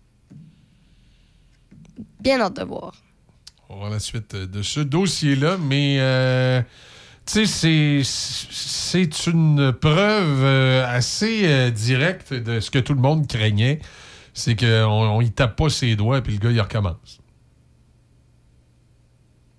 [2.20, 2.94] Bien hâte de voir.
[3.68, 6.62] On va voir la suite euh, de ce dossier-là, mais euh,
[7.26, 13.80] tu sais, c'est- une preuve euh, assez directe de ce que tout le monde craignait.
[14.32, 17.20] C'est qu'on on y tape pas ses doigts puis le gars, il recommence.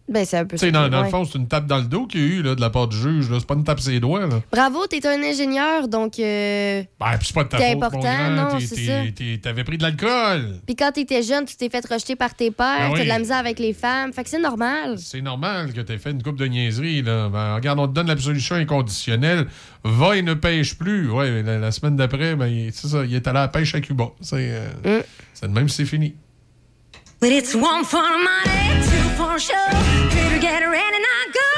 [0.10, 1.04] Ben, c'est un peu Tu sais, ça, dans, dans ouais.
[1.06, 2.70] le fond, c'est une tape dans le dos qu'il y a eu là, de la
[2.72, 3.28] part du juge.
[3.32, 4.26] C'est pas une tape ses doigts.
[4.26, 4.42] Là.
[4.52, 6.18] Bravo, t'es un ingénieur, donc.
[6.20, 8.30] euh, Ben, puis c'est pas de ta faute, important, grand.
[8.32, 9.02] non, c'est ça.
[9.44, 10.56] T'avais pris de l'alcool.
[10.66, 13.04] Puis quand t'étais jeune, tu t'es fait rejeter par tes pères, Ben t'as oui.
[13.04, 14.12] de la misère avec les femmes.
[14.14, 14.96] Fait que c'est normal.
[14.98, 17.02] C'est normal que tu aies fait une coupe de niaiserie.
[17.04, 17.30] Là.
[17.30, 19.46] Ben, regarde, on te donne l'absolution inconditionnelle.
[19.84, 21.10] Va et ne pêche plus.
[21.12, 23.48] Ouais, mais la, la semaine d'après, ben, il- c'est ça, il est allé à la
[23.48, 24.06] pêche à Cuba.
[24.22, 24.36] C'est
[24.86, 25.02] euh,
[25.34, 26.16] c'est de même si c'est fini.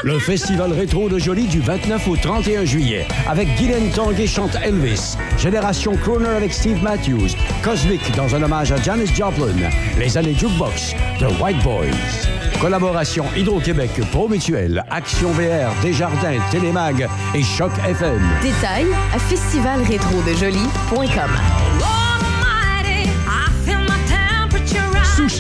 [0.04, 5.16] Le festival rétro de Jolie du 29 au 31 juillet avec Guylaine Tanguay chante Elvis,
[5.38, 9.54] Génération Crooner avec Steve Matthews, Cosmic dans un hommage à Janis Joplin,
[10.00, 12.26] les années Jukebox, The White Boys.
[12.60, 18.20] Collaboration Hydro-Québec, Pro Mutuel, Action VR, Desjardins, Télémag et Choc FM.
[18.42, 22.01] Détails à festivalrétrodejoli.com.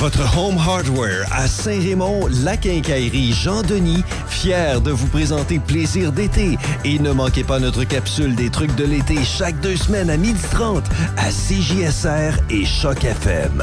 [0.00, 6.56] Votre Home Hardware à Saint-Raymond, la quincaillerie Jean-Denis, fier de vous présenter Plaisir d'été.
[6.86, 10.84] Et ne manquez pas notre capsule des trucs de l'été chaque deux semaines à 12h30
[11.18, 13.62] à CJSR et Choc FM.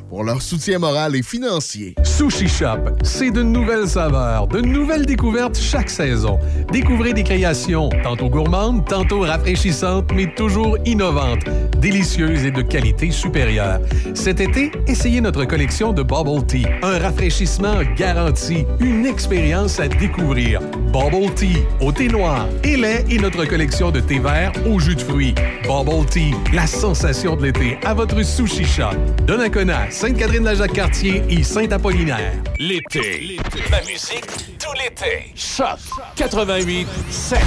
[0.11, 1.95] pour leur soutien moral et financier.
[2.03, 6.37] Sushi Shop, c'est de nouvelles saveurs, de nouvelles découvertes chaque saison.
[6.69, 11.45] Découvrez des créations tantôt gourmandes, tantôt rafraîchissantes, mais toujours innovantes,
[11.79, 13.79] délicieuses et de qualité supérieure.
[14.13, 20.59] Cet été, essayez notre collection de Bubble Tea, un rafraîchissement garanti, une expérience à découvrir.
[20.91, 24.95] Bubble Tea au thé noir et lait et notre collection de thé vert au jus
[24.95, 25.35] de fruits.
[25.63, 28.97] Bubble Tea, la sensation de l'été à votre Sushi Shop.
[29.25, 32.33] Donnacona, Sainte-Catherine-la-Jacques-Cartier et Saint-Apollinaire.
[32.57, 33.37] L'été.
[33.69, 34.25] La musique,
[34.57, 35.31] tout l'été.
[35.35, 35.77] Choc
[36.15, 37.39] 88 7.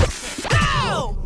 [0.54, 1.23] crazy.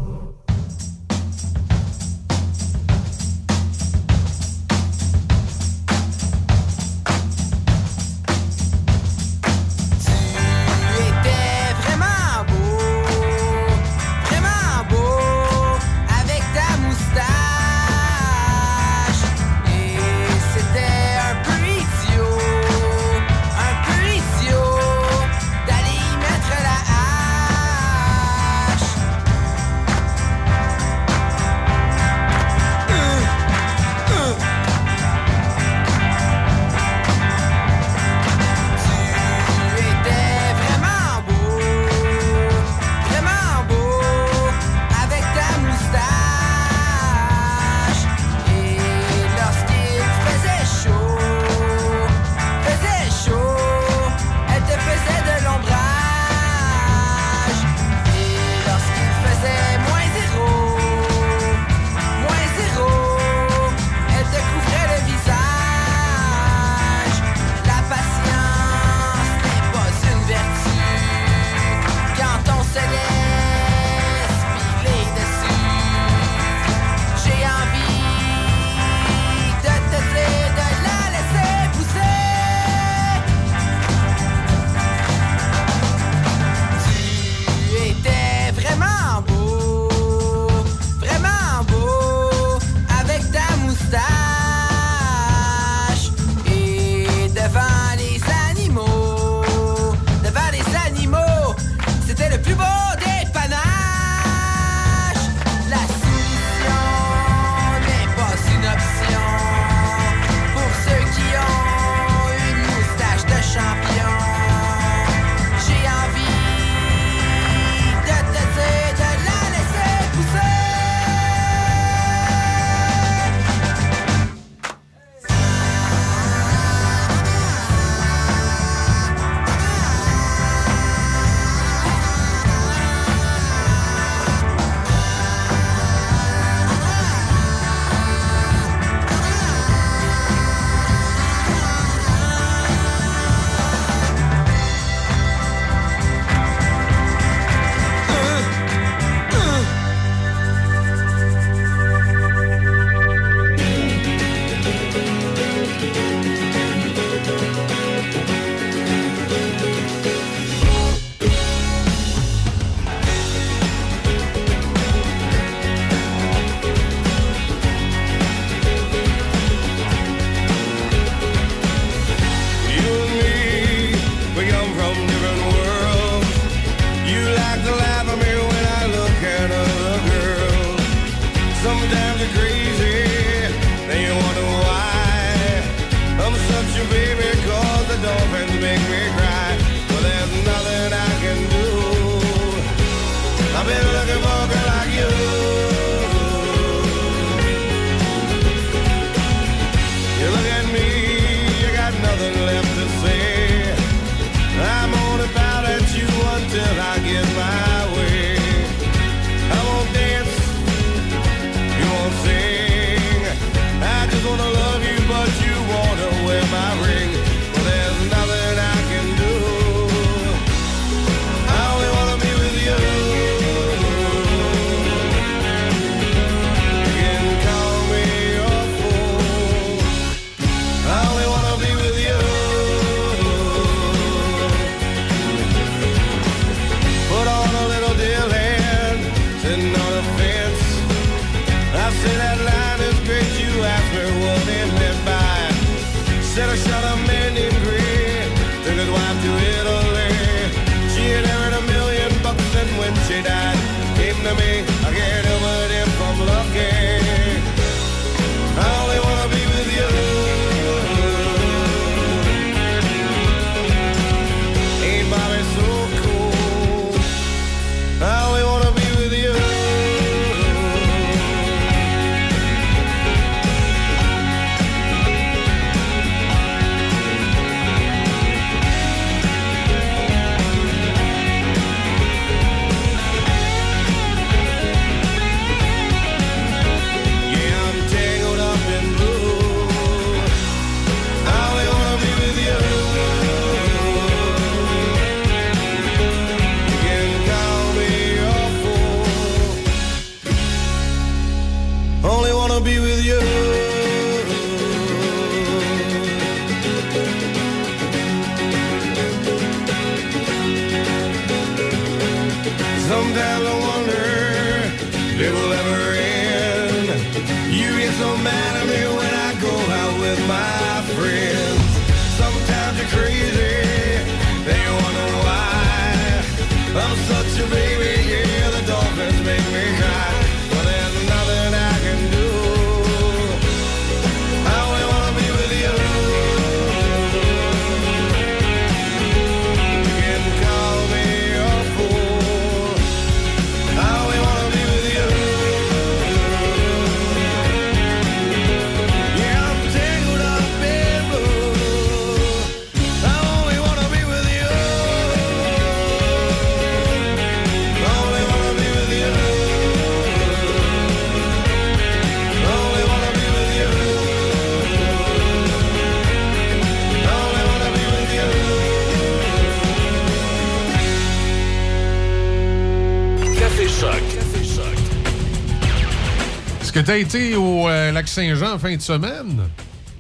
[376.89, 379.43] Est-ce que tu as été au euh, lac Saint-Jean en fin de semaine?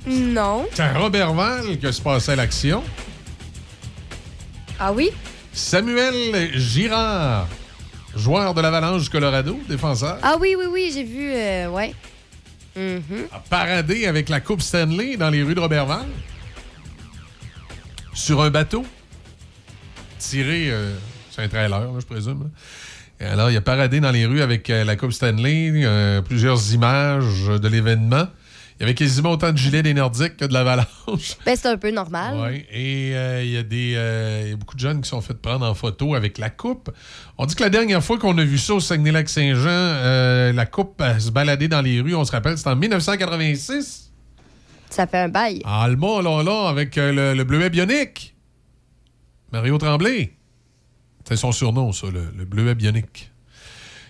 [0.06, 0.66] Non.
[0.72, 2.82] C'est à Robertval que se passait l'action?
[4.80, 5.10] Ah oui?
[5.52, 7.46] Samuel Girard,
[8.16, 11.30] joueur de l'Avalanche du Colorado, défenseur, Ah oui, oui, oui, j'ai vu.
[11.30, 11.94] euh, ouais.
[12.74, 13.26] Mhm.
[13.32, 16.06] a paradé avec la Coupe Stanley dans les rues de Robertval.
[18.14, 18.86] Sur un bateau.
[20.18, 20.94] Tiré euh,
[21.30, 22.44] sur un trailer, là, je présume.
[22.44, 22.50] là.
[23.20, 27.46] Alors, il a paradé dans les rues avec euh, la Coupe Stanley, euh, plusieurs images
[27.48, 28.26] de l'événement.
[28.78, 31.36] Il y avait quasiment autant de gilets des Nordiques que de l'Avalanche.
[31.44, 32.38] Ben, c'est un peu normal.
[32.38, 35.20] Ouais, et euh, il y a des euh, y a beaucoup de jeunes qui sont
[35.20, 36.88] fait prendre en photo avec la coupe.
[37.38, 41.02] On dit que la dernière fois qu'on a vu ça au Saguenay-Lac-Saint-Jean, euh, la coupe
[41.18, 44.12] se balader dans les rues, on se rappelle, c'était en 1986.
[44.90, 45.60] Ça fait un bail.
[45.64, 48.36] En allemand, là, là, avec le, le bleuet bionique.
[49.50, 50.37] Mario Tremblay.
[51.28, 53.30] C'est son surnom, ça, le, le bleuet bionique.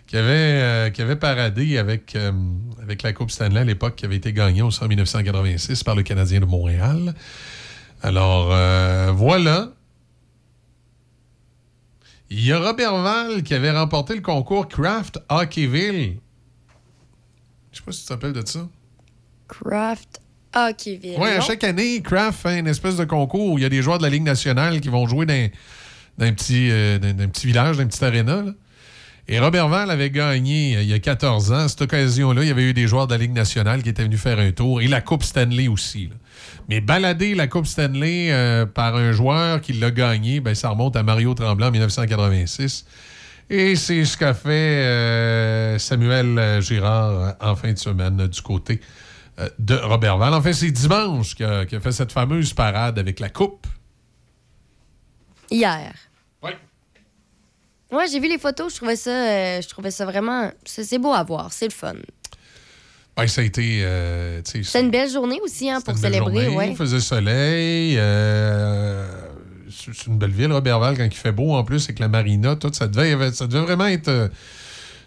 [0.06, 2.30] Qui avait, euh, qui avait paradé avec, euh,
[2.80, 6.04] avec la Coupe Stanley à l'époque, qui avait été gagnée au en 1986 par le
[6.04, 7.14] Canadien de Montréal.
[8.02, 9.72] Alors, euh, voilà.
[12.30, 16.18] Il y a Robert Val qui avait remporté le concours Craft Hockeyville.
[17.72, 18.68] Je sais pas si tu te rappelles de ça.
[19.48, 20.20] Craft
[20.54, 21.16] Hockeyville.
[21.18, 23.82] Oui, à chaque année, Kraft fait une espèce de concours où il y a des
[23.82, 25.50] joueurs de la Ligue nationale qui vont jouer dans,
[26.32, 28.44] petit, euh, dans- dans un petit village, dans une petite aréna.
[29.30, 31.68] Et Robert Val avait gagné euh, il y a 14 ans.
[31.68, 34.20] Cette occasion-là, il y avait eu des joueurs de la Ligue nationale qui étaient venus
[34.20, 36.08] faire un tour et la Coupe Stanley aussi.
[36.68, 40.96] Mais balader la Coupe Stanley euh, par un joueur qui l'a gagné, ben, ça remonte
[40.96, 42.86] à Mario Tremblay en 1986.
[43.50, 48.80] Et c'est ce qu'a fait Samuel Girard en fin de semaine du côté
[49.58, 50.34] de Robertval.
[50.34, 53.66] En fait, c'est dimanche qu'il a fait cette fameuse parade avec la coupe.
[55.50, 55.94] Hier.
[57.90, 57.96] Oui.
[57.98, 60.50] Ouais, j'ai vu les photos, je trouvais ça, euh, je trouvais ça vraiment.
[60.64, 61.94] C'est beau à voir, c'est le fun.
[63.26, 63.80] Ça a été.
[63.82, 66.44] euh, C'est une belle journée aussi hein, pour Une célébrer.
[66.44, 66.70] journée, ouais.
[66.70, 67.96] Il faisait soleil.
[67.98, 69.08] euh,
[69.70, 72.70] c'est une belle ville, Robertval, quand il fait beau en plus, avec la marina, tout.
[72.72, 74.30] Ça devait, ça devait vraiment être.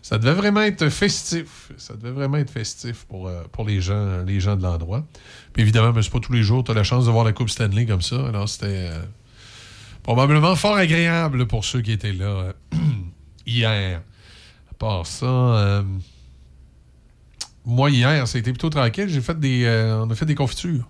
[0.02, 1.72] Ça devait vraiment être festif.
[1.78, 5.06] Ça devait vraiment être festif pour, pour les, gens, les gens de l'endroit.
[5.54, 7.24] Puis évidemment, ben, c'est pas tous les jours que tu as la chance de voir
[7.24, 8.16] la Coupe Stanley comme ça.
[8.28, 8.90] Alors, c'était
[10.04, 12.54] probablement fort agréable pour ceux qui étaient là euh,
[13.46, 14.02] hier.
[14.70, 15.84] À part ça, euh,
[17.66, 19.08] moi, hier, ça a été plutôt tranquille.
[19.10, 20.88] J'ai fait des, euh, on a fait des confitures.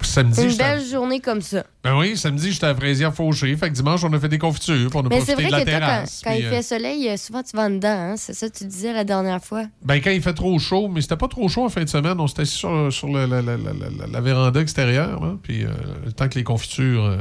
[0.00, 1.64] Samedi, Une belle journée comme ça.
[1.84, 3.54] ben oui, samedi, j'étais à Fraisière Fauché.
[3.56, 4.90] Fait que dimanche, on a fait des confitures.
[4.90, 6.20] puis on a Mais c'est profité vrai de la que toi, quand, terrasse.
[6.24, 7.88] quand puis, il euh, fait soleil, souvent tu vas dedans.
[7.88, 8.14] Hein?
[8.16, 9.66] C'est ça que tu disais la dernière fois?
[9.84, 12.18] Ben, quand il fait trop chaud, mais c'était pas trop chaud en fin de semaine,
[12.18, 15.68] on s'était assis sur, sur la, la- la- la- la véranda extérieure, hein, puis euh,
[16.04, 17.04] le temps que les confitures.
[17.04, 17.18] euh,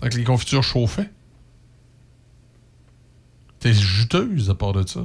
[0.00, 1.10] temps que les confitures chauffaient.
[3.60, 5.00] T'es juteuse à part de ça.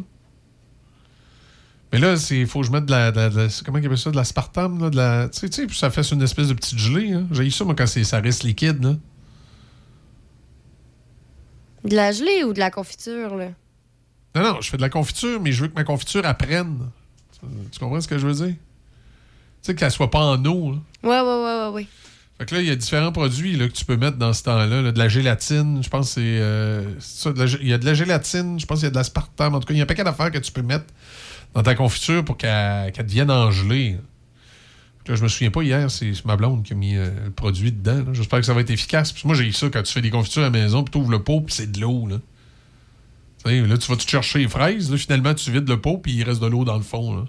[1.92, 3.12] Mais là, il faut que je mette de la.
[3.12, 4.12] de la- de la- c'est- comment ils appellent ça?
[4.12, 5.30] De l'aspartame, là, de la.
[5.30, 7.12] Tu sais, tu sais, puis ça fait une espèce de petite gelée.
[7.14, 7.28] Hein.
[7.32, 8.96] J'ai eu ça, moi, quand ça reste liquide, là.
[11.84, 13.50] De la gelée ou de la confiture, là?
[14.36, 16.90] Non, non, je fais de la confiture, mais je veux que ma confiture apprenne.
[17.34, 17.40] Tu,
[17.72, 18.56] tu comprends ce que je veux dire?
[18.56, 18.58] Tu
[19.62, 20.72] sais, qu'elle soit pas en eau.
[20.72, 20.78] là.
[21.04, 21.88] Ouais, ouais, ouais, ouais, ouais.
[22.38, 24.44] Fait que là, il y a différents produits là, que tu peux mettre dans ce
[24.44, 24.82] temps-là.
[24.82, 24.92] là.
[24.92, 26.40] De la gélatine, je pense que c'est.
[26.42, 26.84] euh,
[27.62, 29.54] il y a de la gélatine, je pense qu'il y a de l'aspartame.
[29.56, 30.86] En tout cas, il y a un paquet d'affaires que tu peux mettre
[31.54, 33.98] dans ta confiture pour qu'elle devienne engelée.
[35.08, 37.72] Là, je me souviens pas hier, c'est ma blonde qui a mis euh, le produit
[37.72, 38.14] dedans.
[38.14, 39.12] J'espère que ça va être efficace.
[39.12, 40.98] Parce que moi, j'ai ça quand tu fais des confitures à la maison, puis tu
[40.98, 42.08] ouvres le pot, puis c'est de l'eau.
[42.08, 42.18] Là.
[43.46, 44.90] Là, tu vas te chercher les fraises.
[44.90, 47.18] Là, finalement, tu vides le pot, puis il reste de l'eau dans le fond.
[47.18, 47.26] Là.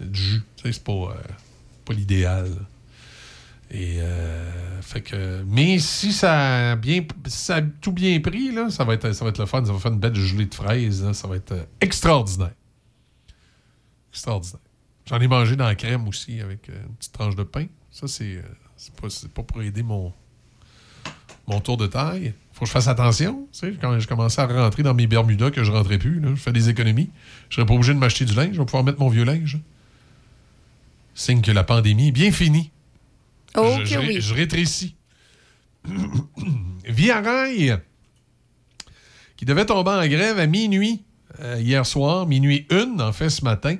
[0.00, 0.42] Du jus.
[0.62, 1.14] C'est pas, euh,
[1.86, 2.50] pas l'idéal.
[3.70, 8.84] Et euh, fait que, mais si ça a bien, ça tout bien pris là, ça
[8.84, 9.64] va être, ça va être le fun.
[9.64, 11.10] Ça va faire une belle gelée de fraises.
[11.12, 12.54] Ça va être euh, extraordinaire,
[14.12, 14.60] extraordinaire.
[15.06, 17.66] J'en ai mangé dans la crème aussi avec euh, une petite tranche de pain.
[17.90, 18.42] Ça c'est,
[19.00, 20.12] pas, pas pour aider mon
[21.46, 22.34] mon tour de taille.
[22.52, 23.48] Faut que je fasse attention.
[23.80, 26.52] Quand je commençais à rentrer dans mes Bermudas que je rentrais plus, là, je fais
[26.52, 27.10] des économies.
[27.50, 28.54] Je serais pas obligé de m'acheter du linge.
[28.54, 29.58] Je vais pouvoir mettre mon vieux linge.
[31.14, 32.70] Signe que la pandémie est bien finie.
[33.56, 34.20] Oh, je, je- oui.
[34.20, 34.96] je rétrécis.
[36.84, 37.78] Via Rail,
[39.36, 41.04] qui devait tomber en grève à minuit
[41.40, 43.76] euh, hier soir, minuit une, en fait, ce matin,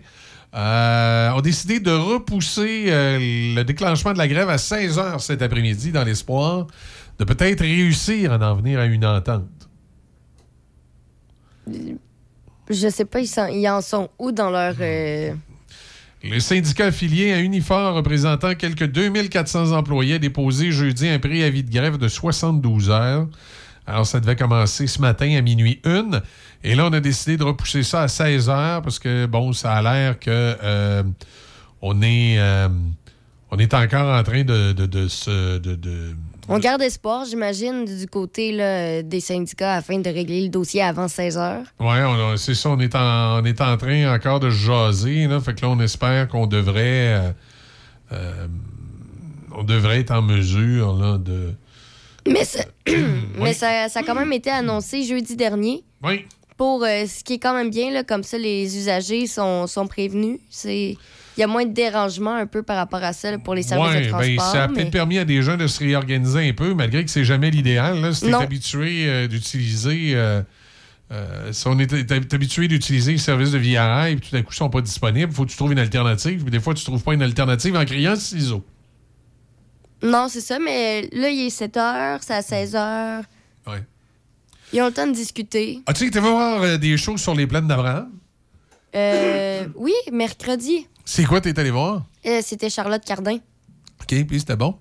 [0.55, 3.19] euh, ont décidé de repousser euh,
[3.55, 6.66] le déclenchement de la grève à 16 h cet après-midi dans l'espoir
[7.19, 9.44] de peut-être réussir à en venir à une entente.
[12.69, 14.74] Je sais pas, ils, sont- ils en sont où dans leur.
[14.81, 15.35] euh,
[16.31, 21.70] Le syndicat affilié à Unifor représentant quelques 2400 employés a déposé jeudi un préavis de
[21.70, 23.27] grève de 72 heures.
[23.86, 26.11] Alors, ça devait commencer ce matin à minuit 1.
[26.65, 29.74] Et là, on a décidé de repousser ça à 16 heures parce que, bon, ça
[29.74, 31.03] a l'air que euh,
[31.82, 32.69] on, est, euh,
[33.53, 34.74] on est encore en train de
[35.09, 35.59] se.
[35.59, 36.15] de- de-
[36.48, 41.09] On garde espoir, j'imagine, du côté là, des syndicats afin de régler le dossier avant
[41.09, 41.64] 16 heures.
[41.81, 45.27] A- c'est ça, on est, en, on est en train encore de jaser.
[45.27, 47.14] Là, fait que là, on espère qu'on devrait.
[47.16, 47.31] euh,
[48.12, 48.47] euh,
[49.59, 51.52] on devrait être en mesure là, de.
[52.28, 52.64] Mais, ça,
[53.40, 55.82] mais ça, ça a quand même été annoncé jeudi dernier.
[56.05, 56.27] Oui.
[56.56, 59.86] Pour euh, ce qui est quand même bien, là, comme ça, les usagers sont, sont
[59.86, 60.39] prévenus.
[60.51, 60.97] C'est.
[61.37, 63.63] Il y a moins de dérangement un peu par rapport à ça là, pour les
[63.63, 64.53] services Ouais, de ben, transport.
[64.53, 67.11] ça a mais- peut-être permis à des gens de se réorganiser un peu, malgré que
[67.11, 68.15] c'est jamais l'idéal.
[68.15, 68.41] Si Non.
[68.41, 70.13] habitué euh, d'utiliser.
[70.15, 70.43] euh,
[71.13, 71.93] euh, si on est
[72.33, 75.45] habitué d'utiliser les services de VRI et tout à coup ils sont pas disponibles, faut
[75.45, 76.43] que tu trouves une alternative.
[76.43, 78.65] Puis des fois, tu trouves pas une alternative en criant ciseaux.
[80.03, 83.23] Non, c'est ça, mais là, il est 7 heures, c'est à 16 heures.
[83.67, 83.83] Ouais.
[84.73, 85.81] Ils ont le temps de discuter.
[85.87, 88.11] Ah, tu sais que tu vas voir euh, des shows sur les plaines d'Abraham?
[88.95, 92.03] Euh, oui, mercredi, C'est quoi t'es allé voir?
[92.27, 93.37] euh, c'était Charlotte Cardin.
[94.03, 94.74] OK, puis c'était bon?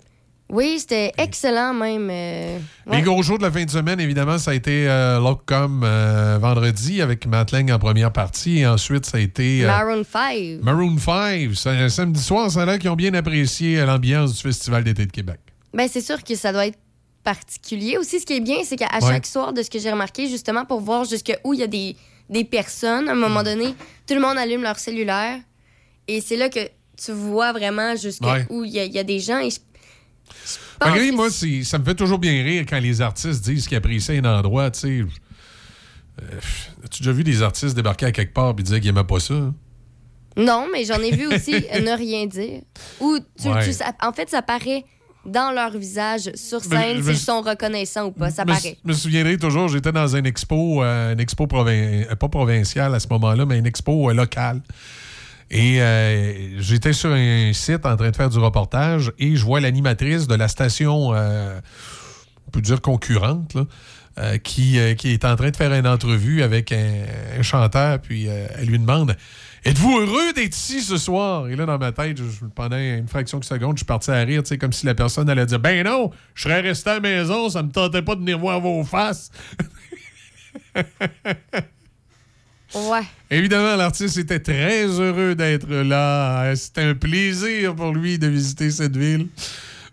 [0.50, 2.08] Oui, c'était excellent même.
[2.12, 2.98] euh, ouais.
[2.98, 6.38] Les gros shows de la fin de semaine, évidemment, ça a été euh, Lockcom euh,
[6.40, 8.60] vendredi avec Matt Lang en première partie.
[8.60, 10.62] Et ensuite, ça a été Maroon 5.
[10.62, 11.56] Maroon 5.
[11.56, 15.12] Ça- Samedi soir, ça a l'air qu'ils ont bien apprécié l'ambiance du Festival d'été de
[15.12, 15.40] Québec.
[15.74, 16.78] Ben, c'est sûr que ça doit être
[17.24, 17.98] particulier.
[17.98, 19.14] Aussi, ce qui est bien, c'est qu'à Ouais.
[19.14, 21.96] chaque soir, de ce que j'ai remarqué, justement, pour voir jusqu'où il y a des,
[22.30, 23.74] des personnes, à un moment donné,
[24.08, 25.40] tout le monde allume leur cellulaire.
[26.08, 26.60] Et c'est là que
[26.98, 28.46] tu vois vraiment jusqu'où Ouais.
[28.68, 29.40] il y, a- il y a des gens.
[29.40, 29.58] Et je,
[30.80, 34.40] Malgré moi, ça me fait toujours bien rire quand les artistes disent qu'ils apprécient un
[34.40, 34.88] endroit, tu sais.
[36.22, 36.40] Euh,
[36.84, 39.34] As-tu déjà vu des artistes débarquer à quelque part et dire qu'ils n'aimaient pas ça?
[39.34, 39.54] hein?
[40.38, 41.52] Non, mais j'en ai vu aussi
[41.82, 42.62] ne rien dire.
[43.00, 43.66] Ou tu, Ouais.
[43.66, 44.84] tu- ça- en fait, ça paraît
[45.26, 48.30] dans leur visage sur scène s'ils sont reconnaissants ou pas.
[48.30, 48.78] Ça Je me, paraît.
[48.84, 52.94] je me souviendrai toujours, j'étais dans une expo, euh, une expo provin- euh, pas provinciale
[52.94, 54.62] à ce moment-là, mais une expo euh, locale.
[55.52, 59.60] Et euh, j'étais sur un site en train de faire du reportage et je vois
[59.60, 61.60] l'animatrice de la station, euh,
[62.48, 63.56] on peut dire concurrente,
[64.18, 68.68] euh, qui, qui est en train de faire une entrevue avec un, chanteur, puis elle
[68.68, 69.16] lui demande
[69.66, 72.20] Êtes-vous heureux d'être ici ce soir Et là, dans ma tête,
[72.54, 75.46] pendant une fraction de seconde, je suis parti à rire, comme si la personne allait
[75.48, 78.38] dire Ben non, je serais resté à la maison, ça me tentait pas de venir
[78.40, 79.32] voir vos faces.
[82.76, 83.04] Ouais.
[83.32, 86.54] Évidemment, l'artiste était très heureux d'être là.
[86.56, 89.28] C'était un plaisir pour lui de visiter cette ville.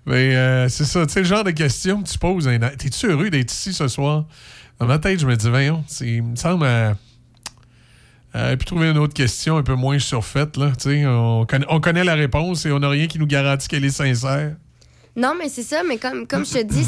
[0.04, 2.48] Mais euh, c'est ça, tu sais, le genre de question que tu poses.
[2.48, 4.24] un- T'es-tu heureux d'être ici ce soir?
[4.80, 6.64] Dans ma tête, je me dis, voyons, il me semble.
[6.66, 6.92] Euh,
[8.34, 10.72] euh, puis trouver une autre question un peu moins surfaite, là.
[10.76, 13.68] Tu sais, on, connaît- on connaît la réponse et on n'a rien qui nous garantit
[13.68, 14.56] qu'elle est sincère.
[15.14, 16.86] Non, mais c'est ça, mais comme, comme je te dis,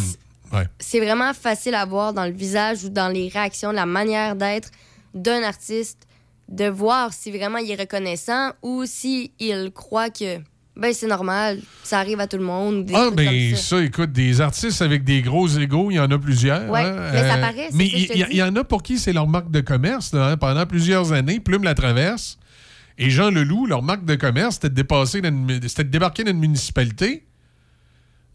[0.53, 0.65] Ouais.
[0.79, 4.71] c'est vraiment facile à voir dans le visage ou dans les réactions, la manière d'être
[5.15, 6.07] d'un artiste,
[6.49, 10.41] de voir si vraiment il est reconnaissant ou si il croit que
[10.77, 12.85] ben c'est normal, ça arrive à tout le monde.
[12.85, 13.81] des Ah, ben ça.
[13.81, 16.69] écoute, des artistes avec des gros égaux, il y en a plusieurs.
[16.69, 17.11] Ouais, hein.
[17.13, 19.61] mais ça paraît, c'est Mais il y, en a pour qui c'est leur marque de
[19.61, 20.13] commerce.
[20.13, 20.37] là, hein.
[20.37, 22.39] Pendant plusieurs années, Plume la traverse.
[22.99, 25.21] Et Jean Leloup, leur marque de commerce, c'était de, dépasser
[25.69, 27.25] c'était de débarquer dans une municipalité,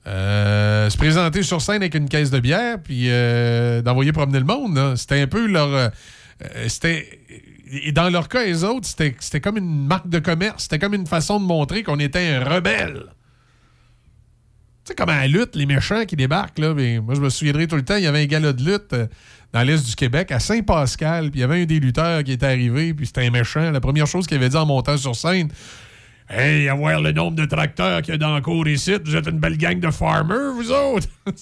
[0.07, 4.45] euh, se présenter sur scène avec une caisse de bière, puis euh, d'envoyer promener le
[4.45, 4.95] monde.
[4.95, 5.91] C'était un peu leur.
[6.43, 7.19] Euh, c'était.
[7.71, 10.63] Et dans leur cas, les autres, c'était c'était comme une marque de commerce.
[10.63, 13.05] C'était comme une façon de montrer qu'on était un rebelle.
[14.85, 16.73] Tu sais, comme à la lutte, les méchants qui débarquent, là.
[16.73, 18.93] mais moi, je me souviendrai tout le temps, il y avait un gala de lutte
[18.93, 19.07] euh,
[19.53, 22.45] dans l'Est du Québec, à Saint-Pascal, puis il y avait un des lutteurs qui était
[22.45, 23.71] arrivé, puis c'était un méchant.
[23.71, 25.49] La première chose qu'il avait dit en montant sur scène,
[26.31, 29.27] Hey, avoir le nombre de tracteurs qu'il y a dans le cours ici, vous êtes
[29.27, 31.07] une belle gang de farmers, vous autres!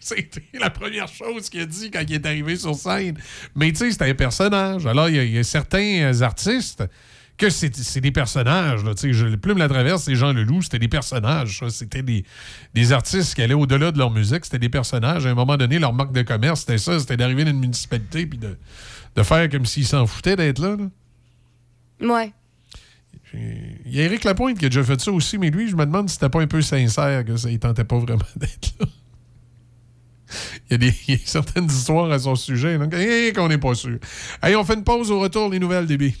[0.00, 3.16] C'était la première chose qu'il a dit quand il est arrivé sur scène.
[3.56, 4.86] Mais tu sais, c'était un personnage.
[4.86, 6.84] Alors, il y a- certains artistes
[7.38, 8.84] que c'est c'est des personnages.
[8.84, 11.64] Là, je, Plume la Traverse et Jean Leloup, c'était des personnages.
[11.70, 12.24] C'était des,
[12.74, 14.44] des artistes qui allaient au-delà de leur musique.
[14.44, 15.26] C'était des personnages.
[15.26, 16.98] À un moment donné, leur marque de commerce, c'était ça.
[17.00, 18.56] C'était d'arriver dans une municipalité puis de,
[19.16, 20.76] de faire comme s'ils s'en foutaient d'être là.
[20.76, 22.14] là.
[22.14, 22.32] Ouais.
[23.86, 25.84] Il y a Éric Lapointe qui a déjà fait ça aussi, mais lui, je me
[25.84, 28.86] demande si c'était pas un peu sincère que ça, il tentait pas vraiment d'être là.
[30.68, 32.94] Il y, a des, certaines histoires à son sujet, donc
[33.34, 33.98] qu'on n'est pas sûr.
[34.40, 36.14] Allez, on fait une pause au retour, les nouvelles DB.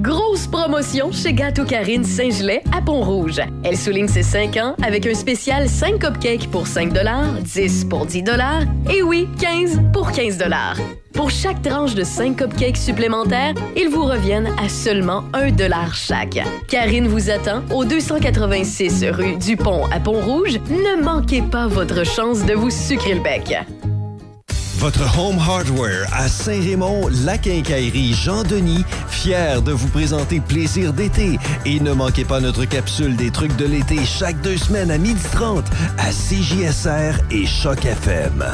[0.00, 3.40] Grosse promotion chez Gâteau Karine Saint-Gelais à Pont-Rouge.
[3.62, 6.92] Elle souligne ses 5 ans avec un spécial 5 cupcakes pour 5
[7.42, 8.24] 10 pour 10
[8.90, 10.38] et oui, 15 pour 15
[11.12, 15.50] Pour chaque tranche de 5 cupcakes supplémentaires, ils vous reviennent à seulement 1
[15.92, 16.40] chaque.
[16.68, 20.58] Karine vous attend au 286 rue du Pont à Pont-Rouge.
[20.70, 23.56] Ne manquez pas votre chance de vous sucrer le bec.
[24.82, 31.38] Votre Home Hardware à Saint-Raymond, la quincaillerie Jean-Denis, fier de vous présenter Plaisir d'été.
[31.64, 35.62] Et ne manquez pas notre capsule des trucs de l'été chaque deux semaines à 12h30
[35.98, 38.44] à CJSR et Choc FM.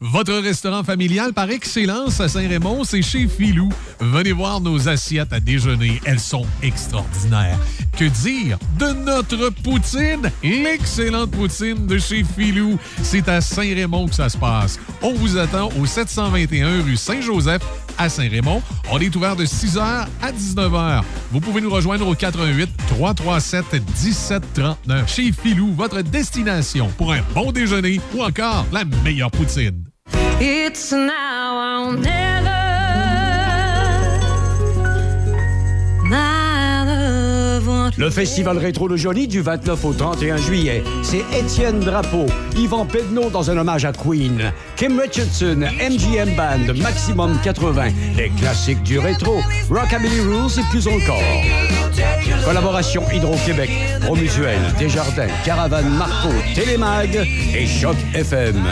[0.00, 3.70] Votre restaurant familial par excellence à Saint-Raymond, c'est chez Filou.
[3.98, 6.02] Venez voir nos assiettes à déjeuner.
[6.04, 7.58] Elles sont extraordinaires.
[7.96, 10.30] Que dire de notre poutine?
[10.42, 12.78] L'excellente poutine de chez Filou.
[13.02, 14.78] C'est à Saint-Raymond que ça se passe.
[15.00, 17.62] On vous attend au 721 rue Saint-Joseph
[17.98, 18.62] à Saint-Raymond.
[18.90, 21.02] On est ouvert de 6h à 19h.
[21.32, 25.12] Vous pouvez nous rejoindre au 88 337 1739.
[25.12, 29.84] Chez Filou, votre destination pour un bon déjeuner ou encore la meilleure poutine.
[37.98, 40.84] Le Festival Rétro de Jolie du 29 au 31 juillet.
[41.02, 47.38] C'est Étienne Drapeau, Yvan Pedneau dans un hommage à Queen, Kim Richardson, MGM Band, Maximum
[47.42, 49.40] 80, les classiques du rétro,
[49.70, 51.22] Rockabilly Rules et plus encore.
[52.44, 53.70] Collaboration Hydro-Québec,
[54.02, 58.62] Promutuel, Desjardins, Caravane Marco, Télémag et Choc FM.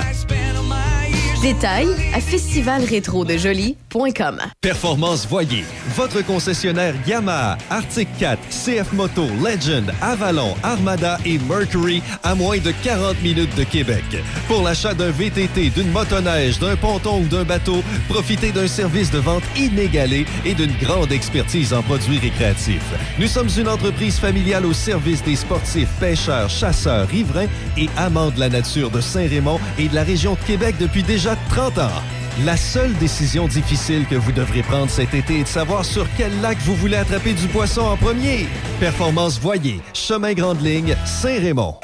[1.44, 4.40] Détails à festivalrétrodejoli.com.
[4.62, 5.62] Performance Voyer,
[5.94, 12.72] votre concessionnaire Yamaha, Arctic 4, CF Moto, Legend, Avalon, Armada et Mercury à moins de
[12.82, 14.02] 40 minutes de Québec.
[14.48, 19.18] Pour l'achat d'un VTT, d'une motoneige, d'un ponton ou d'un bateau, profitez d'un service de
[19.18, 22.90] vente inégalé et d'une grande expertise en produits récréatifs.
[23.18, 28.40] Nous sommes une entreprise familiale au service des sportifs, pêcheurs, chasseurs, riverains et amants de
[28.40, 32.02] la nature de Saint-Raymond et de la région de Québec depuis déjà 30 ans.
[32.44, 36.40] La seule décision difficile que vous devrez prendre cet été est de savoir sur quel
[36.40, 38.46] lac vous voulez attraper du poisson en premier.
[38.80, 41.76] Performance Voyer, Chemin Grande Ligne, Saint-Raymond.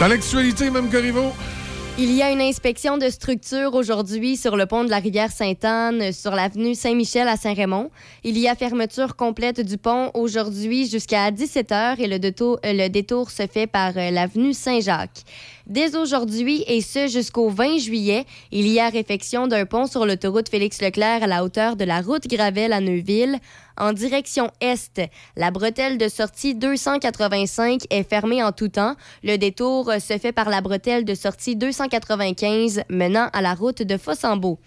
[0.00, 1.32] Dans l'actualité, même Corriveau.
[2.00, 6.12] Il y a une inspection de structure aujourd'hui sur le pont de la rivière Sainte-Anne,
[6.12, 7.90] sur l'avenue Saint-Michel à Saint-Raymond.
[8.22, 12.88] Il y a fermeture complète du pont aujourd'hui jusqu'à 17h et le détour, euh, le
[12.88, 15.24] détour se fait par euh, l'avenue Saint-Jacques.
[15.68, 20.48] Dès aujourd'hui et ce jusqu'au 20 juillet, il y a réfection d'un pont sur l'autoroute
[20.48, 23.38] Félix-Leclerc à la hauteur de la route Gravel à Neuville.
[23.76, 25.02] En direction est,
[25.36, 28.96] la bretelle de sortie 285 est fermée en tout temps.
[29.22, 33.98] Le détour se fait par la bretelle de sortie 295 menant à la route de
[33.98, 34.58] Fossambeau.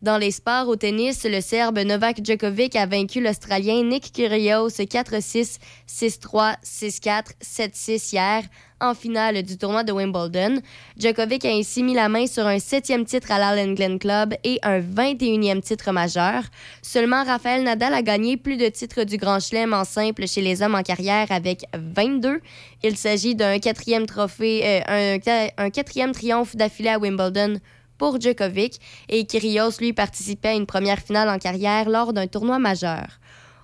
[0.00, 5.58] Dans les sports au tennis, le Serbe Novak Djokovic a vaincu l'Australien Nick Kyrgios 4-6,
[5.88, 8.42] 6-3, 6-4, 7-6 hier
[8.80, 10.60] en finale du tournoi de Wimbledon.
[10.96, 14.60] Djokovic a ainsi mis la main sur un septième titre à l'Allen Glen Club et
[14.62, 16.44] un 21e titre majeur.
[16.80, 20.62] Seulement Rafael Nadal a gagné plus de titres du Grand Chelem en simple chez les
[20.62, 22.40] hommes en carrière avec 22.
[22.84, 27.58] Il s'agit d'un quatrième trophée, euh, un, qua- un quatrième triomphe d'affilée à Wimbledon
[27.98, 32.58] pour Djokovic et Kyrgios lui participait à une première finale en carrière lors d'un tournoi
[32.58, 33.18] majeur.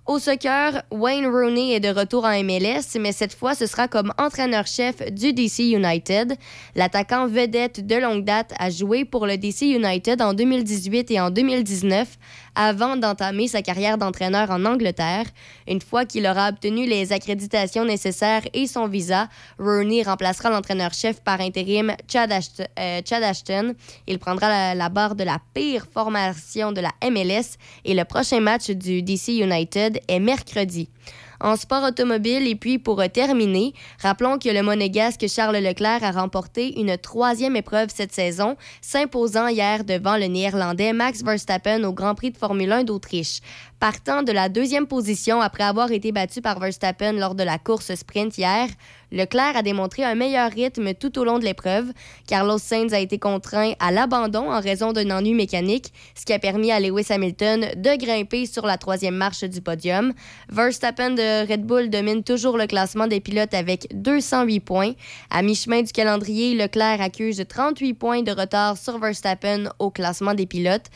[0.06, 4.12] Au soccer, Wayne Rooney est de retour en MLS, mais cette fois, ce sera comme
[4.18, 6.34] entraîneur-chef du DC United.
[6.74, 11.30] L'attaquant vedette de longue date a joué pour le DC United en 2018 et en
[11.30, 12.18] 2019
[12.54, 15.26] avant d'entamer sa carrière d'entraîneur en Angleterre.
[15.68, 19.28] Une fois qu'il aura obtenu les accréditations nécessaires et son visa,
[19.58, 23.74] Rooney remplacera l'entraîneur-chef par intérim Chad, Ashton- euh, Ashton.
[24.06, 28.70] Il prendra la barre de la pire formation de la MLS et le prochain match
[28.70, 30.88] du DC United est mercredi.
[31.44, 36.80] En sport automobile, et puis pour terminer, rappelons que le monégasque Charles Leclerc a remporté
[36.80, 42.30] une troisième épreuve cette saison, s'imposant hier devant le néerlandais Max Verstappen au Grand Prix
[42.30, 43.40] de Formule 1 d'Autriche.
[43.84, 47.94] Partant de la deuxième position après avoir été battu par Verstappen lors de la course
[47.94, 48.66] sprint hier,
[49.12, 51.92] Leclerc a démontré un meilleur rythme tout au long de l'épreuve.
[52.26, 56.38] Carlos Sainz a été contraint à l'abandon en raison d'un ennui mécanique, ce qui a
[56.38, 60.14] permis à Lewis Hamilton de grimper sur la troisième marche du podium.
[60.48, 64.92] Verstappen de Red Bull domine toujours le classement des pilotes avec 208 points.
[65.28, 70.46] À mi-chemin du calendrier, Leclerc accuse 38 points de retard sur Verstappen au classement des
[70.46, 70.86] pilotes.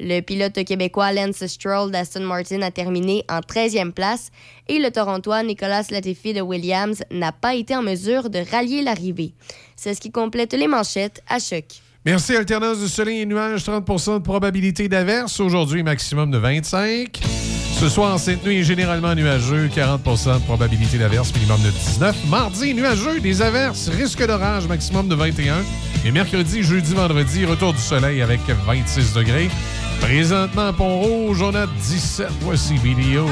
[0.00, 4.30] Le pilote québécois Lance Stroll d'Aston Martin a terminé en 13e place
[4.68, 9.32] et le Torontois Nicolas Latifi de Williams n'a pas été en mesure de rallier l'arrivée.
[9.74, 11.64] C'est ce qui complète les manchettes à choc.
[12.04, 12.36] Merci.
[12.36, 15.40] Alternance de soleil et nuages, 30% de probabilité d'averse.
[15.40, 17.20] Aujourd'hui, maximum de 25.
[17.78, 22.16] Ce soir, cette nuit, généralement nuageux, 40% de probabilité d'averse, minimum de 19.
[22.28, 25.58] Mardi, nuageux, des averses, risque d'orage, maximum de 21.
[26.04, 29.48] Et mercredi, jeudi, vendredi, retour du soleil avec 26 degrés.
[30.00, 32.28] Présentement, Pont-Rouge, on a 17.
[32.40, 33.26] Voici vidéo.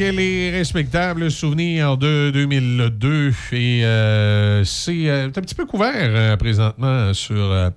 [0.00, 3.32] Avec les respectables souvenirs de 2002.
[3.52, 7.72] Et euh, c'est euh, un petit peu couvert euh, présentement sur,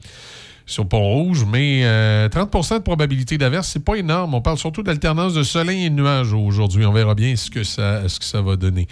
[0.65, 4.33] sur Pont-Rouge, mais euh, 30% de probabilité d'averse, c'est pas énorme.
[4.33, 6.85] On parle surtout d'alternance de soleil et de nuages aujourd'hui.
[6.85, 8.87] On verra bien ce que ça, ce que ça va donner.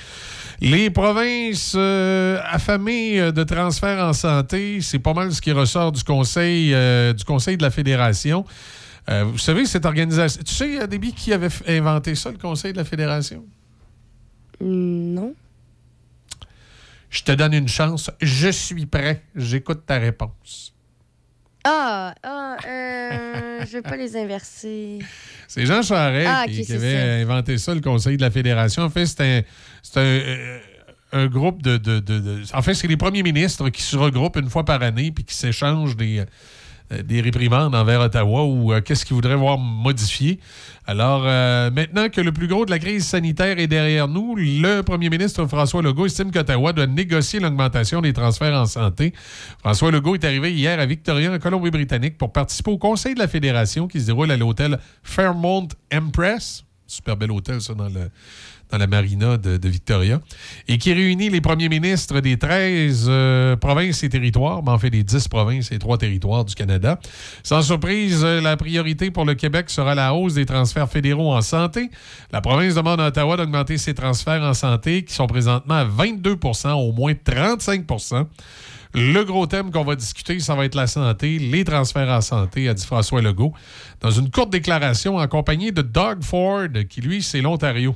[0.61, 6.73] Les provinces affamées de transfert en santé, c'est pas mal ce qui ressort du Conseil,
[7.13, 8.45] du conseil de la Fédération.
[9.09, 10.41] Euh, vous savez, cette organisation.
[10.45, 13.45] Tu sais, Déby, qui avait inventé ça, le Conseil de la Fédération?
[14.59, 15.33] Non.
[17.09, 18.11] Je te donne une chance.
[18.21, 19.23] Je suis prêt.
[19.35, 20.73] J'écoute ta réponse.
[21.63, 24.99] Ah, ah, euh, je vais pas les inverser.
[25.47, 28.83] C'est Jean Charest Ah, qui, avait inventé ça, le Conseil de la Fédération.
[28.83, 29.41] En fait, c'est un,
[29.83, 30.59] c'est un, euh,
[31.13, 34.37] un groupe de, de- de- de- En fait, c'est les premiers ministres qui se regroupent
[34.37, 36.23] une fois par année puis qui s'échangent des,
[36.89, 40.39] des réprimandes envers Ottawa ou euh, qu'est-ce qu'ils voudraient voir modifié.
[40.85, 44.81] Alors, euh, maintenant que le plus gros de la crise sanitaire est derrière nous, le
[44.81, 49.13] premier ministre François Legault estime qu'Ottawa doit négocier l'augmentation des transferts en santé.
[49.59, 53.27] François Legault est arrivé hier à Victoria, en Colombie-Britannique, pour participer au Conseil de la
[53.27, 56.66] Fédération qui se déroule à l'hôtel Fairmont Empress.
[56.87, 57.89] Super bel hôtel, ça, dans,
[58.77, 60.21] la marina de, Victoria.
[60.69, 64.89] Et qui réunit les premiers ministres des 13 euh, provinces et territoires, mais en fait
[64.89, 66.97] des 10 provinces et 3 territoires du Canada.
[67.43, 71.41] Sans surprise, euh, la priorité pour le Québec sera la hausse des transferts fédéraux en
[71.41, 71.89] santé.
[72.31, 76.71] La province demande à Ottawa d'augmenter ses transferts en santé, qui sont présentement à 22%
[76.71, 77.85] au moins 35
[78.93, 82.69] le gros thème qu'on va discuter, ça va être la santé, les transferts en santé,
[82.69, 83.53] a dit François Legault,
[84.01, 87.95] dans une courte déclaration en compagnie de Doug Ford, qui lui, c'est l'Ontario.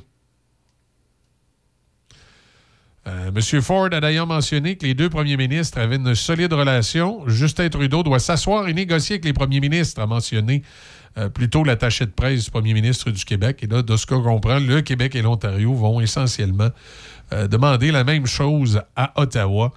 [3.08, 7.28] Euh, Monsieur Ford a d'ailleurs mentionné que les deux premiers ministres avaient une solide relation.
[7.28, 10.62] Justin Trudeau doit s'asseoir et négocier avec les premiers ministres, a mentionné
[11.18, 13.58] euh, plutôt l'attaché de presse du premier ministre du Québec.
[13.62, 16.70] Et là, de ce qu'on comprend, le Québec et l'Ontario vont essentiellement
[17.32, 19.72] euh, demander la même chose à Ottawa.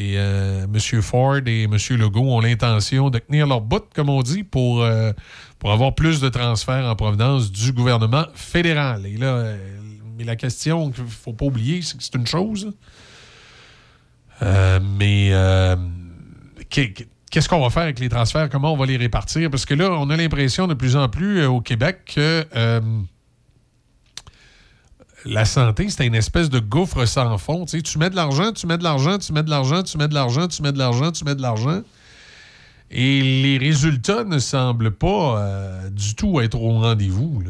[0.00, 1.02] Et euh, M.
[1.02, 1.76] Ford et M.
[1.90, 5.12] Legault ont l'intention de tenir leur bout, comme on dit, pour, euh,
[5.58, 9.04] pour avoir plus de transferts en provenance du gouvernement fédéral.
[9.06, 9.56] Et là, euh,
[10.16, 12.72] mais la question qu'il ne faut pas oublier, c'est que c'est une chose.
[14.40, 15.32] Mais
[16.70, 18.48] qu'est- qu'est-ce qu'on va faire avec les transferts?
[18.50, 19.50] Comment on va les répartir?
[19.50, 22.46] Parce que là, on a l'impression de plus en plus au Québec que
[25.24, 27.64] la santé, c'est une espèce de gouffre sans fond.
[27.64, 30.14] Tu, mets de l'argent, tu mets de l'argent, tu mets de l'argent, tu mets de
[30.14, 31.82] l'argent, tu mets de l'argent, tu mets de l'argent.
[32.90, 37.42] Et les résultats ne semblent pas euh, du tout être au rendez-vous.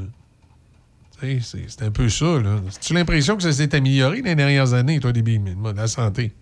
[1.20, 2.38] C'est un peu ça.
[2.38, 2.56] là.
[2.68, 6.32] As-tu l'impression que ça s'est amélioré les dernières années, toi, mais, moi, la santé?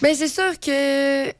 [0.00, 1.32] Ben, c'est sûr que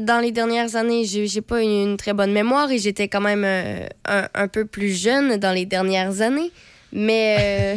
[0.00, 3.44] dans les dernières années, j'ai pas une, une très bonne mémoire et j'étais quand même
[3.44, 6.50] euh, un, un peu plus jeune dans les dernières années.
[6.92, 7.74] Mais.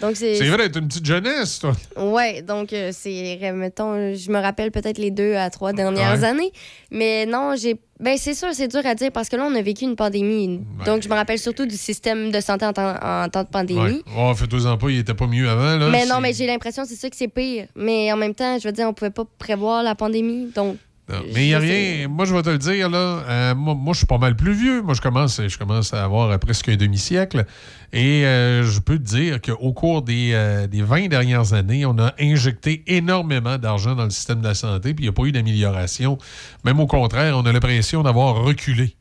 [0.00, 0.34] donc, c'est.
[0.36, 1.72] C'est vrai, t'es une petite jeunesse, toi.
[1.96, 6.24] Ouais, donc euh, c'est, mettons, je me rappelle peut-être les deux à trois dernières Ouais.
[6.24, 6.52] années.
[6.90, 7.76] Mais non, j'ai.
[8.00, 10.60] Ben, c'est sûr, c'est dur à dire parce que là, on a vécu une pandémie.
[10.86, 13.80] Donc, je me rappelle surtout du système de santé en temps, en temps de pandémie.
[13.80, 14.02] Ouais.
[14.16, 15.76] Oh, fais-toi-en pas, il était pas mieux avant.
[15.76, 15.88] Là.
[15.88, 17.66] Mais non, mais j'ai l'impression c'est ça que c'est pire.
[17.74, 20.52] Mais en même temps, je veux dire, on pouvait pas prévoir la pandémie.
[20.54, 20.76] Donc,
[21.08, 22.08] Non, mais il n'y a rien.
[22.08, 22.98] Moi, je vais te le dire, là.
[22.98, 24.82] euh, moi, moi, je suis pas mal plus vieux.
[24.82, 27.46] Moi, je commence, je commence à avoir euh, presque un demi-siècle.
[27.94, 31.98] Et euh, je peux te dire qu'au cours des, euh, des 20 dernières années, on
[31.98, 35.22] a injecté énormément d'argent dans le système de la santé, puis il n'y a pas
[35.24, 36.18] eu d'amélioration.
[36.64, 38.94] Même au contraire, on a l'impression d'avoir reculé.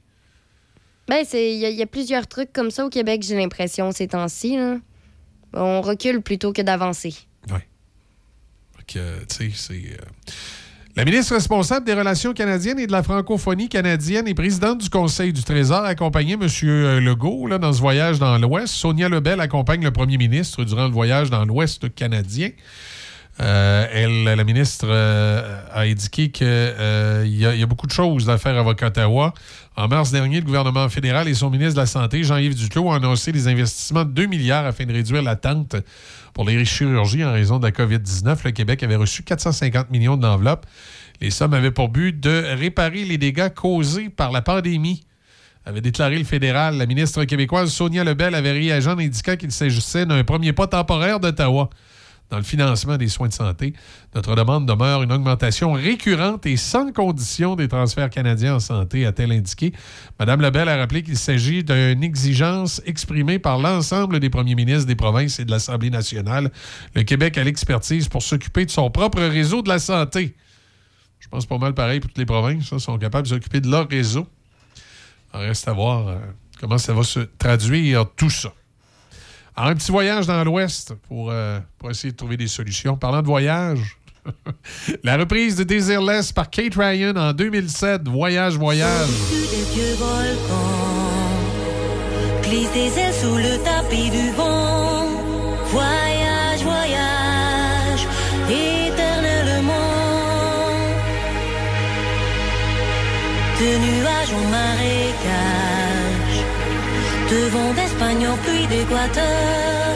[1.09, 4.07] ben, c'est- il y, y a plusieurs trucs comme ça au Québec, j'ai l'impression, ces
[4.07, 4.57] temps-ci.
[5.53, 7.13] On recule plutôt que d'avancer.
[8.88, 9.97] Que, tu sais, c'est.
[10.97, 14.89] Euh, La ministre responsable des Relations canadiennes et de la francophonie canadienne et présidente du
[14.89, 16.47] Conseil du Trésor a accompagné M.
[16.99, 18.73] Legault dans ce voyage dans l'Ouest.
[18.73, 22.49] Sonia Lebel accompagne le premier ministre durant le voyage dans l'Ouest canadien.
[23.39, 28.27] Euh, la ministre euh, a indiqué qu'il y, a- il y a beaucoup de choses
[28.31, 29.31] à faire avec Ottawa.
[29.75, 32.93] En mars dernier, le gouvernement fédéral et son ministre de la Santé, Jean-Yves Duclos, ont
[32.93, 35.75] annoncé des investissements de 2 milliards afin de réduire l'attente
[36.38, 38.38] pour les chirurgies en raison de la COVID-19.
[38.45, 40.68] Le Québec avait reçu 450 millions d'enveloppes.
[41.19, 45.03] Les sommes avaient pour but de réparer les dégâts causés par la pandémie
[45.65, 46.77] avait déclaré le fédéral.
[46.77, 51.19] La ministre québécoise Sonia Lebel avait réagi en indiquant qu'il s'agissait d'un premier pas temporaire
[51.19, 51.72] d'Ottawa
[52.29, 53.73] dans le financement des soins de santé.
[54.13, 59.31] Notre demande demeure une augmentation récurrente et sans condition des transferts canadiens en santé, a-t-elle
[59.31, 59.71] indiqué.
[60.19, 64.95] Madame Lebel a rappelé qu'il s'agit d'une exigence exprimée par l'ensemble des premiers ministres des
[64.95, 66.51] provinces et de l'Assemblée nationale.
[66.95, 70.35] Le Québec a l'expertise pour s'occuper de son propre réseau de la santé.
[71.19, 72.71] Je pense pas mal pareil pour toutes les provinces.
[72.71, 74.27] hein, sont capables de s'occuper de leur réseau.
[75.33, 76.17] Il reste à voir euh,
[76.59, 78.53] comment ça va se traduire tout ça.
[79.57, 82.95] Alors, un petit voyage dans l'Ouest pour, euh, pour essayer de trouver des solutions.
[82.95, 83.97] Parlant de voyage,
[85.03, 88.07] la reprise de Desireless par Kate Ryan en 2007.
[88.07, 89.09] Voyage, voyage.
[95.71, 98.07] Voyage, voyage,
[98.47, 99.73] éternellement.
[103.59, 105.76] De nuages marécage.
[107.29, 108.37] De vent d'Espagne en
[108.69, 109.93] d'Équateur.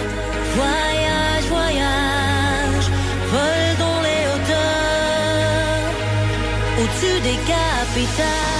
[0.55, 2.87] Voyage, voyage,
[3.31, 5.91] vol dans les hauteurs.
[6.81, 8.50] Au-dessus des capitales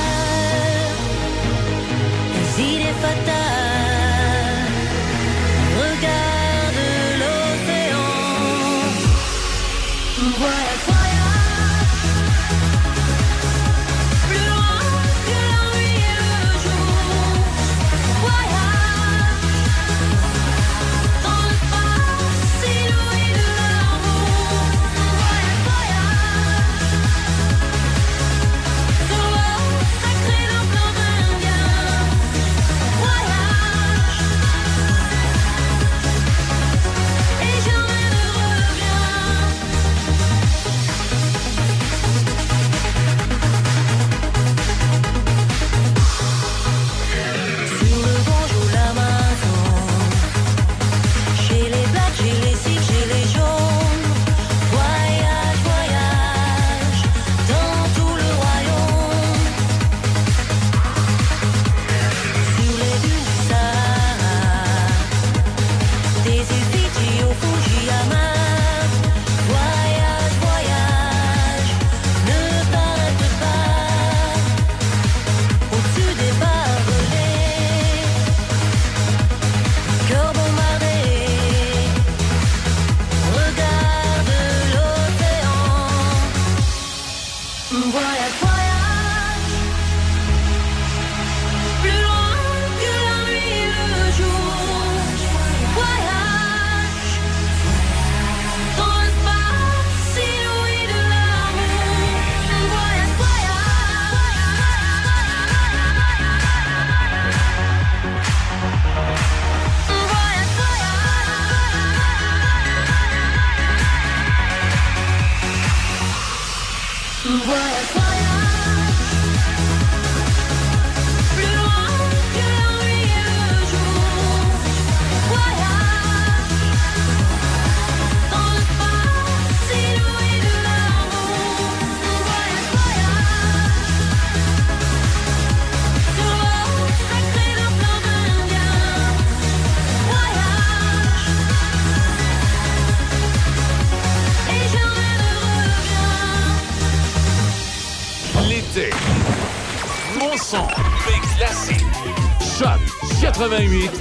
[153.52, 154.01] 88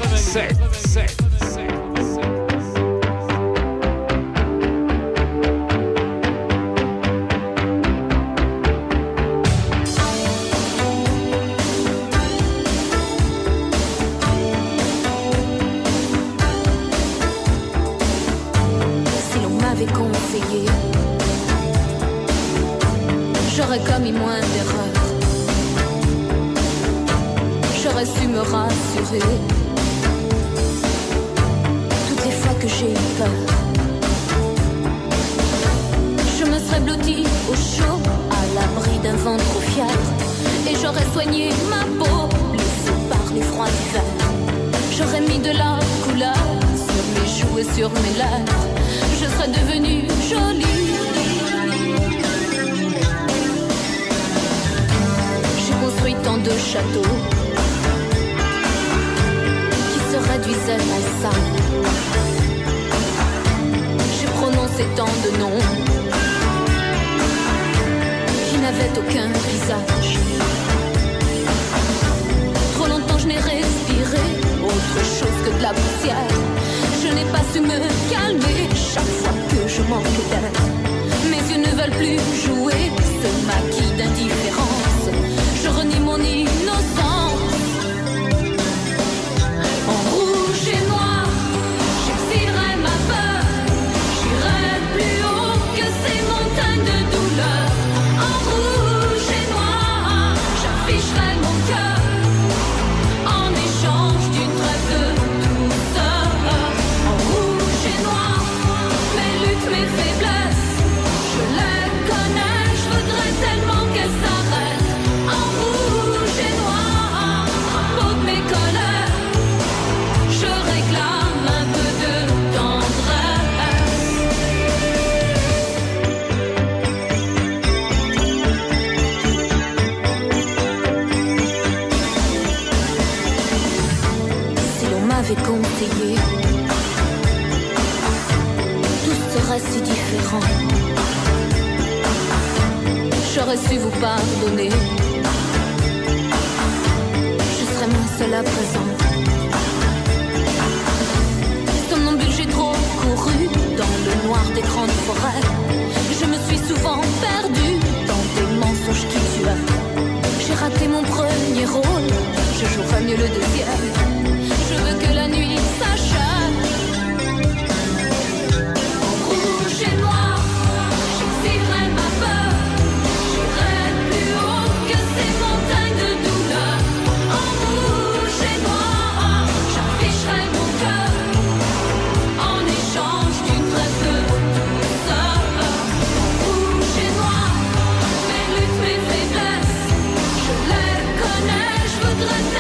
[192.21, 192.60] connais,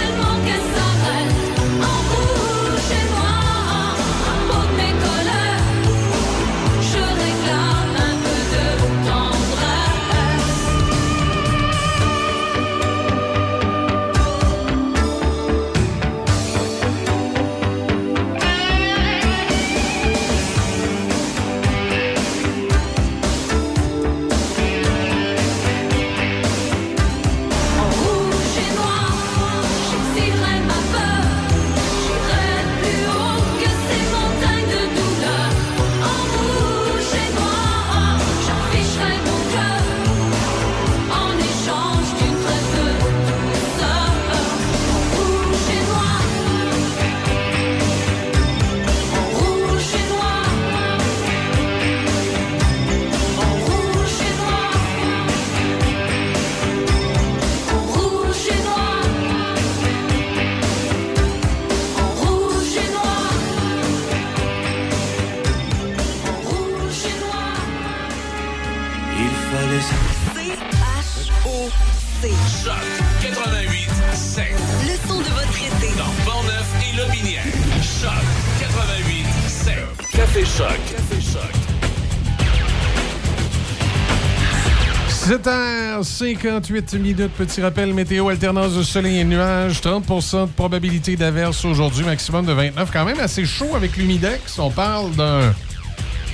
[86.21, 92.05] 7h58 minutes, petit rappel météo, alternance de soleil et nuages, 30% de probabilité d'averse aujourd'hui,
[92.05, 92.91] maximum de 29.
[92.93, 94.59] Quand même assez chaud avec l'humidex.
[94.59, 95.55] On parle d'un.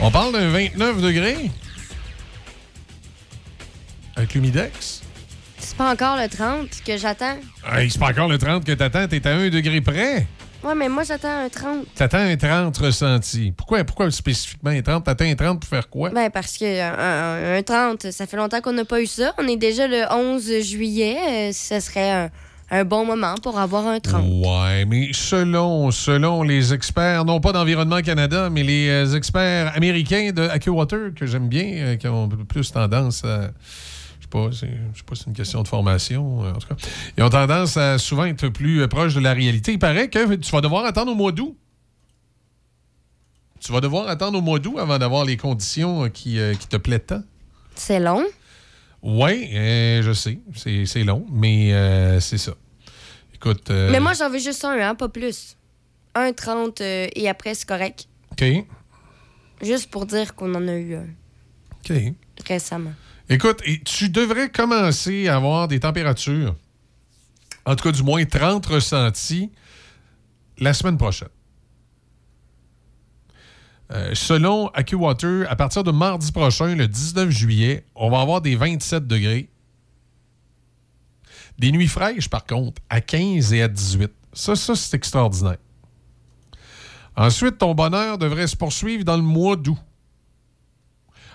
[0.01, 1.53] On parle d'un 29 degrés.
[4.17, 5.03] Avec l'humidex?
[5.61, 7.37] C'est pas encore le 30 que j'attends.
[7.89, 10.27] C'est pas encore le 30 que t'attends, t'es à 1 degré près.
[10.67, 11.87] Ouais, mais moi, j'attends un 30.
[11.95, 13.53] T'attends un 30 ressenti.
[13.57, 15.05] Pourquoi, pourquoi spécifiquement un 30?
[15.05, 16.11] T'attends un 30 pour faire quoi?
[16.11, 19.33] Ben, parce que un, un- un 30, ça fait longtemps qu'on n'a pas eu ça.
[19.39, 21.17] On est déjà le 11 juillet.
[21.29, 22.31] Euh, ce serait un,
[22.71, 24.25] un bon moment pour avoir un 30.
[24.45, 30.31] Ouais, mais selon, selon les experts, non pas d'Environnement Canada, mais les euh, experts américains
[30.35, 33.51] de AccuWater, que j'aime bien, euh, qui ont plus tendance à.
[34.32, 36.59] Je sais pas, c'est- je sais pas si c'est une question de formation, euh, en
[36.59, 36.74] tout cas.
[37.16, 39.73] Ils ont tendance à souvent être plus euh, proches de la réalité.
[39.73, 41.57] Il paraît que tu vas devoir attendre au mois d'août.
[43.61, 46.66] Tu vas devoir attendre au mois d'août avant d'avoir les conditions euh, qui, euh, qui
[46.69, 47.23] te plaisent tant.
[47.74, 48.24] C'est long.
[49.03, 50.39] Oui, je sais.
[50.55, 52.53] C'est c'est long, mais euh, c'est ça.
[53.35, 53.70] Écoute.
[53.70, 55.57] Mais moi, j'en veux juste un, hein, pas plus.
[56.15, 58.09] Un 30 euh, et après, c'est correct.
[58.32, 58.44] OK.
[59.62, 61.07] Juste pour dire qu'on en a eu un
[61.89, 61.93] OK.
[62.48, 62.93] récemment.
[63.28, 66.55] Écoute, tu devrais commencer à avoir des températures,
[67.65, 69.51] en tout cas du moins 30 ressentis,
[70.59, 71.28] la semaine prochaine.
[73.93, 78.55] Euh, selon AccuWater, à partir de mardi prochain, le 19 juillet, on va avoir des
[78.55, 79.48] 27 degrés.
[81.59, 84.12] Des nuits fraîches, par contre, à 15 et à 18.
[84.32, 85.59] Ça, ça c'est extraordinaire.
[87.16, 89.78] Ensuite, ton bonheur devrait se poursuivre dans le mois d'août.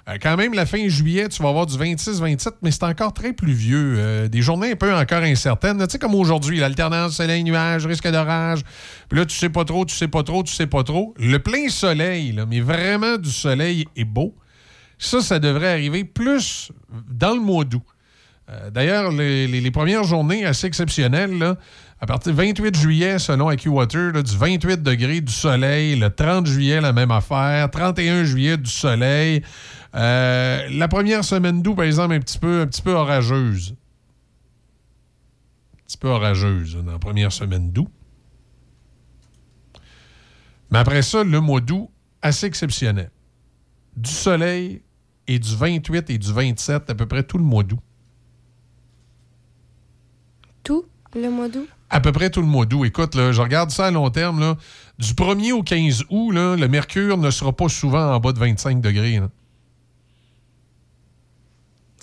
[0.09, 3.33] Euh, quand même, la fin juillet, tu vas avoir du 26-27, mais c'est encore très
[3.33, 3.95] pluvieux.
[3.97, 5.77] Euh, des journées un peu encore incertaines.
[5.79, 8.61] Tu sais, comme aujourd'hui, l'alternance soleil-nuage, risque d'orage.
[9.09, 11.13] Puis là, tu sais pas trop, tu sais pas trop, tu sais pas trop.
[11.17, 14.35] Le plein soleil, mais vraiment du soleil est beau.
[14.97, 16.71] Ça, ça devrait arriver plus
[17.09, 17.83] dans le mois d'août.
[18.49, 21.55] Euh, D'ailleurs, les, premières journées assez exceptionnelles,
[21.99, 26.47] à partir du 28 juillet, selon AccuWater, là, du 28 degrés du soleil, le 30
[26.47, 29.43] juillet, la même affaire, 31 juillet, du soleil.
[29.95, 33.75] Euh, la première semaine d'août, par exemple, un petit peu, un petit peu orageuse.
[35.73, 37.89] Un petit peu orageuse dans la première semaine d'août.
[40.71, 41.89] Mais après ça, le mois d'août,
[42.21, 43.11] assez exceptionnel.
[43.97, 44.81] Du soleil
[45.27, 47.79] et du 28 et du 27, à peu près tout le mois d'août.
[50.63, 51.67] Tout le mois d'août?
[51.89, 52.85] À peu près tout le mois d'août.
[52.85, 54.39] Écoute, là, je regarde ça à long terme.
[54.39, 54.55] Là,
[54.97, 58.39] du 1er au 15 août, là, le mercure ne sera pas souvent en bas de
[58.39, 59.19] 25 degrés.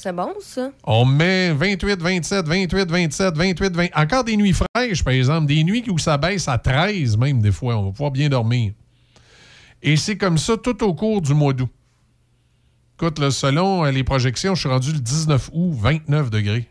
[0.09, 0.71] C'est bon, ça?
[0.85, 3.87] On met 28, 27, 28, 27, 28, 20.
[3.95, 5.49] Encore des nuits fraîches, par exemple.
[5.49, 7.77] Des nuits où ça baisse à 13 même, des fois.
[7.77, 8.73] On va pouvoir bien dormir.
[9.83, 11.69] Et c'est comme ça tout au cours du mois d'août.
[12.97, 16.67] Écoute, selon euh, les projections, je suis rendu le 19 août, 29 degrés.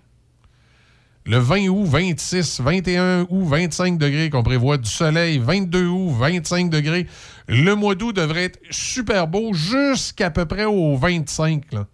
[1.28, 6.72] Le 20 août, 26, 21 août, 25 degrés qu'on prévoit du soleil, 22 août, 25
[6.72, 7.06] degrés.
[7.48, 11.72] Le mois d'août devrait être super beau jusqu'à peu près au 25.
[11.72, 11.86] Là.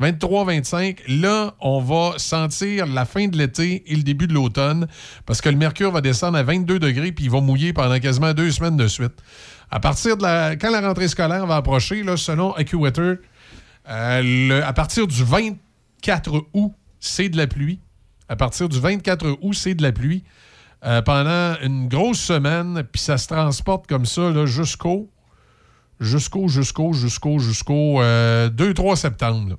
[0.00, 4.86] 23-25, là, on va sentir la fin de l'été et le début de l'automne
[5.24, 8.34] parce que le mercure va descendre à 22 degrés puis il va mouiller pendant quasiment
[8.34, 9.14] deux semaines de suite.
[9.70, 10.56] À partir de la...
[10.56, 13.16] Quand la rentrée scolaire va approcher, là, selon AccuWeather,
[13.88, 17.80] euh, à partir du 24 août, c'est de la pluie.
[18.28, 20.24] À partir du 24 août, c'est de la pluie.
[20.84, 25.08] Euh, pendant une grosse semaine, puis ça se transporte comme ça jusqu'au
[26.00, 29.48] jusqu'au, jusqu'au, jusqu'au, jusqu'au 2-3 septembre.
[29.50, 29.56] là.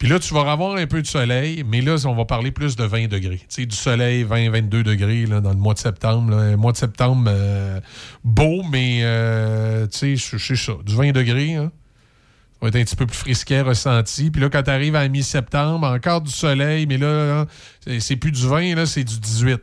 [0.00, 2.74] Puis là, tu vas avoir un peu de soleil, mais là, on va parler plus
[2.74, 3.36] de 20 degrés.
[3.36, 6.30] Tu sais, du soleil, 20-22 degrés là, dans le mois de septembre.
[6.30, 6.36] là.
[6.38, 7.78] Un mois de septembre euh,
[8.24, 11.54] beau, mais euh, tu sais, sais ça, du 20 degrés.
[11.56, 11.70] hein.
[12.54, 14.30] Ça va être un petit peu plus frisquet ressenti.
[14.30, 17.46] Puis là, quand tu arrives à mi-septembre, encore du soleil, mais là, là,
[17.84, 19.60] c'est- c'est plus du 20, là, c'est du 18.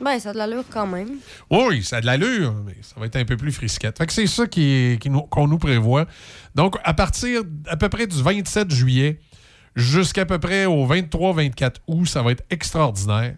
[0.00, 1.10] Ben, ça a de l'allure quand même.
[1.50, 3.98] Oui, ça a de l'allure, mais ça va être un peu plus frisquette.
[3.98, 6.06] Fait que c'est ça est- qui nous- qu'on nous prévoit.
[6.54, 9.20] Donc, à partir à peu près du 27 juillet
[9.76, 13.36] jusqu'à peu près au 23-24 août, ça va être extraordinaire.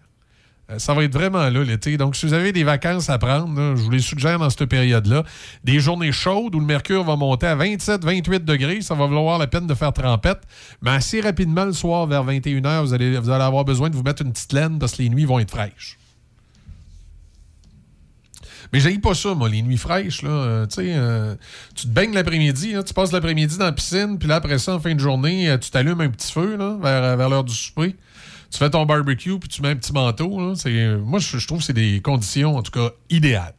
[0.71, 1.95] Euh, Ça va être vraiment là l'été.
[1.97, 5.23] Donc, si vous avez des vacances à prendre, je vous les suggère dans cette période-là.
[5.63, 9.45] Des journées chaudes où le mercure va monter à 27-28 degrés, ça va valoir la
[9.45, 10.41] peine de faire trempette.
[10.81, 14.01] Mais assez rapidement, le soir, vers 21h, vous allez, vous allez avoir besoin de vous
[14.01, 15.99] mettre une petite laine parce que les nuits vont être fraîches.
[18.75, 20.21] Mais j'aille pas ça, moi, les nuits fraîches.
[20.21, 21.35] Là, Euh, euh,
[21.75, 24.75] tu te baignes l'après-midi, là, tu passes l'après-midi dans la piscine, puis là, après ça,
[24.75, 27.53] en fin de journée, euh, tu t'allumes un petit feu là, vers, vers l'heure du
[27.53, 27.95] souper.
[28.51, 30.41] Tu fais ton barbecue, puis tu mets un petit manteau.
[30.41, 30.55] Là,
[30.97, 33.55] moi, je, je trouve que c'est des conditions, en tout cas, idéales.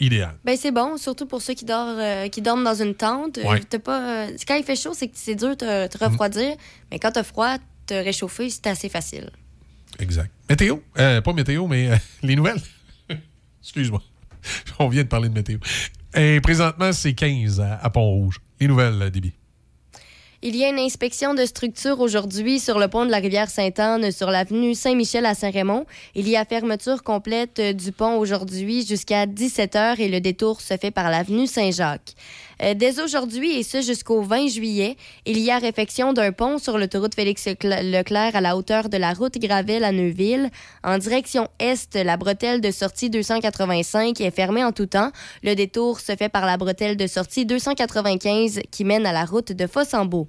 [0.00, 0.36] Idéales.
[0.44, 3.38] Ben, c'est bon, surtout pour ceux qui, dorment, euh, qui dorment dans une tente.
[3.44, 3.60] Ouais.
[3.60, 6.56] t'as pas, euh, quand il fait chaud, c'est que c'est dur de te, te refroidir.
[6.90, 7.56] Mais quand t'as froid,
[7.86, 9.30] te réchauffer, c'est assez facile.
[10.00, 10.32] Exact.
[10.50, 10.78] Météo?
[10.98, 11.90] Euh, pas météo, mais
[12.24, 12.60] les nouvelles.
[13.62, 14.02] Excuse-moi.
[14.78, 15.58] On vient de parler de météo.
[16.16, 18.40] Et présentement, c'est 15 à, Pont-Rouge.
[18.60, 19.32] Les nouvelles, euh, Déby.
[20.46, 24.12] Il y a une inspection de structure aujourd'hui sur le pont de la rivière Sainte-Anne
[24.12, 25.86] sur l'avenue Saint-Michel à Saint-Raymond.
[26.14, 30.76] Il y a fermeture complète euh, du pont aujourd'hui jusqu'à 17h et le détour se
[30.76, 32.14] fait par l'avenue Saint-Jacques.
[32.62, 36.78] Euh, dès aujourd'hui et ce jusqu'au 20 juillet, il y a réfection d'un pont sur
[36.78, 40.50] l'autoroute Félix Lecla- Leclerc à la hauteur de la route Gravel à Neuville.
[40.82, 45.10] En direction est, la bretelle de sortie 285 est fermée en tout temps.
[45.42, 49.52] Le détour se fait par la bretelle de sortie 295 qui mène à la route
[49.52, 50.28] de Fossambeau.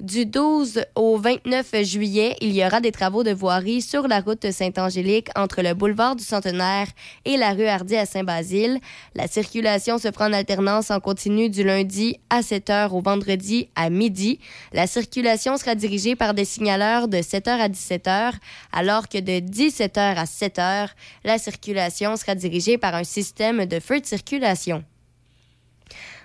[0.00, 4.50] Du 12 au 29 juillet, il y aura des travaux de voirie sur la route
[4.50, 6.88] Saint-Angélique entre le boulevard du Centenaire
[7.24, 8.78] et la rue Hardy à Saint-Basile.
[9.14, 13.68] La circulation se fera en alternance en continu du lundi à 7 h au vendredi
[13.74, 14.40] à midi.
[14.72, 18.32] La circulation sera dirigée par des signaleurs de 7 h à 17 h,
[18.72, 20.88] alors que de 17 h à 7 h,
[21.22, 24.82] la circulation sera dirigée par un système de feu de circulation.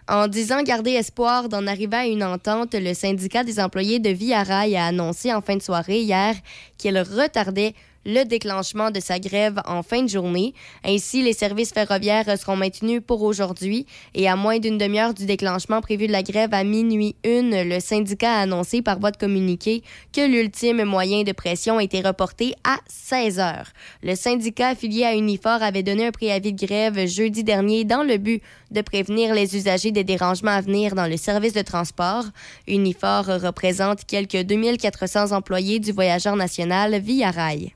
[0.10, 4.42] En disant garder espoir d'en arriver à une entente, le syndicat des employés de Via
[4.42, 6.34] Rail a annoncé en fin de soirée hier
[6.78, 7.74] qu'il retardait
[8.08, 10.54] le déclenchement de sa grève en fin de journée.
[10.86, 13.86] Ainsi, les services ferroviaires seront maintenus pour aujourd'hui
[14.16, 17.82] et à moins d'une demi-heure du déclenchement prévu de la grève à minuit une, le
[17.82, 22.78] syndicat a annoncé par voie de communiqué que l'ultime moyen de pression été reporté à
[22.88, 23.68] 16 heures.
[24.02, 28.18] Le syndicat affilié à Unifor avait donné un préavis de grève jeudi dernier dans le
[28.18, 32.26] but de prévenir les usagers des dérangements à venir dans le service de transport.
[32.68, 37.74] Unifor représente quelques 2400 employés du voyageur national Via Rail.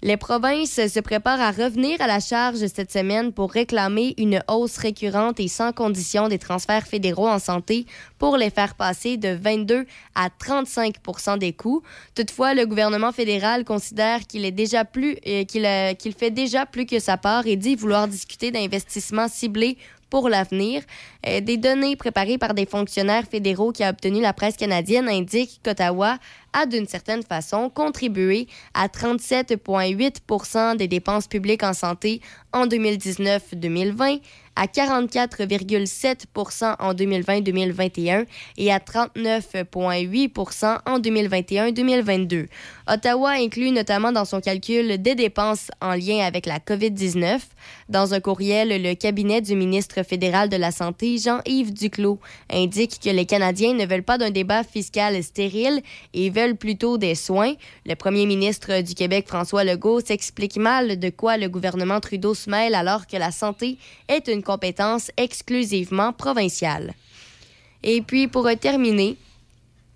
[0.00, 4.76] Les provinces se préparent à revenir à la charge cette semaine pour réclamer une hausse
[4.76, 7.84] récurrente et sans condition des transferts fédéraux en santé
[8.16, 10.94] pour les faire passer de 22 à 35
[11.40, 11.82] des coûts.
[12.14, 16.64] Toutefois, le gouvernement fédéral considère qu'il est déjà plus euh, qu'il euh, qu'il fait déjà
[16.64, 19.78] plus que sa part et dit vouloir discuter d'investissements ciblés
[20.10, 20.82] pour l'avenir.
[21.26, 25.60] Euh, des données préparées par des fonctionnaires fédéraux qui a obtenu la presse canadienne indiquent
[25.64, 26.18] qu'Ottawa
[26.52, 32.20] a d'une certaine façon contribué à 37,8% des dépenses publiques en santé
[32.52, 34.20] en 2019-2020,
[34.56, 38.26] à 44,7% en 2020-2021
[38.56, 42.46] et à 39,8% en 2021-2022.
[42.88, 47.38] Ottawa inclut notamment dans son calcul des dépenses en lien avec la COVID-19.
[47.88, 52.18] Dans un courriel, le cabinet du ministre fédéral de la Santé, Jean-Yves Duclos,
[52.52, 55.80] indique que les Canadiens ne veulent pas d'un débat fiscal stérile
[56.12, 57.54] et veulent plutôt des soins.
[57.86, 62.50] Le premier ministre du Québec, François Legault, s'explique mal de quoi le gouvernement Trudeau se
[62.50, 63.78] mêle alors que la santé
[64.08, 66.92] est une compétence exclusivement provinciale.
[67.82, 69.16] Et puis, pour terminer,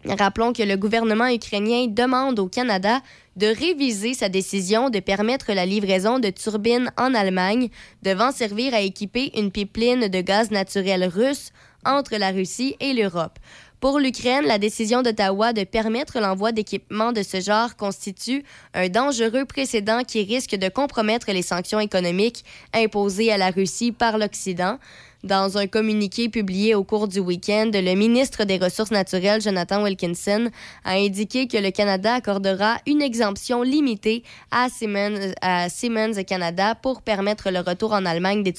[0.05, 3.01] Rappelons que le gouvernement ukrainien demande au Canada
[3.37, 7.69] de réviser sa décision de permettre la livraison de turbines en Allemagne,
[8.03, 11.53] devant servir à équiper une pipeline de gaz naturel russe
[11.85, 13.39] entre la Russie et l'Europe.
[13.83, 18.45] Pour l'Ukraine, la décision d'Ottawa de permettre l'envoi d'équipements de ce genre constitue
[18.75, 24.19] un dangereux précédent qui risque de compromettre les sanctions économiques imposées à la Russie par
[24.19, 24.79] l'Occident.
[25.25, 30.51] Dans un communiqué publié au cours du week-end, le ministre des Ressources naturelles, Jonathan Wilkinson,
[30.85, 37.61] a indiqué que le Canada accordera une exemption limitée à Siemens, Canada pour permettre le
[37.61, 38.55] retour en Allemagne des,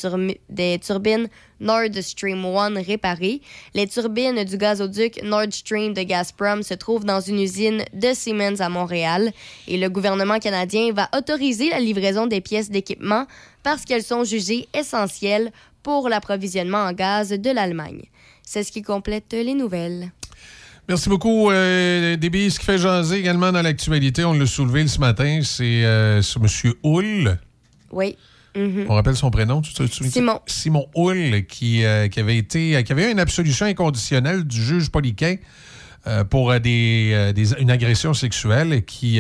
[0.50, 1.28] des turbines
[1.60, 3.42] Nord Stream 1 réparées.
[3.74, 8.62] Les turbines du gazoduc Nord Stream de Gazprom se trouvent dans une usine de Siemens
[8.62, 9.32] à Montréal
[9.68, 13.26] et le gouvernement canadien va autoriser la livraison des pièces d'équipement
[13.64, 15.52] parce qu'elles sont jugées essentielles
[15.84, 18.04] pour l'approvisionnement en gaz de l'Allemagne.
[18.42, 20.12] C'est ce qui complète les nouvelles.
[20.90, 22.50] Merci beaucoup, euh, DB.
[22.50, 26.40] Ce qui fait jaser également dans l'actualité, on l'a soulevé ce matin, c'est euh, ce
[26.40, 26.74] M.
[26.84, 27.40] Hull.
[27.92, 28.18] Oui.
[28.56, 28.86] Mhm.
[28.90, 30.12] On rappelle son prénom, tu te souviens?
[30.12, 30.40] Simon.
[30.46, 34.92] Simon Hull, qui, euh, qui avait été, qui avait eu une absolution inconditionnelle du juge
[34.92, 35.38] Poliquin
[36.06, 39.20] euh, pour euh, des, euh, des- une agression sexuelle et qui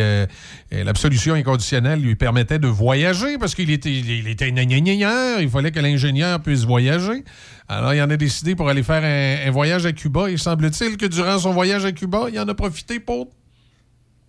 [0.71, 6.41] l'absolution inconditionnelle lui permettait de voyager parce qu'il était il était il fallait que l'ingénieur
[6.41, 7.23] puisse voyager.
[7.69, 10.29] Alors il en a décidé pour aller faire un, un voyage à Cuba.
[10.29, 13.29] Il semble-t-il que durant son voyage à Cuba, il en a profité pour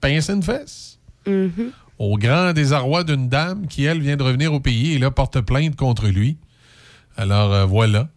[0.01, 1.71] pincer une fesse Mhm.
[1.99, 5.41] au grand désarroi d'une dame qui, elle, vient de revenir au pays et là porte
[5.41, 6.37] plainte contre lui.
[7.17, 8.09] Alors euh, voilà.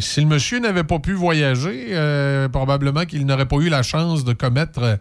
[0.00, 4.24] Si le monsieur n'avait pas pu voyager, euh, probablement qu'il n'aurait pas eu la chance
[4.24, 4.96] de commettre euh,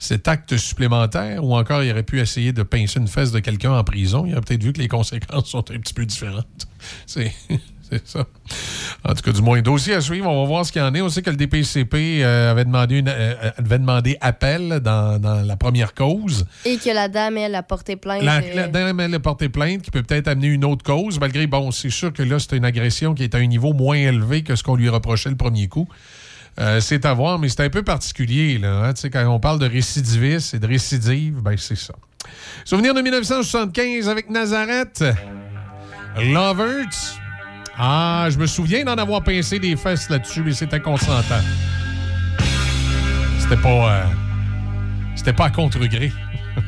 [0.00, 3.72] cet acte supplémentaire ou encore il aurait pu essayer de pincer une fesse de quelqu'un
[3.72, 4.24] en prison.
[4.26, 6.68] Il aurait peut-être vu que les conséquences sont un petit peu différentes.
[7.92, 8.26] C'est ça.
[9.04, 10.28] En tout cas, du moins, dossier à suivre.
[10.28, 11.00] On va voir ce qu'il y en est.
[11.00, 15.44] On sait que le DPCP euh, avait, demandé une, euh, avait demandé appel dans, dans
[15.44, 16.46] la première cause.
[16.64, 18.22] Et que la dame, elle, a porté plainte.
[18.22, 21.18] La, euh, la dame, elle a porté plainte, qui peut peut-être amener une autre cause,
[21.18, 23.96] malgré, bon, c'est sûr que là, c'est une agression qui est à un niveau moins
[23.96, 25.88] élevé que ce qu'on lui reprochait le premier coup.
[26.60, 28.84] Euh, c'est à voir, mais c'est un peu particulier, là.
[28.84, 28.92] hein.
[28.92, 31.94] Tu sais, quand on parle de récidivisme et de récidive, ben, c'est ça.
[32.64, 35.02] Souvenir de 1975 avec Nazareth.
[36.18, 37.20] Lovers.
[37.82, 41.40] Ah, je me souviens d'en avoir pincé des fesses là-dessus, mais c'était consentant.
[43.38, 43.68] C'était pas.
[43.68, 44.04] euh,
[45.14, 46.12] c'était pas à contre-gré.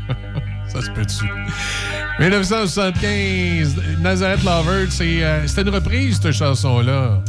[0.68, 1.26] Ça se peut-tu?
[2.18, 7.20] 1975, Nazareth Lover, euh, c'était une reprise, cette chanson-là.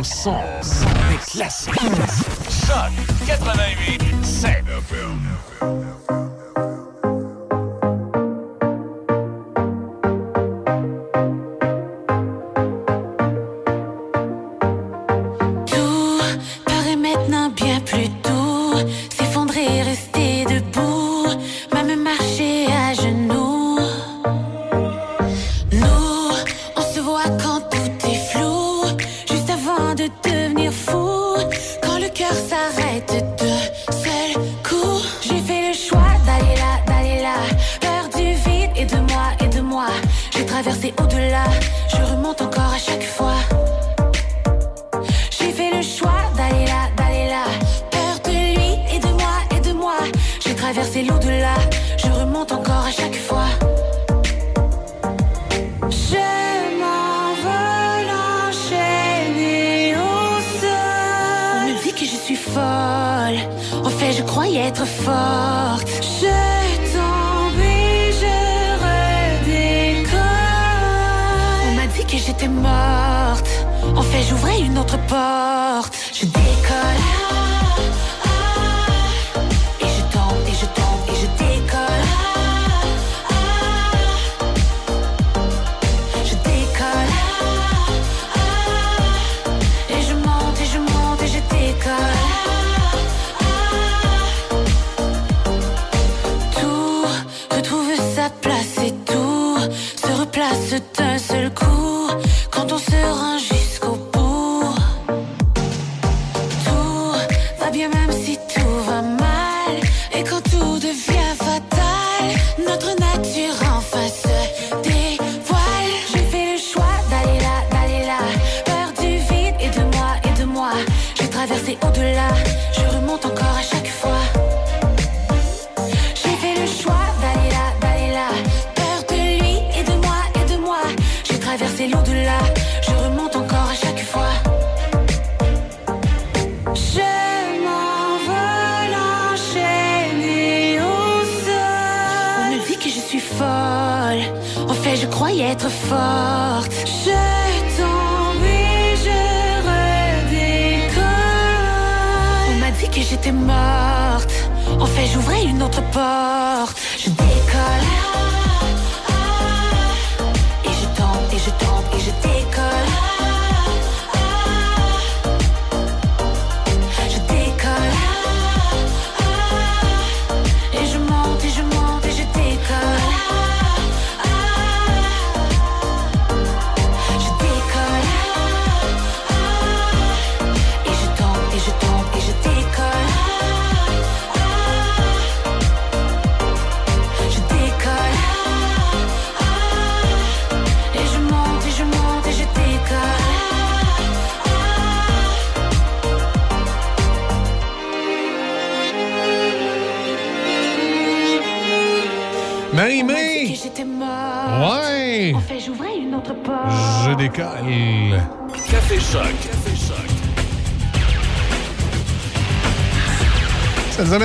[0.00, 1.74] Ton son, son des classiques.
[2.48, 2.90] Choc
[3.26, 4.64] 88 7.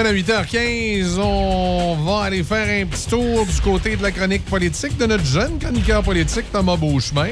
[0.05, 1.17] À 8h15.
[1.17, 5.25] On va aller faire un petit tour du côté de la chronique politique de notre
[5.25, 7.29] jeune chroniqueur politique, Thomas Beauchemin.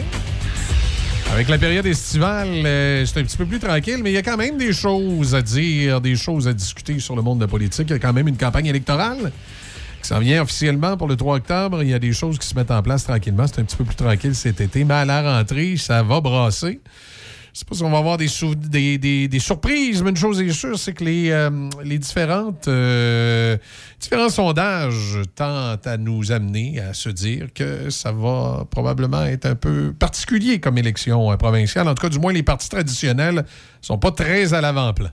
[1.31, 4.23] Avec la période estivale, euh, c'est un petit peu plus tranquille, mais il y a
[4.23, 7.47] quand même des choses à dire, des choses à discuter sur le monde de la
[7.47, 7.85] politique.
[7.89, 9.31] Il y a quand même une campagne électorale
[10.01, 11.83] qui s'en vient officiellement pour le 3 octobre.
[11.83, 13.45] Il y a des choses qui se mettent en place tranquillement.
[13.45, 16.79] C'est un petit peu plus tranquille cet été, mais à la rentrée, ça va brasser.
[17.73, 20.51] Je sais pas si on va avoir des, des- des surprises, mais une chose est
[20.51, 21.49] sûre, c'est que les, euh,
[21.83, 23.57] les différentes, euh,
[23.99, 29.55] différents sondages tentent à nous amener à se dire que ça va probablement être un
[29.55, 31.87] peu particulier comme élection euh, provinciale.
[31.87, 33.43] En tout cas, du moins, les partis traditionnels
[33.81, 35.09] sont pas très à l'avant-plan.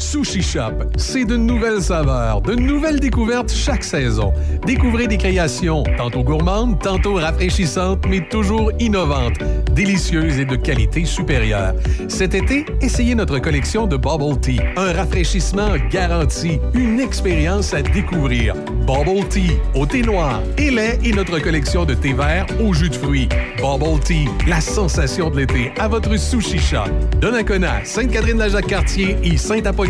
[0.00, 4.32] Sushi Shop, c'est de nouvelles saveurs, de nouvelles découvertes chaque saison.
[4.66, 9.38] Découvrez des créations tantôt gourmandes, tantôt rafraîchissantes, mais toujours innovantes,
[9.74, 11.74] délicieuses et de qualité supérieure.
[12.08, 18.54] Cet été, essayez notre collection de Bubble Tea, un rafraîchissement garanti, une expérience à découvrir.
[18.86, 22.88] Bubble Tea au thé noir et lait et notre collection de thé vert au jus
[22.88, 23.28] de fruits.
[23.58, 26.88] Bubble Tea, la sensation de l'été à votre Sushi Shop.
[27.20, 29.89] Donnacona, Sainte-Catherine-la-Jacques-Cartier et Saint-Apollinaire.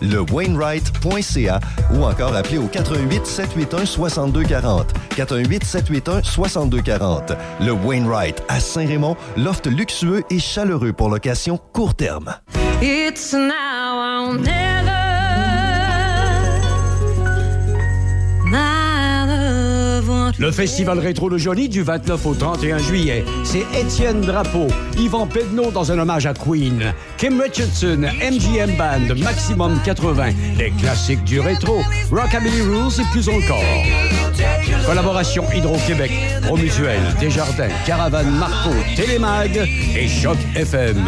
[0.00, 1.60] le Wainwright.ca
[1.94, 4.92] ou encore appelez au 88 781 6240.
[5.16, 7.32] 418 781 6240.
[7.60, 12.34] Le Wainwright à Saint-Raymond, loft luxueux et chaleureux pour location court terme.
[12.80, 14.32] It's now
[20.38, 23.24] Le Festival Rétro de Jolie du 29 au 31 juillet.
[23.42, 29.80] C'est Étienne Drapeau, Yvan Pedneau dans un hommage à Queen, Kim Richardson, MGM Band, Maximum
[29.84, 33.64] 80, les classiques du rétro, Rockabilly Rules et plus encore.
[34.86, 36.12] Collaboration Hydro-Québec,
[36.42, 39.56] Promutuel, Desjardins, Caravane Marco, Télémag
[39.96, 41.04] et Choc FM.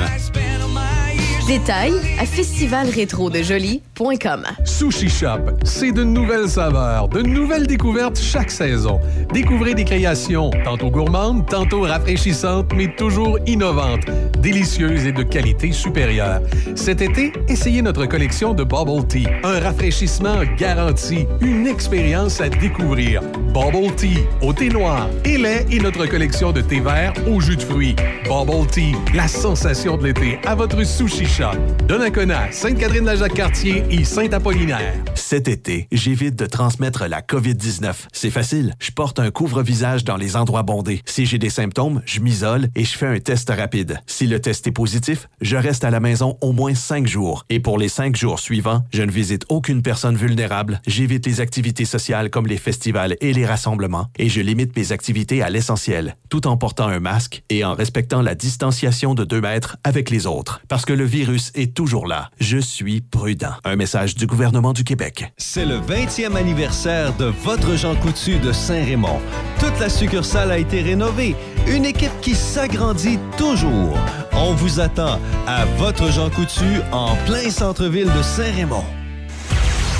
[1.51, 4.43] Détails à festivalrétrodejoli.com.
[4.65, 9.01] Sushi Shop, c'est de nouvelles saveurs, de nouvelles découvertes chaque saison.
[9.33, 14.05] Découvrez des créations, tantôt gourmandes, tantôt rafraîchissantes, mais toujours innovantes,
[14.39, 16.41] délicieuses et de qualité supérieure.
[16.77, 23.23] Cet été, essayez notre collection de Bubble Tea, un rafraîchissement garanti, une expérience à découvrir.
[23.53, 27.57] Bubble Tea, au thé noir et lait et notre collection de thé vert au jus
[27.57, 27.97] de fruits.
[28.29, 31.40] Bubble Tea, la sensation de l'été à votre Sushi Shop.
[31.89, 34.93] Donnacona, Sainte-Catherine-la-Jacques-Cartier et Saint-Apollinaire.
[35.15, 37.95] Cet été, j'évite de transmettre la COVID-19.
[38.13, 38.75] C'est facile.
[38.79, 41.01] Je porte un couvre-visage dans les endroits bondés.
[41.07, 44.01] Si j'ai des symptômes, je m'isole et je fais un test rapide.
[44.07, 47.47] Si le test est positif, je reste à la maison au moins cinq jours.
[47.49, 51.87] Et pour les cinq jours suivants, je ne visite aucune personne vulnérable, j'évite les activités
[51.87, 56.47] sociales comme les festivals et les rassemblements, et je limite mes activités à l'essentiel, tout
[56.47, 60.61] en portant un masque et en respectant la distanciation de deux mètres avec les autres.
[60.69, 62.31] Parce que le virus est toujours là.
[62.39, 63.53] Je suis prudent.
[63.65, 65.33] Un message du gouvernement du Québec.
[65.37, 69.21] C'est le 20e anniversaire de votre Jean Coutu de Saint-Raymond.
[69.59, 71.37] Toute la succursale a été rénovée.
[71.67, 73.97] Une équipe qui s'agrandit toujours.
[74.33, 78.85] On vous attend à votre Jean Coutu en plein centre-ville de Saint-Raymond.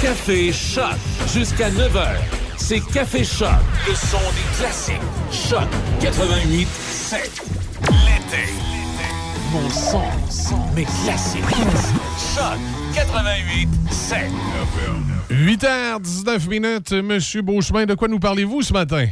[0.01, 0.97] Café Choc
[1.35, 2.17] jusqu'à 9h.
[2.57, 3.49] C'est Café Choc,
[3.87, 5.01] le son des classiques.
[5.31, 5.69] Choc
[6.01, 7.43] 88 7.
[7.91, 8.80] L'été.
[9.53, 11.43] Mon son, mes classiques.
[12.35, 12.59] Choc
[12.95, 14.19] 88 7.
[15.31, 19.07] 8h19 minutes, Monsieur Beauchemin, de quoi nous parlez-vous ce matin?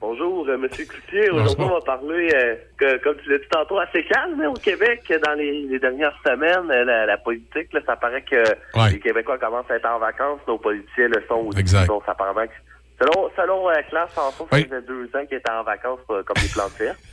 [0.00, 1.30] Bonjour, euh, Monsieur Cloutier.
[1.30, 4.54] Aujourd'hui, on va parler, euh, que, comme tu l'as dit tantôt, assez calme hein, au
[4.54, 5.12] Québec.
[5.24, 8.36] Dans les, les dernières semaines, euh, la, la politique, là, ça paraît que
[8.92, 10.40] les Québécois commencent à être en vacances.
[10.46, 11.58] Nos politiciens le sont aussi.
[11.58, 11.86] Exact.
[11.86, 12.52] Donc, ça paraît que-
[13.04, 16.42] Selon, selon euh, Claire Sanson, ça faisait deux ans qu'il était en vacances euh, comme
[16.42, 16.98] des plantes vertes.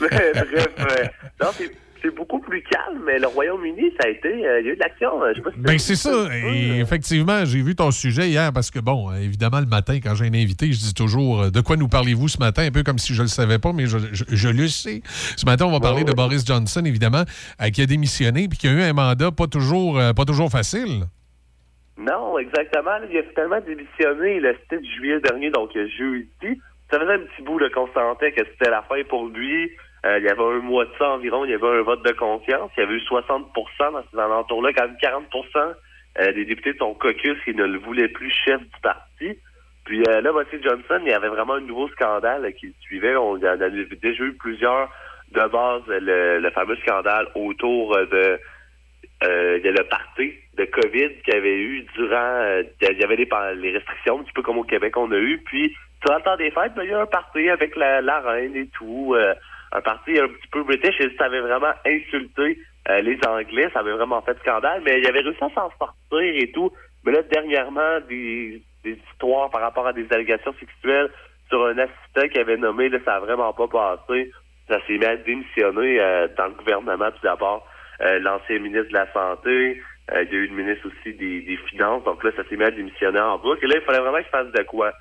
[0.00, 1.04] mais bref, euh,
[1.42, 3.02] non, c'est c'est beaucoup plus calme.
[3.04, 4.28] Mais le Royaume-Uni, ça a été...
[4.28, 5.20] euh, il y a eu de l'action.
[5.24, 6.28] euh, Ben c'est ça.
[6.32, 10.26] Et effectivement, j'ai vu ton sujet hier parce que, bon, évidemment, le matin, quand j'ai
[10.26, 13.14] un invité, je dis toujours de quoi nous parlez-vous ce matin, un peu comme si
[13.14, 15.02] je le savais pas, mais je, je- je le sais.
[15.36, 17.24] Ce matin, on va parler de Boris Johnson, évidemment,
[17.72, 21.02] qui a démissionné puis qui a eu un mandat pas toujours, pas toujours facile.
[21.98, 22.98] Non, exactement.
[23.10, 26.60] Il a finalement démissionné le 7 juillet dernier, donc jeudi.
[26.90, 29.72] Ça faisait un petit bout qu'on sentait que c'était la fin pour lui.
[30.06, 32.12] Euh, il y avait un mois de ça environ, il y avait un vote de
[32.12, 32.70] confiance.
[32.76, 33.52] Il y avait eu 60%
[33.92, 35.74] dans ces alentours-là, quand même 40%
[36.20, 39.36] euh, des députés de son caucus qui ne le voulaient plus chef du parti.
[39.84, 40.62] Puis euh, là, M.
[40.62, 43.16] Johnson, il y avait vraiment un nouveau scandale qui le suivait.
[43.16, 44.88] On en avait déjà eu plusieurs
[45.32, 48.38] de base, le, fameux scandale autour de
[49.24, 53.16] euh, a le party de COVID qu'il y avait eu durant euh, il y avait
[53.16, 55.38] les, les restrictions, un petit peu comme au Québec on a eu.
[55.44, 55.74] Puis
[56.04, 58.66] durant le temps des fêtes, ben, il y a un party avec la, reine et
[58.66, 59.14] tout.
[59.14, 59.34] euh,
[59.70, 63.80] un party un petit peu british et ça avait vraiment insulté euh, les Anglais, ça
[63.80, 66.72] avait vraiment fait scandale, mais il avait réussi à s'en sortir et tout.
[67.04, 71.10] Mais là, dernièrement, des, des histoires par rapport à des allégations sexuelles
[71.50, 74.32] sur un assistant qui avait nommé, là, ça a vraiment pas passé.
[74.68, 75.98] Ça s'est mis à démissionner
[76.36, 77.66] dans le gouvernement tout d'abord.
[78.00, 81.56] L'ancien ministre de la Santé, euh, il y a eu le ministre aussi des, des
[81.68, 83.64] Finances, donc là, ça s'est mis à démissionner en boucle.
[83.64, 84.92] Et là, il fallait vraiment qu'il fasse de quoi.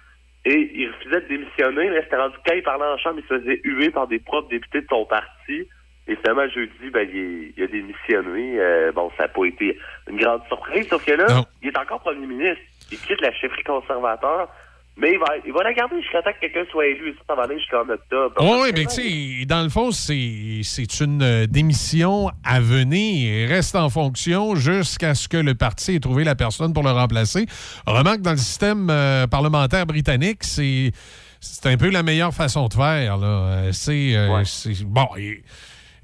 [0.46, 3.40] Et il refusait de démissionner, mais c'était rendu quand il parlait en chambre, il se
[3.40, 5.68] faisait huer par des propres députés de son parti.
[6.08, 8.60] Et finalement, jeudi, ben, il, il a démissionné.
[8.60, 9.78] Euh, bon, ça n'a pas été
[10.10, 11.28] une grande surprise, sauf que là,
[11.62, 12.64] il est encore premier ministre.
[12.92, 14.48] Il quitte la chefferie conservateur.
[15.00, 17.14] Mais il va, il va la garder jusqu'à temps que quelqu'un soit élu.
[17.20, 18.34] Ça, ça va aller jusqu'en octobre.
[18.40, 23.32] Oui, oui, mais tu sais, dans le fond, c'est c'est une euh, démission à venir
[23.32, 26.90] et reste en fonction jusqu'à ce que le parti ait trouvé la personne pour le
[26.92, 27.46] remplacer.
[27.86, 30.92] Remarque, dans le système euh, parlementaire britannique, c'est
[31.66, 33.18] un peu la meilleure façon de faire.
[33.18, 33.28] là.
[33.28, 34.44] Euh, C'est euh,
[34.86, 35.08] bon.
[35.20, 35.36] euh,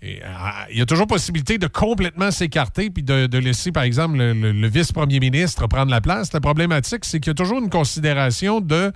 [0.03, 5.19] il y a toujours possibilité de complètement s'écarter puis de, laisser, par exemple, le, vice-premier
[5.19, 6.33] ministre prendre la place.
[6.33, 8.91] La problématique, c'est qu'il y a toujours une considération de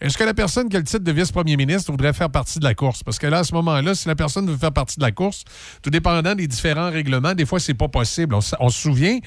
[0.00, 2.64] est-ce que la personne qui a le titre de vice-premier ministre voudrait faire partie de
[2.64, 3.02] la course?
[3.02, 5.44] Parce que là, à ce moment-là, si la personne veut faire partie de la course,
[5.80, 8.34] tout dépendant des différents règlements, des fois, c'est pas possible.
[8.34, 9.18] On, se souvient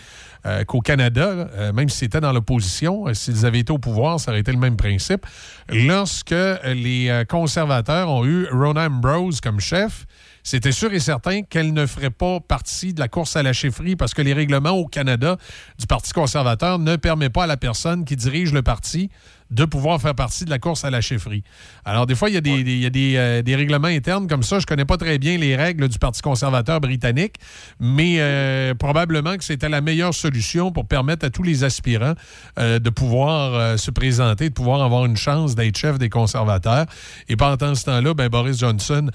[0.46, 4.20] euh, qu'au Canada, euh, même si c'était dans l'opposition, euh, s'ils avaient été au pouvoir,
[4.20, 5.26] ça aurait été le même principe.
[5.70, 10.06] Lorsque les conservateurs ont eu Rona Ambrose comme chef,
[10.46, 13.96] c'était sûr et certain qu'elle ne ferait pas partie de la course à la chefferie
[13.96, 15.38] parce que les règlements au Canada
[15.80, 19.10] du Parti conservateur ne permettent pas à la personne qui dirige le parti
[19.52, 21.44] de pouvoir faire partie de la course à la chefferie.
[21.86, 23.88] Alors, des fois, il y a des, des- il y a des, euh, des règlements
[23.88, 24.58] internes comme ça.
[24.60, 27.36] Je connais pas très bien les règles du Parti conservateur britannique,
[27.80, 32.16] mais euh, probablement que c'était la meilleure solution pour permettre à tous les aspirants
[32.58, 36.88] euh, de pouvoir se présenter, de pouvoir avoir une chance d'être chef des conservateurs.
[37.30, 39.10] Et pendant ce temps-là, ben, Boris Johnson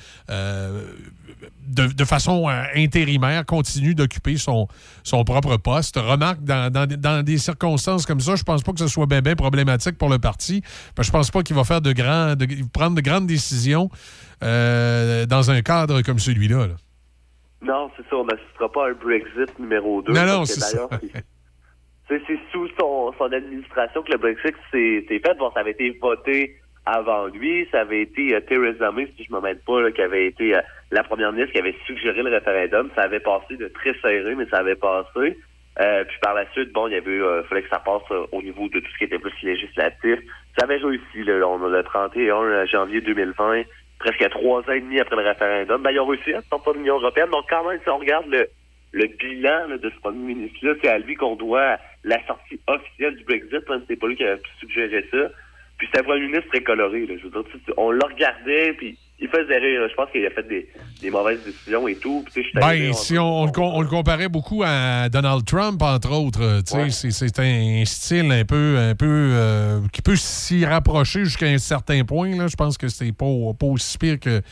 [1.70, 4.68] de, de façon euh, intérimaire, continue d'occuper son,
[5.02, 5.96] son propre poste.
[5.96, 9.20] Remarque, dans, dans, dans des circonstances comme ça, je pense pas que ce soit bien
[9.22, 10.62] bien problématique pour le parti.
[10.96, 13.88] Que je pense pas qu'il va faire de grands, de- prendre de grandes décisions
[14.42, 16.66] euh, dans un cadre comme celui-là.
[16.66, 16.74] là.
[17.62, 20.12] Non, c'est ça, on n'assistera pas à un Brexit numéro 2.
[20.12, 20.88] Non, non, c'est ça.
[22.08, 25.38] c'est- sous son, son administration que le Brexit s'est s'est fait.
[25.38, 26.56] Bon, ça avait été voté
[26.90, 27.66] avant lui.
[27.70, 30.60] Ça avait été euh, Theresa May, si je me mets pas, qui avait été euh,
[30.90, 32.90] la première ministre qui avait suggéré le référendum.
[32.96, 35.38] Ça avait passé de très serré, mais ça avait passé.
[35.80, 38.02] Euh, puis par la suite, bon, il y avait fallait que ça passe
[38.32, 40.18] au niveau de tout ce qui était plus législatif.
[40.58, 43.62] Ça avait réussi, là, le 31 janvier 2020,
[44.00, 45.80] presque trois ans et demi après le référendum.
[45.82, 47.30] Ben, ils ont réussi à sortir de l'Union européenne.
[47.30, 51.14] Donc, quand même, si on regarde le, bilan de ce premier ministre-là, c'est à lui
[51.14, 55.30] qu'on doit la sortie officielle du Brexit, si c'est pas lui qui a suggéré ça.
[55.80, 57.06] Puis c'est un premier ministre très coloré.
[57.06, 57.14] Là.
[57.18, 59.80] Je veux dire, tu on le regardait, puis il faisait rire.
[59.90, 60.68] Je pense qu'il a fait des,
[61.00, 62.22] des mauvaises décisions et tout.
[62.30, 65.08] Puis, suis arrivé, Ben, on- si on, on le com- on le comparait beaucoup à
[65.08, 69.80] Donald Trump, entre autres, euh, tu sais, c'est- un style un peu, un peu euh,
[69.90, 72.36] qui peut s'y rapprocher jusqu'à un certain point.
[72.36, 72.46] Là.
[72.46, 73.24] Je pense que c'est pas,
[73.58, 74.42] pas aussi pire que,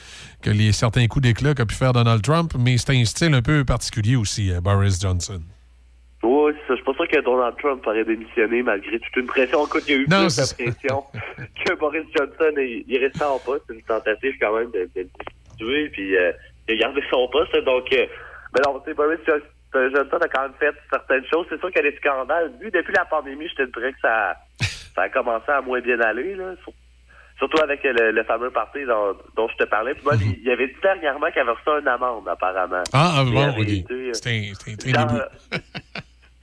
[0.40, 3.42] que les certains coups d'éclat qu'a pu faire Donald Trump, mais c'est un style un
[3.42, 5.40] peu particulier aussi, euh, Boris Johnson.
[6.22, 6.70] Oui, c'est ça.
[6.70, 9.64] Je suis pas sûr que Donald Trump aurait démissionné malgré toute une pression.
[9.66, 11.05] Écoute, il y a eu Non, plus de pression
[11.64, 12.52] que Boris Johnson.
[12.58, 13.64] il est resté en poste.
[13.68, 16.32] C'est une tentative quand même de, de le destituer, puis euh,
[16.68, 17.56] il a gardé son poste.
[17.64, 18.06] Donc, euh,
[18.55, 19.38] mais non, Boris Jo-
[19.72, 21.47] Johnson a quand même fait certaines choses.
[21.50, 22.52] C'est sûr qu'il y a des scandales.
[22.60, 24.34] Depuis la pandémie, je te dirais que ça,
[24.94, 26.34] ça a commencé à moins bien aller.
[26.34, 26.55] Là.
[26.64, 26.72] Sur-
[27.38, 29.94] Surtout avec le, le fameux parti dont, dont je te parlais.
[29.94, 32.82] Puis moi, il il avait dit dernièrement qu'il avait reçu une amende, apparemment.
[32.92, 33.68] Ah, ah, bon, ok.
[33.92, 35.28] euh, C'est un, un euh,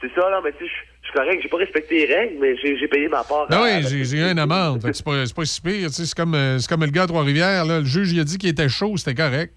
[0.02, 2.56] C'est ça, là, mais tu sais, je suis correct, j'ai pas respecté les règles, mais
[2.58, 3.48] j'ai payé ma part.
[3.48, 4.82] Ben à- oui, j'ai eu une amende.
[4.94, 5.88] C'est pas, pas si pire.
[5.88, 7.66] tu sais, C'est comme, euh, comme le gars à Trois-Rivières.
[7.66, 7.80] là.
[7.80, 9.54] Le juge, il a dit qu'il était chaud, c'était correct.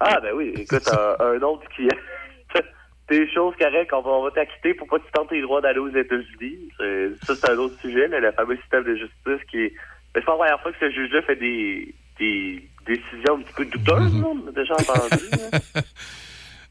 [0.00, 0.82] Ah, ben oui, écoute,
[1.20, 1.86] un, un autre qui.
[3.08, 5.60] Des choses correctes, on va, on va t'acquitter pour pas que tu tentes les droits
[5.60, 6.70] d'aller aux États-Unis.
[7.26, 9.72] Ça, c'est un autre sujet, là, le fameux système de justice qui est.
[10.14, 13.52] Mais c'est pas la première fois que ce juge-là fait des, des décisions un petit
[13.54, 15.24] peu douteuses, on a déjà entendu.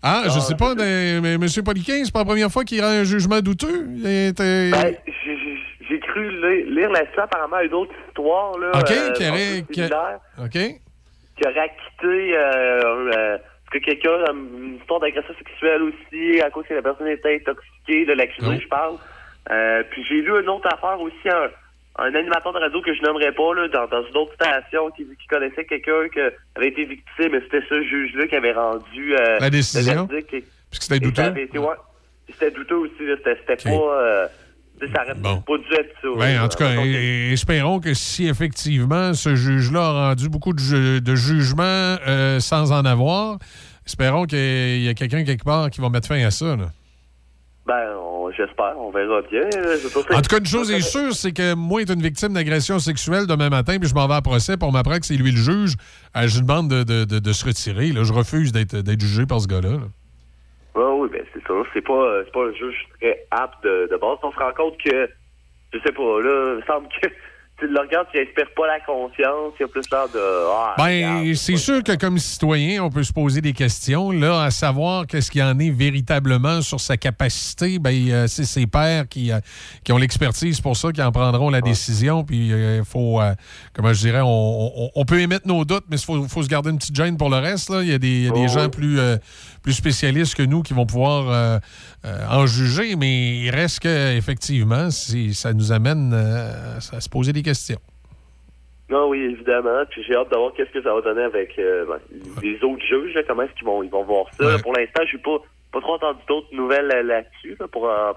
[0.03, 1.45] Ah, je sais pas, mais, mais M.
[1.63, 3.85] Poliquin, c'est pas la première fois qu'il rend un jugement douteux?
[3.87, 8.71] Ben, j'ai- cru li- lire là-dessus apparemment une autre histoire, là.
[8.75, 9.83] OK, euh, qui aurait- qui.
[10.43, 10.51] OK.
[11.37, 13.37] qui aurait acquitté euh, euh,
[13.71, 18.05] que quelqu'un a une histoire d'agression sexuelle aussi à cause que la personne était intoxiquée
[18.05, 18.95] de l'accusé, je parle.
[19.49, 21.49] Euh, puis j'ai lu une autre affaire aussi, un,
[21.99, 25.03] un animateur de radio que je nommerai pas là, dans, dans une autre station qui,
[25.03, 26.19] qui connaissait quelqu'un qui
[26.55, 30.07] avait été victime, et c'était ce juge-là qui avait rendu euh, La décision?
[30.11, 31.31] Et- Puisque c'était douteux?
[31.33, 31.75] ouais,
[32.27, 33.71] c'était douteux aussi, c'était c'était pas...
[34.01, 34.27] Euh,
[34.81, 36.09] ça aurait pas dû être ça.
[36.09, 36.45] Ouais, là.
[36.45, 41.01] en tout cas, et- espérons que si effectivement ce juge-là a rendu beaucoup de, ju-
[41.01, 41.63] de jugements
[42.07, 43.37] euh, sans en avoir,
[43.85, 46.55] espérons qu'il y a quelqu'un quelque part qui va mettre fin à ça.
[46.55, 46.65] là.
[47.67, 47.93] Ben,
[48.35, 49.43] j'espère, on verra bien.
[49.43, 52.79] pas- En tout cas, une chose est sûre, c'est que moi, étant une victime d'agression
[52.79, 55.37] sexuelle demain matin, puis je m'en vais à procès, pour m'apprendre que c'est lui le
[55.37, 55.75] juge,
[56.17, 57.91] euh, je lui demande de, de- de- de se retirer.
[57.91, 58.03] Là.
[58.03, 59.69] Je refuse d'être d'être jugé par ce gars-là.
[59.73, 59.87] là.
[60.73, 61.63] Ouais, oui, ben c'est sûr.
[61.73, 64.17] C'est pas, euh, c'est pas un juge très apte de, de base.
[64.23, 65.09] On se rend compte que,
[65.73, 67.07] je sais pas, là, il me semble que
[67.61, 70.19] tu le regardes, tu n'inspires pas la conscience, il y a plus l'air de.
[70.51, 74.09] Ah, Ben, c'est sûr que comme citoyen, on peut se poser des questions.
[74.11, 78.45] Là, à savoir qu'est-ce qu'il y en est véritablement sur sa capacité, ben, euh, c'est
[78.45, 79.39] ses pairs qui, euh,
[79.83, 82.23] qui ont l'expertise pour ça, qui en prendront la décision.
[82.23, 83.33] Puis, il faut, euh,
[83.73, 84.27] comment je dirais, on,
[84.85, 87.15] on- on peut émettre nos doutes, mais il faut, faut se garder une petite gêne
[87.17, 87.69] pour le reste.
[87.69, 87.83] Là.
[87.83, 89.17] Il y a des, il y a des gens plus, euh,
[89.61, 91.59] plus spécialistes que nous qui vont pouvoir euh,
[92.05, 97.31] euh, en juger, mais il reste que, effectivement, ça nous amène euh, à se poser
[97.33, 97.79] des questions.
[98.89, 99.83] Non, oui, évidemment.
[99.89, 101.99] Puis j'ai hâte de voir qu'est-ce que ça va donner avec euh, ben,
[102.41, 104.57] les autres juges, comment est-ce qu'ils vont, ils vont voir ça.
[104.59, 105.37] Pour l'instant, je n'ai pas,
[105.71, 107.85] pas trop entendu d'autres nouvelles là-dessus, là, pour.
[107.87, 108.11] Là,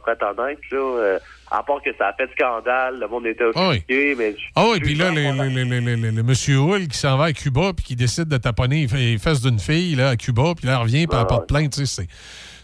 [0.73, 1.19] euh,
[1.51, 3.77] à part que ça a fait scandale, le monde était Ah oui.
[3.77, 4.35] offusqué, mais...
[4.57, 8.25] Ah oui, puis là, le, monsieur Hull qui s'en va à Cuba puis qui décide
[8.29, 11.17] de taponner les fe- les fesses d'une fille là, à Cuba, puis là, revient puis
[11.21, 12.07] Ah porte plainte, tu sais,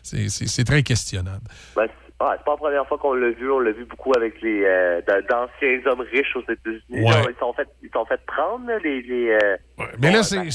[0.03, 1.45] c'est- très questionnable.
[1.77, 1.87] Ben,
[2.21, 3.51] ah, c'est pas la première fois qu'on l'a vu.
[3.51, 6.81] On l'a vu beaucoup avec les euh, d'anciens hommes riches aux États-Unis.
[7.05, 7.25] Ouais.
[7.31, 9.01] Ils sont fait, ils sont fait prendre les.
[9.03, 9.57] les euh,
[10.01, 10.51] Mais là, c'est-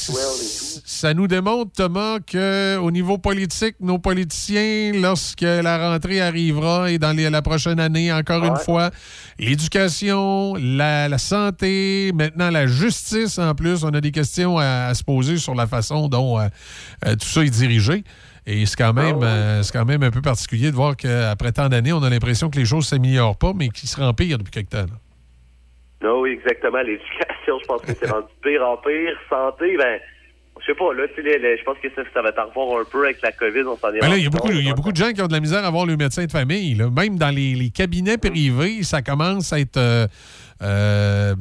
[0.86, 7.16] ça nous démontre, Thomas, qu'au niveau politique, nos politiciens, lorsque la rentrée arrivera et dans
[7.16, 8.92] les- la prochaine année, encore une fois,
[9.40, 14.94] l'éducation, la, la santé, maintenant la justice en plus, on a des questions à, à
[14.94, 16.44] se poser sur la façon dont euh,
[17.08, 18.04] euh, tout ça est dirigé.
[18.48, 21.68] Et c'est quand même, euh, c'est quand même un peu particulier de voir qu'après tant
[21.68, 24.70] d'années, on a l'impression que les choses s'améliorent pas, mais qu'ils se empirent depuis quelque
[24.70, 24.86] temps.
[24.86, 25.00] là.
[26.04, 26.80] Non, oui, exactement.
[26.82, 29.18] L'éducation, je pense que c'est rendu pire en pire.
[29.30, 30.00] Santé, ben,
[30.60, 32.86] je sais pas, là, tu sais, je pense que ça, ça va t'en revoir un
[32.86, 33.64] peu avec la COVID.
[33.68, 35.22] On s'en est Ben là, il y, a beaucoup, y a beaucoup de gens qui
[35.24, 36.76] ont de la misère à voir le médecin de famille.
[36.76, 36.90] là.
[36.92, 39.78] Même dans les, les cabinets privés, ça commence à être.
[39.78, 40.08] euh,
[40.62, 41.34] euh,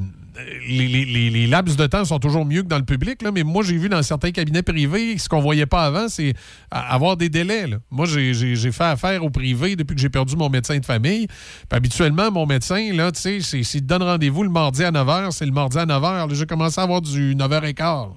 [0.68, 3.30] les, les- les- les laps de temps sont toujours mieux que dans le public, là,
[3.32, 6.34] mais moi, j'ai vu dans certains cabinets privés, ce qu'on voyait pas avant, c'est
[6.70, 7.66] avoir des délais.
[7.66, 7.76] là.
[7.90, 8.34] Moi, j'ai-
[8.72, 11.26] fait affaire au privé depuis que j'ai perdu mon médecin de famille.
[11.26, 15.30] Puis habituellement, mon médecin, là, tu sais, s'il te donne rendez-vous le mardi à 9h,
[15.32, 16.28] c'est le mardi à 9h.
[16.28, 18.08] Là, J'ai commencé à avoir du 9h15.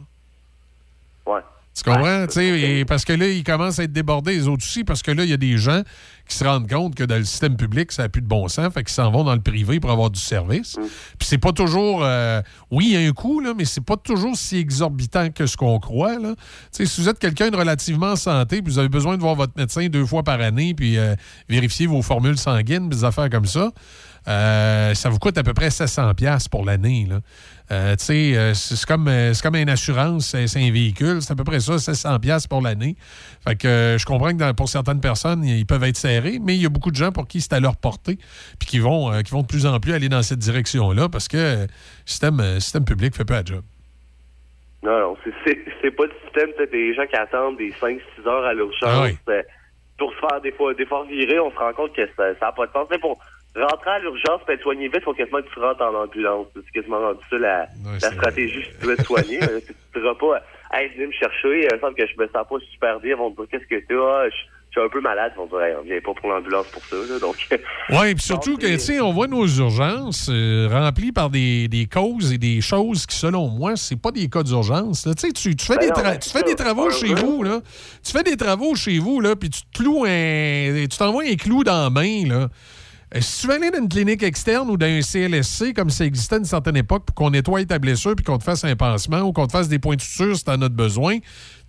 [1.25, 1.41] Ouais.
[1.75, 2.25] Tu comprends?
[2.39, 5.23] Et parce que là, ils commencent à être débordés, les autres aussi, parce que là,
[5.23, 5.83] il y a des gens
[6.27, 8.73] qui se rendent compte que dans le système public, ça n'a plus de bon sens,
[8.73, 10.75] fait qu'ils s'en vont dans le privé pour avoir du service.
[11.17, 12.03] Puis c'est pas toujours...
[12.03, 12.41] euh,
[12.72, 15.56] oui, il y a un coût, là, mais c'est pas toujours si exorbitant que ce
[15.56, 16.19] qu'on croit.
[16.19, 16.35] Là.
[16.35, 19.22] Tu sais, si vous êtes quelqu'un de relativement en santé, puis vous avez besoin de
[19.22, 21.15] voir votre médecin deux fois par année, puis euh,
[21.49, 23.72] vérifier vos formules sanguines, des affaires comme ça,
[24.27, 27.07] euh, ça vous coûte à peu près 700 pièces pour l'année.
[27.69, 31.33] Euh, tu sais, euh, c'est comme, euh, c'est comme une assurance, c'est un véhicule, c'est
[31.33, 32.95] à peu près ça, 700 pièces pour l'année.
[33.45, 36.61] Fait que je comprends que dans- pour certaines personnes, ils peuvent être serrés, mais il
[36.61, 38.17] y a beaucoup de gens pour qui c'est à leur portée,
[38.57, 41.63] puis qui vont, qui vont de plus en plus aller dans cette direction-là, parce que
[41.63, 41.67] le
[42.05, 43.63] système, système public fait pas la job.
[44.83, 46.49] Non, non, c'est- pas le système.
[46.57, 49.17] T'as des gens qui attendent des 5-6 heures à l'urgence Ah oui.
[49.97, 51.39] pour se faire des fois, des fois virer.
[51.39, 52.87] On se rend compte que ça n'a pas de sens.
[52.91, 53.17] Mais pour
[53.61, 56.47] rentrer à l'urgence et être soigné vite, il faut quasiment que tu rentres en ambulance.
[56.55, 57.67] C'est quasiment rendu ça la,
[58.01, 59.37] la stratégie si tu veux être soigné.
[59.43, 60.41] Euh, tu ne diras pas
[60.73, 63.11] Hey, venez me chercher, il me semble que je me sens pas super bien.
[63.11, 64.29] Ils vont te dire Qu'est-ce que tu as?
[64.29, 65.31] Je suis un peu malade.
[65.35, 66.95] Ils vont dire Hey, on vient pas pour l'ambulance pour ça.
[66.97, 67.19] Là.
[67.19, 67.35] Donc,
[67.89, 71.85] Oui, puis surtout que, tu sais, on voit nos urgences euh, remplies par des, des
[71.85, 75.03] causes et des choses qui, selon moi, c'est pas des cas d'urgence.
[75.03, 77.43] Tu sais, tu, tu fais, Ben des, tra- ben tu fais des travaux chez vous,
[77.43, 77.61] là.
[78.03, 80.85] Tu fais des travaux chez vous, là, puis tu te cloues un...
[80.89, 82.47] Tu t'envoies un clou dans la main, là.
[83.15, 86.03] Euh, Si tu veux aller dans une clinique externe ou dans un CLSC, comme ça
[86.05, 88.75] existait à une certaine époque, pour qu'on nettoie ta blessure puis qu'on te fasse un
[88.75, 91.17] pansement ou qu'on te fasse des points de suture si t'en as besoin,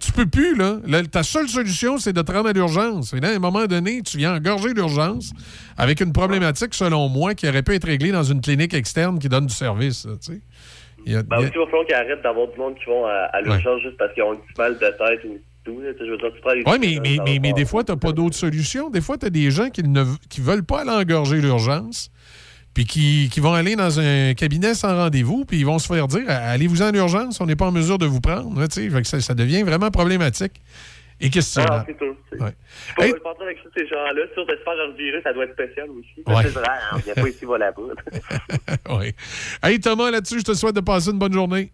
[0.00, 0.78] tu peux plus, là.
[1.10, 3.12] Ta seule solution, c'est de te rendre à l'urgence.
[3.14, 5.32] Et là, à un moment donné, tu viens engorger l'urgence
[5.76, 9.28] avec une problématique, selon moi, qui aurait pu être réglée dans une clinique externe qui
[9.28, 10.40] donne du service, là, tu sais.
[11.06, 13.06] Il y a- Ben aussi, il va falloir qu'ils arrêtent d'avoir du monde qui vont
[13.06, 15.38] à, à l'urgence juste parce qu'ils ont petit mal de tête ou
[15.74, 15.80] tout.
[15.80, 15.92] là.
[15.92, 17.92] Tu sais, Je veux dire, tu prends les Oui, mais, mais, mais, des fois, tu
[17.92, 18.90] n'as pas d'autre solution.
[18.90, 22.10] Des fois, tu as des gens qui ne qui veulent pas aller engorger l'urgence,
[22.74, 26.06] puis qui, qui vont aller dans un cabinet sans rendez-vous, puis ils vont se faire
[26.08, 28.58] dire Allez-vous en urgence, on n'est pas en mesure de vous prendre.
[28.60, 28.66] Là.
[28.70, 30.60] Fait que ça, ça devient vraiment problématique
[31.20, 31.84] et Ah, questionnable.
[31.88, 32.14] c'est tout.
[32.30, 32.54] c'est- Ouais.
[33.00, 35.54] Je peux pas avec tous ces gens-là, sûr de se faire revirer, ça doit être
[35.54, 36.22] spécial aussi.
[36.26, 36.42] Ouais.
[36.44, 37.82] C'est vrai, hein, on vient pas ici, là-bas.
[38.98, 39.12] Oui.
[39.62, 41.72] Hey, Thomas, là-dessus, je te souhaite de passer une bonne journée.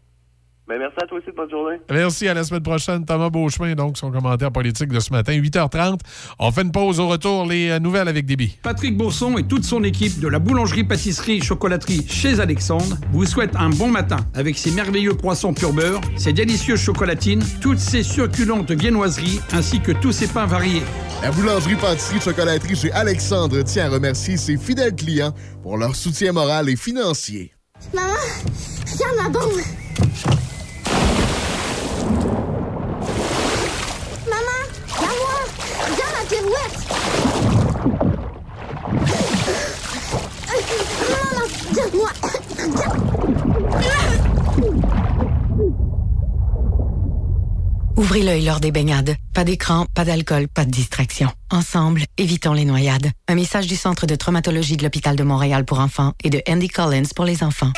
[0.66, 1.76] Mais merci à toi aussi, bonne journée.
[1.90, 3.04] Merci, à la semaine prochaine.
[3.04, 5.98] Thomas Beauchemin, donc, son commentaire politique de ce matin, 8h30.
[6.38, 8.56] On fait une pause au retour, les euh, nouvelles avec Déby.
[8.62, 13.88] Patrick Bourson et toute son équipe de la boulangerie-pâtisserie-chocolaterie chez Alexandre vous souhaitent un bon
[13.88, 19.80] matin avec ses merveilleux poissons pur beurre, ses délicieuses chocolatines, toutes ses succulentes viennoiseries ainsi
[19.80, 20.82] que tous ses pains variés.
[21.22, 26.32] La boulangerie pâtisserie chocolaterie chez Alexandre tient à remercier ses fidèles clients pour leur soutien
[26.32, 27.52] moral et financier.
[27.92, 28.14] Maman,
[28.90, 29.60] regarde ma bombe.
[47.96, 49.16] Ouvrez l'œil lors des baignades.
[49.32, 51.30] Pas d'écran, pas d'alcool, pas de distraction.
[51.50, 53.10] Ensemble, évitons les noyades.
[53.28, 56.68] Un message du Centre de traumatologie de l'Hôpital de Montréal pour enfants et de Andy
[56.68, 57.72] Collins pour les enfants.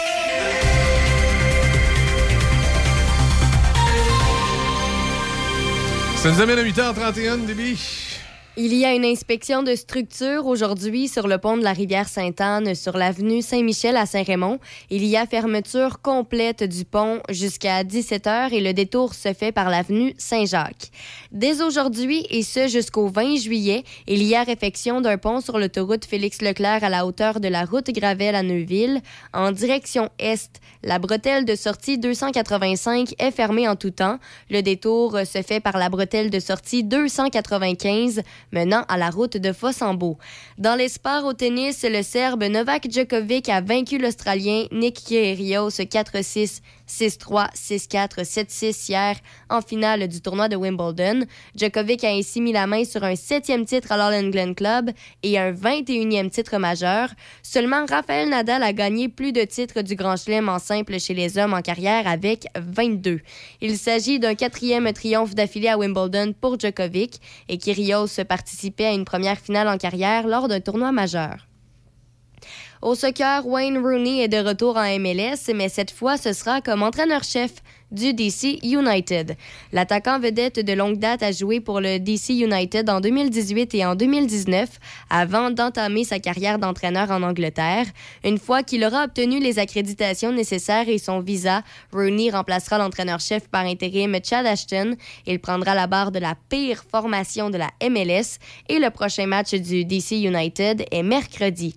[6.17, 8.16] Ça nous amène à 8h31, Déby.
[8.59, 12.75] Il y a une inspection de structure aujourd'hui sur le pont de la rivière Sainte-Anne
[12.75, 14.61] sur l'avenue Saint-Michel à Saint-Raymond.
[14.89, 19.69] Il y a fermeture complète du pont jusqu'à 17h et le détour se fait par
[19.69, 20.91] l'avenue Saint-Jacques.
[21.33, 26.07] Dès aujourd'hui et ce jusqu'au 20 juillet, il y a réfection d'un pont sur l'autoroute
[26.07, 29.03] Félix-Leclerc à la hauteur de la route Gravel à Neuville.
[29.35, 34.19] En direction est, la bretelle de sortie 285 est fermée en tout temps.
[34.49, 39.53] Le détour se fait par la bretelle de sortie 295 menant à la route de
[39.53, 40.19] Fossambeau.
[40.59, 46.61] Dans les sports au tennis, le Serbe Novak Djokovic a vaincu l'Australien Nick Kyrgios 4-6,
[46.89, 49.17] 6-3, 6-4, 7-6 hier
[49.49, 51.27] en finale du tournoi de Wimbledon.
[51.55, 54.91] Djokovic a ainsi mis la main sur un septième titre à l'All England Club
[55.23, 57.09] et un 21e titre majeur.
[57.43, 61.39] Seulement Rafael Nadal a gagné plus de titres du Grand Chelem en simple chez les
[61.39, 63.21] hommes en carrière avec 22.
[63.61, 69.05] Il s'agit d'un quatrième triomphe d'affilée à Wimbledon pour Djokovic et Kyrgios participait à une
[69.05, 71.46] première finale en carrière lors d'un tournoi majeur.
[72.87, 76.85] Au soccer, Wayne Rooney est de retour en MLS, mais cette fois, ce sera comme
[76.85, 77.51] entraîneur-chef
[77.91, 79.37] du DC United.
[79.73, 83.97] L'attaquant vedette de longue date a joué pour le DC United en 2018 et en
[83.97, 84.69] 2019
[85.11, 87.87] avant d'entamer sa carrière d'entraîneur en Angleterre.
[88.25, 93.65] Une fois qu'il aura obtenu les accréditations nécessaires et son visa, Rooney remplacera l'entraîneur-chef par
[93.65, 94.97] intérim Chad Ashton.
[95.27, 99.55] Il prendra la barre de la pire formation de la MLS et le prochain match
[99.55, 101.77] du DC United est mercredi.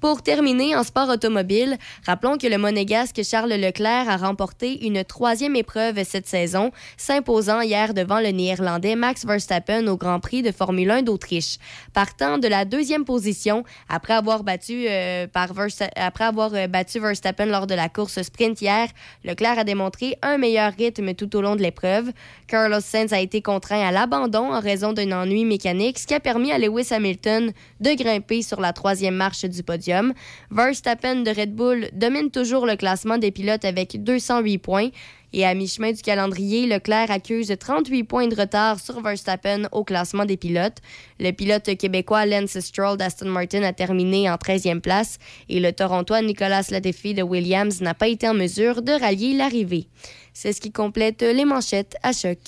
[0.00, 5.56] Pour terminer, en sport automobile, rappelons que le monégasque Charles Leclerc a remporté une troisième
[5.56, 10.92] épreuve cette saison, s'imposant hier devant le Néerlandais Max Verstappen au Grand Prix de Formule
[10.92, 11.58] 1 d'Autriche.
[11.94, 15.26] Partant de la deuxième position, après avoir battu, euh,
[15.96, 18.86] après avoir euh, battu Verstappen lors de la course sprint hier,
[19.24, 22.12] Leclerc a démontré un meilleur rythme tout au long de l'épreuve.
[22.46, 26.20] Carlos Sainz a été contraint à l'abandon en raison d'un ennui mécanique, ce qui a
[26.20, 29.87] permis à Lewis Hamilton de grimper sur la troisième marche du podium.
[30.50, 34.88] Verstappen de Red Bull domine toujours le classement des pilotes avec 208 points.
[35.34, 40.24] Et à mi-chemin du calendrier, Leclerc accuse 38 points de retard sur Verstappen au classement
[40.24, 40.78] des pilotes.
[41.20, 45.18] Le pilote québécois Lance Stroll d'Aston Martin a terminé en 13e place
[45.50, 49.88] et le Torontois Nicolas Latifi de Williams n'a pas été en mesure de rallier l'arrivée.
[50.40, 52.38] C'est ce qui complète les manchettes à choc.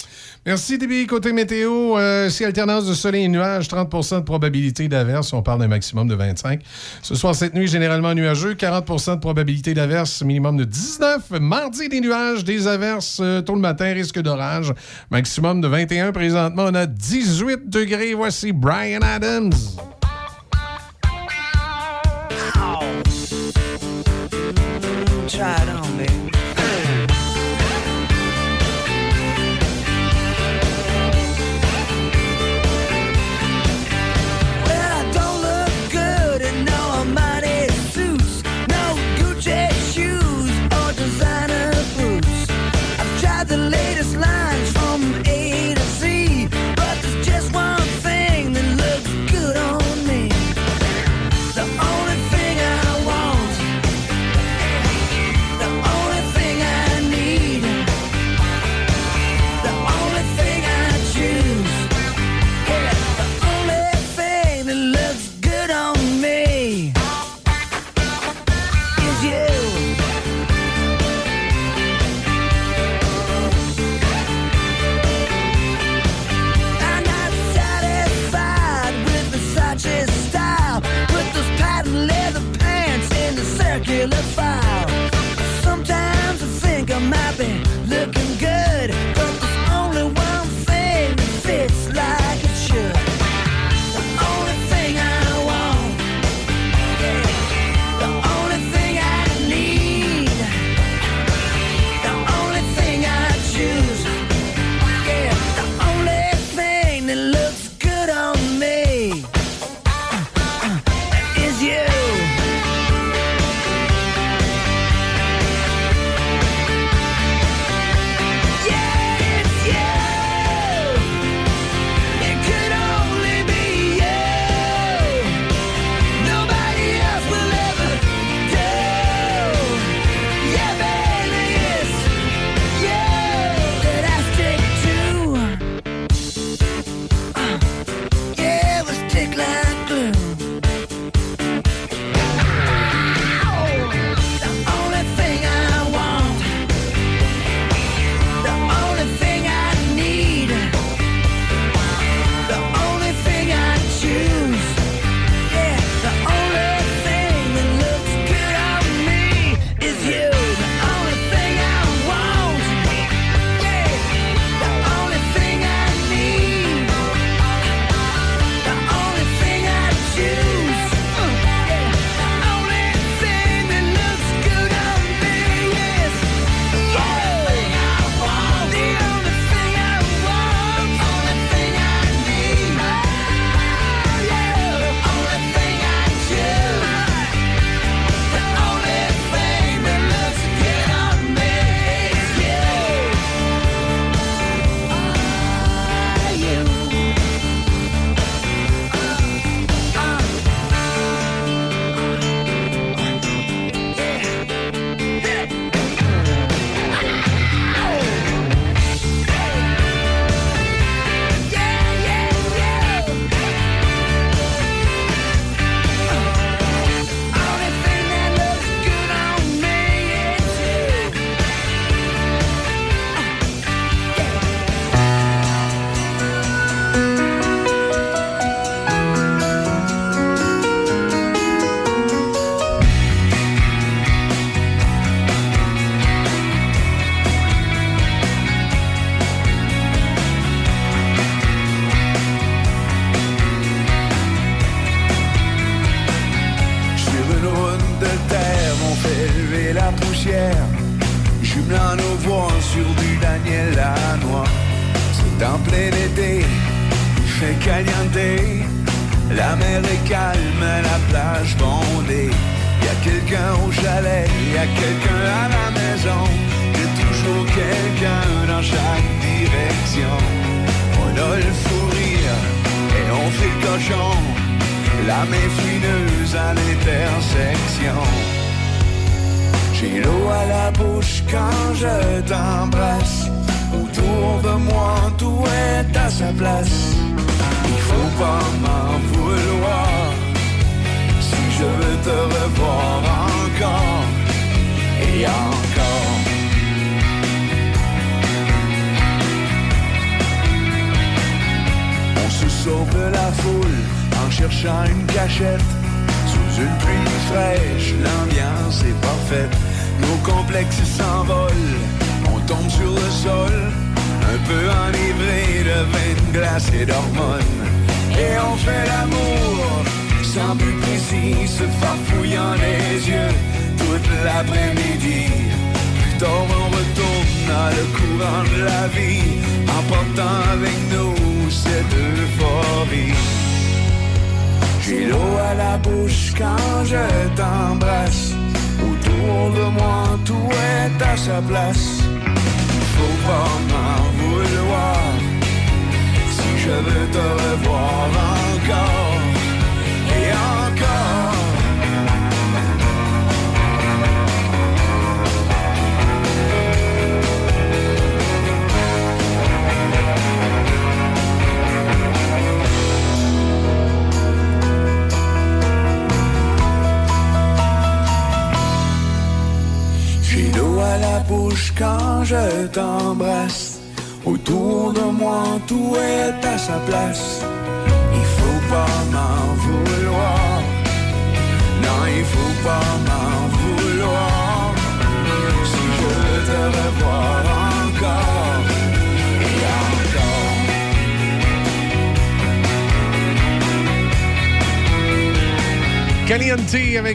[0.47, 1.09] Merci, DB.
[1.09, 5.33] Côté météo, euh, si alternance de soleil et nuages, 30% de probabilité d'averse.
[5.33, 6.63] On parle d'un maximum de 25.
[7.03, 11.41] Ce soir, cette nuit, généralement nuageux, 40% de probabilité d'averse, minimum de 19.
[11.41, 14.73] Mardi, des nuages, des averses euh, tôt le matin, risque d'orage.
[15.11, 16.13] Maximum de 21.
[16.13, 18.15] Présentement, on a 18 degrés.
[18.15, 19.51] Voici Brian Adams.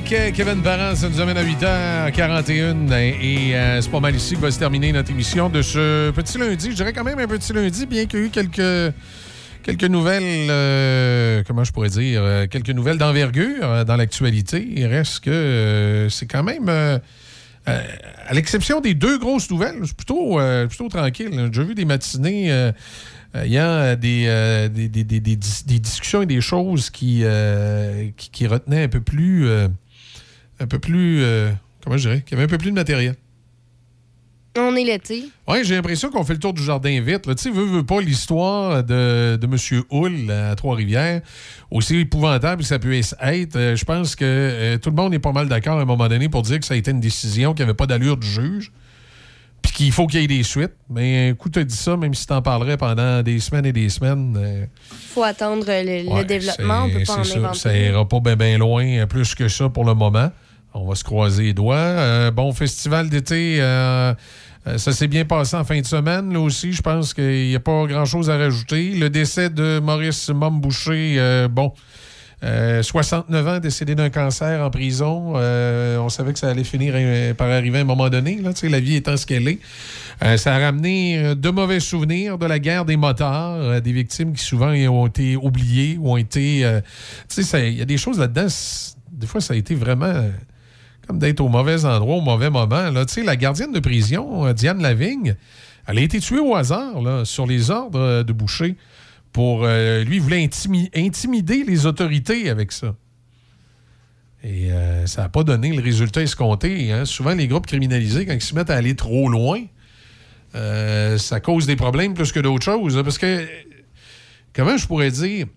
[0.07, 4.51] Kevin Parent, ça nous amène à 8h41 et, euh, c'est pas mal ici que va
[4.51, 6.69] se terminer notre émission de ce petit lundi.
[6.71, 8.93] Je dirais quand même un petit lundi, bien qu'il y ait eu quelques,
[9.63, 14.67] quelques nouvelles, euh, comment je pourrais dire, euh, quelques nouvelles d'envergure euh, dans l'actualité.
[14.75, 16.69] Il reste que c'est quand même,
[17.65, 21.49] à l'exception des deux grosses nouvelles, plutôt, plutôt tranquille.
[21.51, 22.71] J'ai vu des matinées
[23.33, 27.23] ayant des, des, des- des- des dis- des discussions et des choses qui,
[28.17, 29.47] qui, retenaient un peu plus,
[30.59, 31.51] un peu plus, euh,
[31.83, 33.15] comment je dirais, qui avaient un peu plus de matériel.
[34.57, 35.25] On est l'été.
[35.49, 37.23] Oui, j'ai l'impression qu'on fait le tour du jardin vite.
[37.23, 39.83] Tu sais, veux, veux pas l'histoire de, de M.
[39.91, 41.21] Hull à Trois-Rivières,
[41.69, 43.17] aussi épouvantable que ça peut être,
[43.57, 46.07] euh, je pense que euh, tout le monde est pas mal d'accord à un moment
[46.07, 48.71] donné pour dire que ça a été une décision qui n'avait pas d'allure du juge,
[49.61, 50.71] puis qu'il faut qu'il y ait des suites.
[50.89, 53.89] Mais écoute, tu dit ça, même si tu en parlerais pendant des semaines et des
[53.89, 54.37] semaines.
[54.39, 54.65] euh,
[55.09, 56.85] faut attendre le, développement.
[56.85, 57.37] On c'est- peut pas en ça.
[57.39, 57.59] inventer.
[57.59, 60.31] Ça ira pas bien loin, plus que ça pour le moment.
[60.77, 61.75] On va se croiser les doigts.
[61.77, 64.13] Euh, bon, festival d'été, euh,
[64.67, 66.33] euh, ça s'est bien passé en fin de semaine.
[66.33, 68.91] Là aussi, je pense qu'il n'y a pas grand-chose à rajouter.
[68.91, 71.71] Le décès de Maurice Momboucher, euh, bon,
[72.43, 75.35] euh, 69 ans, décédé d'un cancer en prison.
[75.35, 76.93] On savait que ça allait finir
[77.35, 79.59] par arriver à un moment donné, là, la vie étant ce qu'elle est.
[80.37, 84.71] Ça a ramené de mauvais souvenirs de la guerre des motards, des victimes qui souvent
[84.71, 86.69] ont été oubliées ou ont été...
[87.33, 88.47] tu sais, il y a des choses là-dedans,
[89.11, 90.13] des fois, ça a été vraiment...
[91.05, 92.89] comme d'être au mauvais endroit, au mauvais moment.
[92.89, 93.05] Là.
[93.05, 95.35] Tu sais, la gardienne de prison, euh, Diane Lavigne,
[95.87, 98.75] elle a été tuée au hasard là, sur les ordres euh, de Boucher.
[99.31, 102.95] Pour, euh, lui, il voulait intimi- intimider les autorités avec ça.
[104.43, 104.69] Et
[105.07, 106.91] ça n'a pas donné le résultat escompté.
[106.91, 107.05] hein.
[107.05, 109.59] Souvent, les groupes criminalisés, quand ils se mettent à aller trop loin,
[110.53, 112.95] ça cause des problèmes plus que d'autres choses.
[112.95, 113.43] hein, Parce que,
[114.53, 115.47] comment je pourrais dire,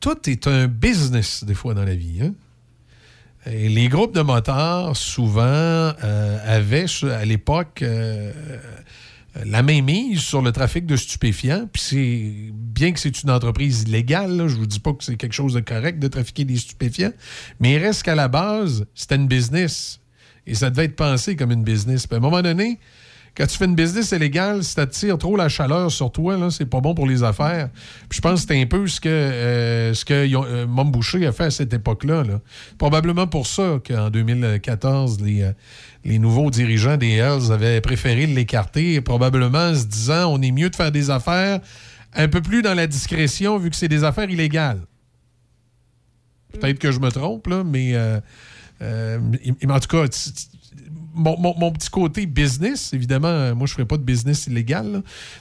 [0.00, 2.18] tout est un business des fois dans la vie.
[2.20, 2.34] hein.
[3.46, 8.32] Les groupes de motards, souvent, euh, avaient à l'époque euh,
[9.46, 11.66] la main mise sur le trafic de stupéfiants.
[11.72, 15.16] Puis c'est bien que c'est une entreprise illégale, là, je vous dis pas que c'est
[15.16, 17.12] quelque chose de correct de trafiquer des stupéfiants,
[17.60, 20.00] mais il reste qu'à la base, c'était une business.
[20.46, 22.06] Et ça devait être pensé comme une business.
[22.10, 22.78] À un moment donné,
[23.36, 26.80] quand tu fais une business illégale, si t'attires trop la chaleur sur toi, c'est pas
[26.80, 27.68] bon pour les affaires.
[28.10, 31.72] Je pense que c'est un peu ce que, euh, ce euh, a fait à cette
[31.72, 32.24] époque-là.
[32.24, 32.40] là.
[32.76, 35.52] Probablement pour ça qu'en 2014, les, euh,
[36.04, 40.70] les nouveaux dirigeants des Hells avaient préféré l'écarter, probablement en se disant on est mieux
[40.70, 41.60] de faire des affaires
[42.14, 44.80] un peu plus dans la discrétion vu que c'est des affaires illégales.
[46.52, 48.18] Peut-être que je me trompe, mais euh,
[49.44, 50.04] il- en tout cas,
[51.14, 54.46] mon, mon- mon petit côté business, évidemment, euh, moi, je ne ferais pas de business
[54.46, 54.98] illégal, là,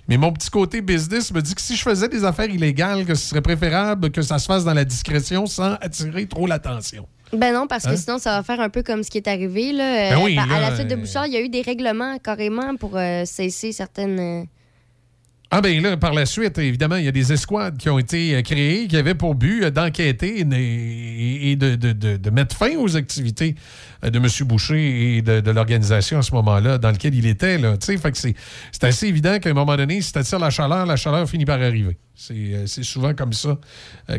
[0.08, 3.16] mais mon petit côté business me dit que si je faisais des affaires illégales, que
[3.16, 7.08] ce serait préférable que ça se fasse dans la discrétion sans attirer trop l'attention.
[7.32, 7.96] Ben non, parce que Hein?
[7.98, 9.72] sinon, ça va faire un peu comme ce qui est arrivé.
[9.72, 10.10] Là.
[10.10, 11.62] Ben Euh, oui, à là, la suite de euh, Bouchard, il y a eu des
[11.62, 14.48] règlements carrément pour euh, cesser certaines.
[15.52, 18.36] Ah ben là, par la suite, évidemment, il y a des escouades qui ont été
[18.36, 22.96] euh, créées qui avaient pour but euh, d'enquêter et, de, de- de- mettre fin aux
[22.96, 23.56] activités
[24.04, 24.28] euh, de M.
[24.48, 27.58] Boucher et de, l'organisation à ce moment-là dans lequel il était.
[27.58, 28.36] Là, fait que c'est,
[28.84, 31.60] assez évident qu'à un moment donné, si tu attires la chaleur, la chaleur finit par
[31.60, 31.98] arriver.
[32.14, 33.58] C'est, souvent comme ça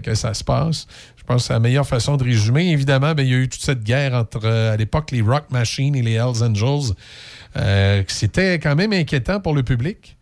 [0.02, 0.88] que ça se passe.
[1.16, 2.72] Je pense que c'est la meilleure façon de résumer.
[2.72, 5.94] Évidemment, ben, il y a eu toute cette guerre entre, à l'époque, les Rock Machine
[5.94, 6.94] et les Hells Angels.
[8.08, 10.16] C'était quand même inquiétant pour le public.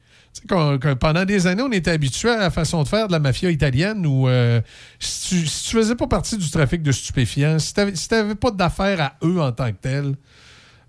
[1.00, 4.06] Pendant des années, on était habitué à la façon de faire de la mafia italienne
[4.06, 4.60] où euh,
[5.00, 7.80] si, tu, tu faisais pas partie du trafic de stupéfiants, si tu
[8.12, 10.14] n'avais pas d'affaires à eux en tant que tel,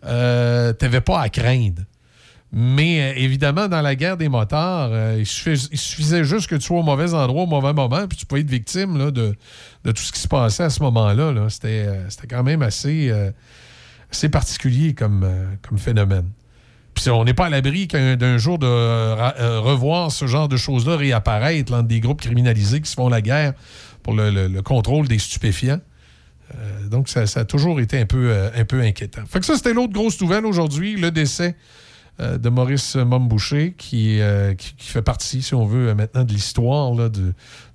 [0.06, 1.84] euh, tu n'avais pas à craindre.
[2.52, 6.80] Mais euh, évidemment, dans la guerre des motards, euh, il, suffisait, juste que tu sois
[6.80, 9.36] au mauvais endroit au mauvais moment, puis tu pouvais être victime là, de,
[9.84, 11.32] de tout ce qui se passait à ce moment-là.
[11.32, 11.50] là.
[11.50, 13.12] C'était quand même assez,
[14.12, 15.30] assez particulier comme,
[15.62, 16.30] comme phénomène.
[17.08, 21.72] On n'est pas à l'abri d'un jour de euh, revoir ce genre de choses-là réapparaître
[21.72, 23.54] dans des groupes criminalisés qui se font la guerre
[24.04, 25.80] pour le, le- le contrôle des stupéfiants.
[26.56, 29.22] Euh, donc, ça, a toujours été un peu, euh, un peu inquiétant.
[29.28, 31.56] Fait que ça, c'était l'autre grosse nouvelle aujourd'hui, le décès
[32.20, 34.20] de Maurice Momboucher, qui,
[34.78, 37.22] fait partie, si on veut, maintenant de l'histoire du,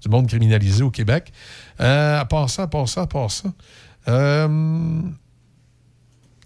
[0.03, 1.33] du monde criminalisé au Québec.
[1.79, 3.49] À part ça, à part ça, à part ça.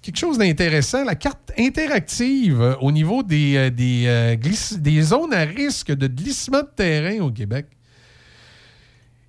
[0.09, 4.37] Quelque chose d'intéressant, la carte interactive euh, au niveau des, euh, des, euh,
[4.78, 7.67] des zones à risque de glissement de terrain au Québec.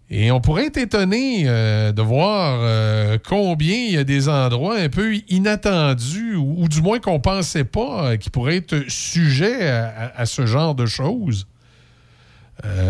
[0.09, 5.13] Et on pourrait être étonné de voir combien il y a des endroits un peu
[5.27, 10.47] inattendus ou, du moins qu'on ne pensait pas qui pourraient être sujets à, à- ce
[10.47, 11.45] genre de choses.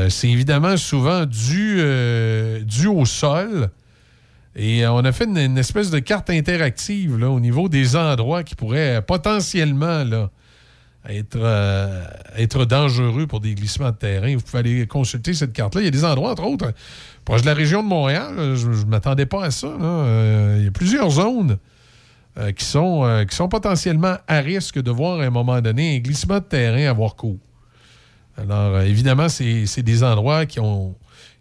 [0.08, 1.82] C'est évidemment souvent dû,
[2.64, 3.70] dû au sol.
[4.56, 8.44] Et euh, on a fait une, espèce de carte interactive là, au niveau des endroits
[8.44, 10.32] qui pourraient euh, potentiellement là,
[11.08, 12.06] être, euh,
[12.36, 14.36] être dangereux pour des glissements de terrain.
[14.36, 15.82] Vous pouvez aller consulter cette carte-là.
[15.82, 16.74] Il y a des endroits, entre autres,
[17.26, 18.56] proche de la région de Montréal.
[18.56, 19.68] je ne m'attendais pas à ça.
[20.58, 21.58] il y a plusieurs zones
[22.56, 26.40] qui, sont, qui sont potentiellement à risque de voir à un moment donné un glissement
[26.40, 27.40] de terrain avoir cours.
[28.38, 30.96] Alors, évidemment, c'est des endroits qui ont,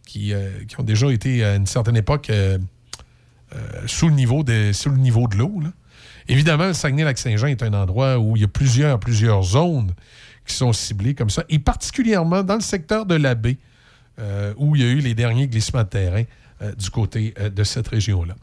[0.06, 0.32] qui,
[0.68, 2.30] qui ont déjà été à une certaine époque
[3.86, 5.60] sous, le niveau de, sous le niveau de l'eau.
[6.28, 9.92] Évidemment, le Saguenay-Lac-Saint-Jean est un endroit où il y a plusieurs, plusieurs zones
[10.46, 13.56] qui sont ciblées comme ça, et particulièrement dans le secteur de la baie,
[14.18, 16.24] euh, où il y a eu les derniers glissements de terrain
[16.60, 18.34] euh, du côté euh, de cette région-là.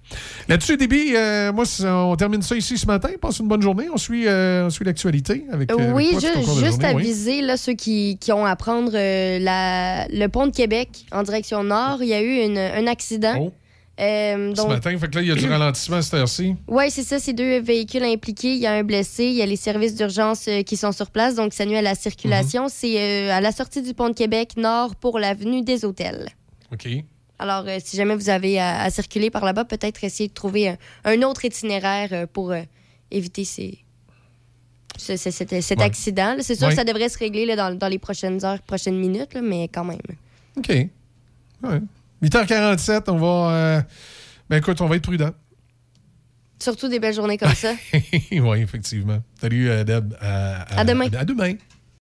[0.48, 3.10] Là-dessus, Déby, euh, moi, on termine ça ici ce matin.
[3.22, 3.88] Passe une bonne journée.
[3.94, 6.28] On suit, euh, on suit l'actualité avec, euh, avec oui, toi ju-
[6.62, 6.86] la juste oui.
[6.86, 11.24] aviser là, ceux qui, qui ont à prendre euh, la- le pont de Québec en
[11.24, 11.98] direction nord.
[12.02, 13.52] Il y a eu une- un accident.
[14.00, 16.56] Euh, Ce matin, fait que là, il y a du ralentissement à cette heure-ci.
[16.68, 18.54] Oui, c'est ça, c'est deux véhicules impliqués.
[18.54, 21.10] Il y a un blessé, il y a les services d'urgence euh, qui sont sur
[21.12, 22.64] place, donc ça nuit à la circulation.
[22.64, 22.70] Mhm.
[22.70, 26.28] C'est euh, à la sortie du pont de Québec, nord, pour l'avenue des Hôtels.
[26.74, 26.88] OK.
[27.40, 30.78] Alors, si jamais vous avez à, à circuler par là-bas, peut-être essayer de trouver un,
[31.06, 32.54] un autre itinéraire pour
[33.12, 33.78] éviter ces,
[34.98, 35.84] ce- ce- cet, cet Ouais.
[35.86, 36.36] accident.
[36.40, 36.72] C'est sûr Ouais.
[36.74, 39.68] que ça devrait se régler là, dans, dans les prochaines heures, prochaines minutes, là, mais
[39.70, 40.00] quand même.
[40.58, 40.70] OK.
[41.64, 41.80] Ouais.
[42.24, 43.52] 8h47, on va.
[43.52, 43.82] euh,
[44.50, 45.32] Ben écoute, on va être prudent.
[46.62, 47.74] Surtout des belles journées comme ça.
[48.32, 49.20] oui, effectivement.
[49.40, 50.14] Salut, euh, Deb.
[50.22, 51.08] À, À demain.
[51.14, 51.54] À, demain.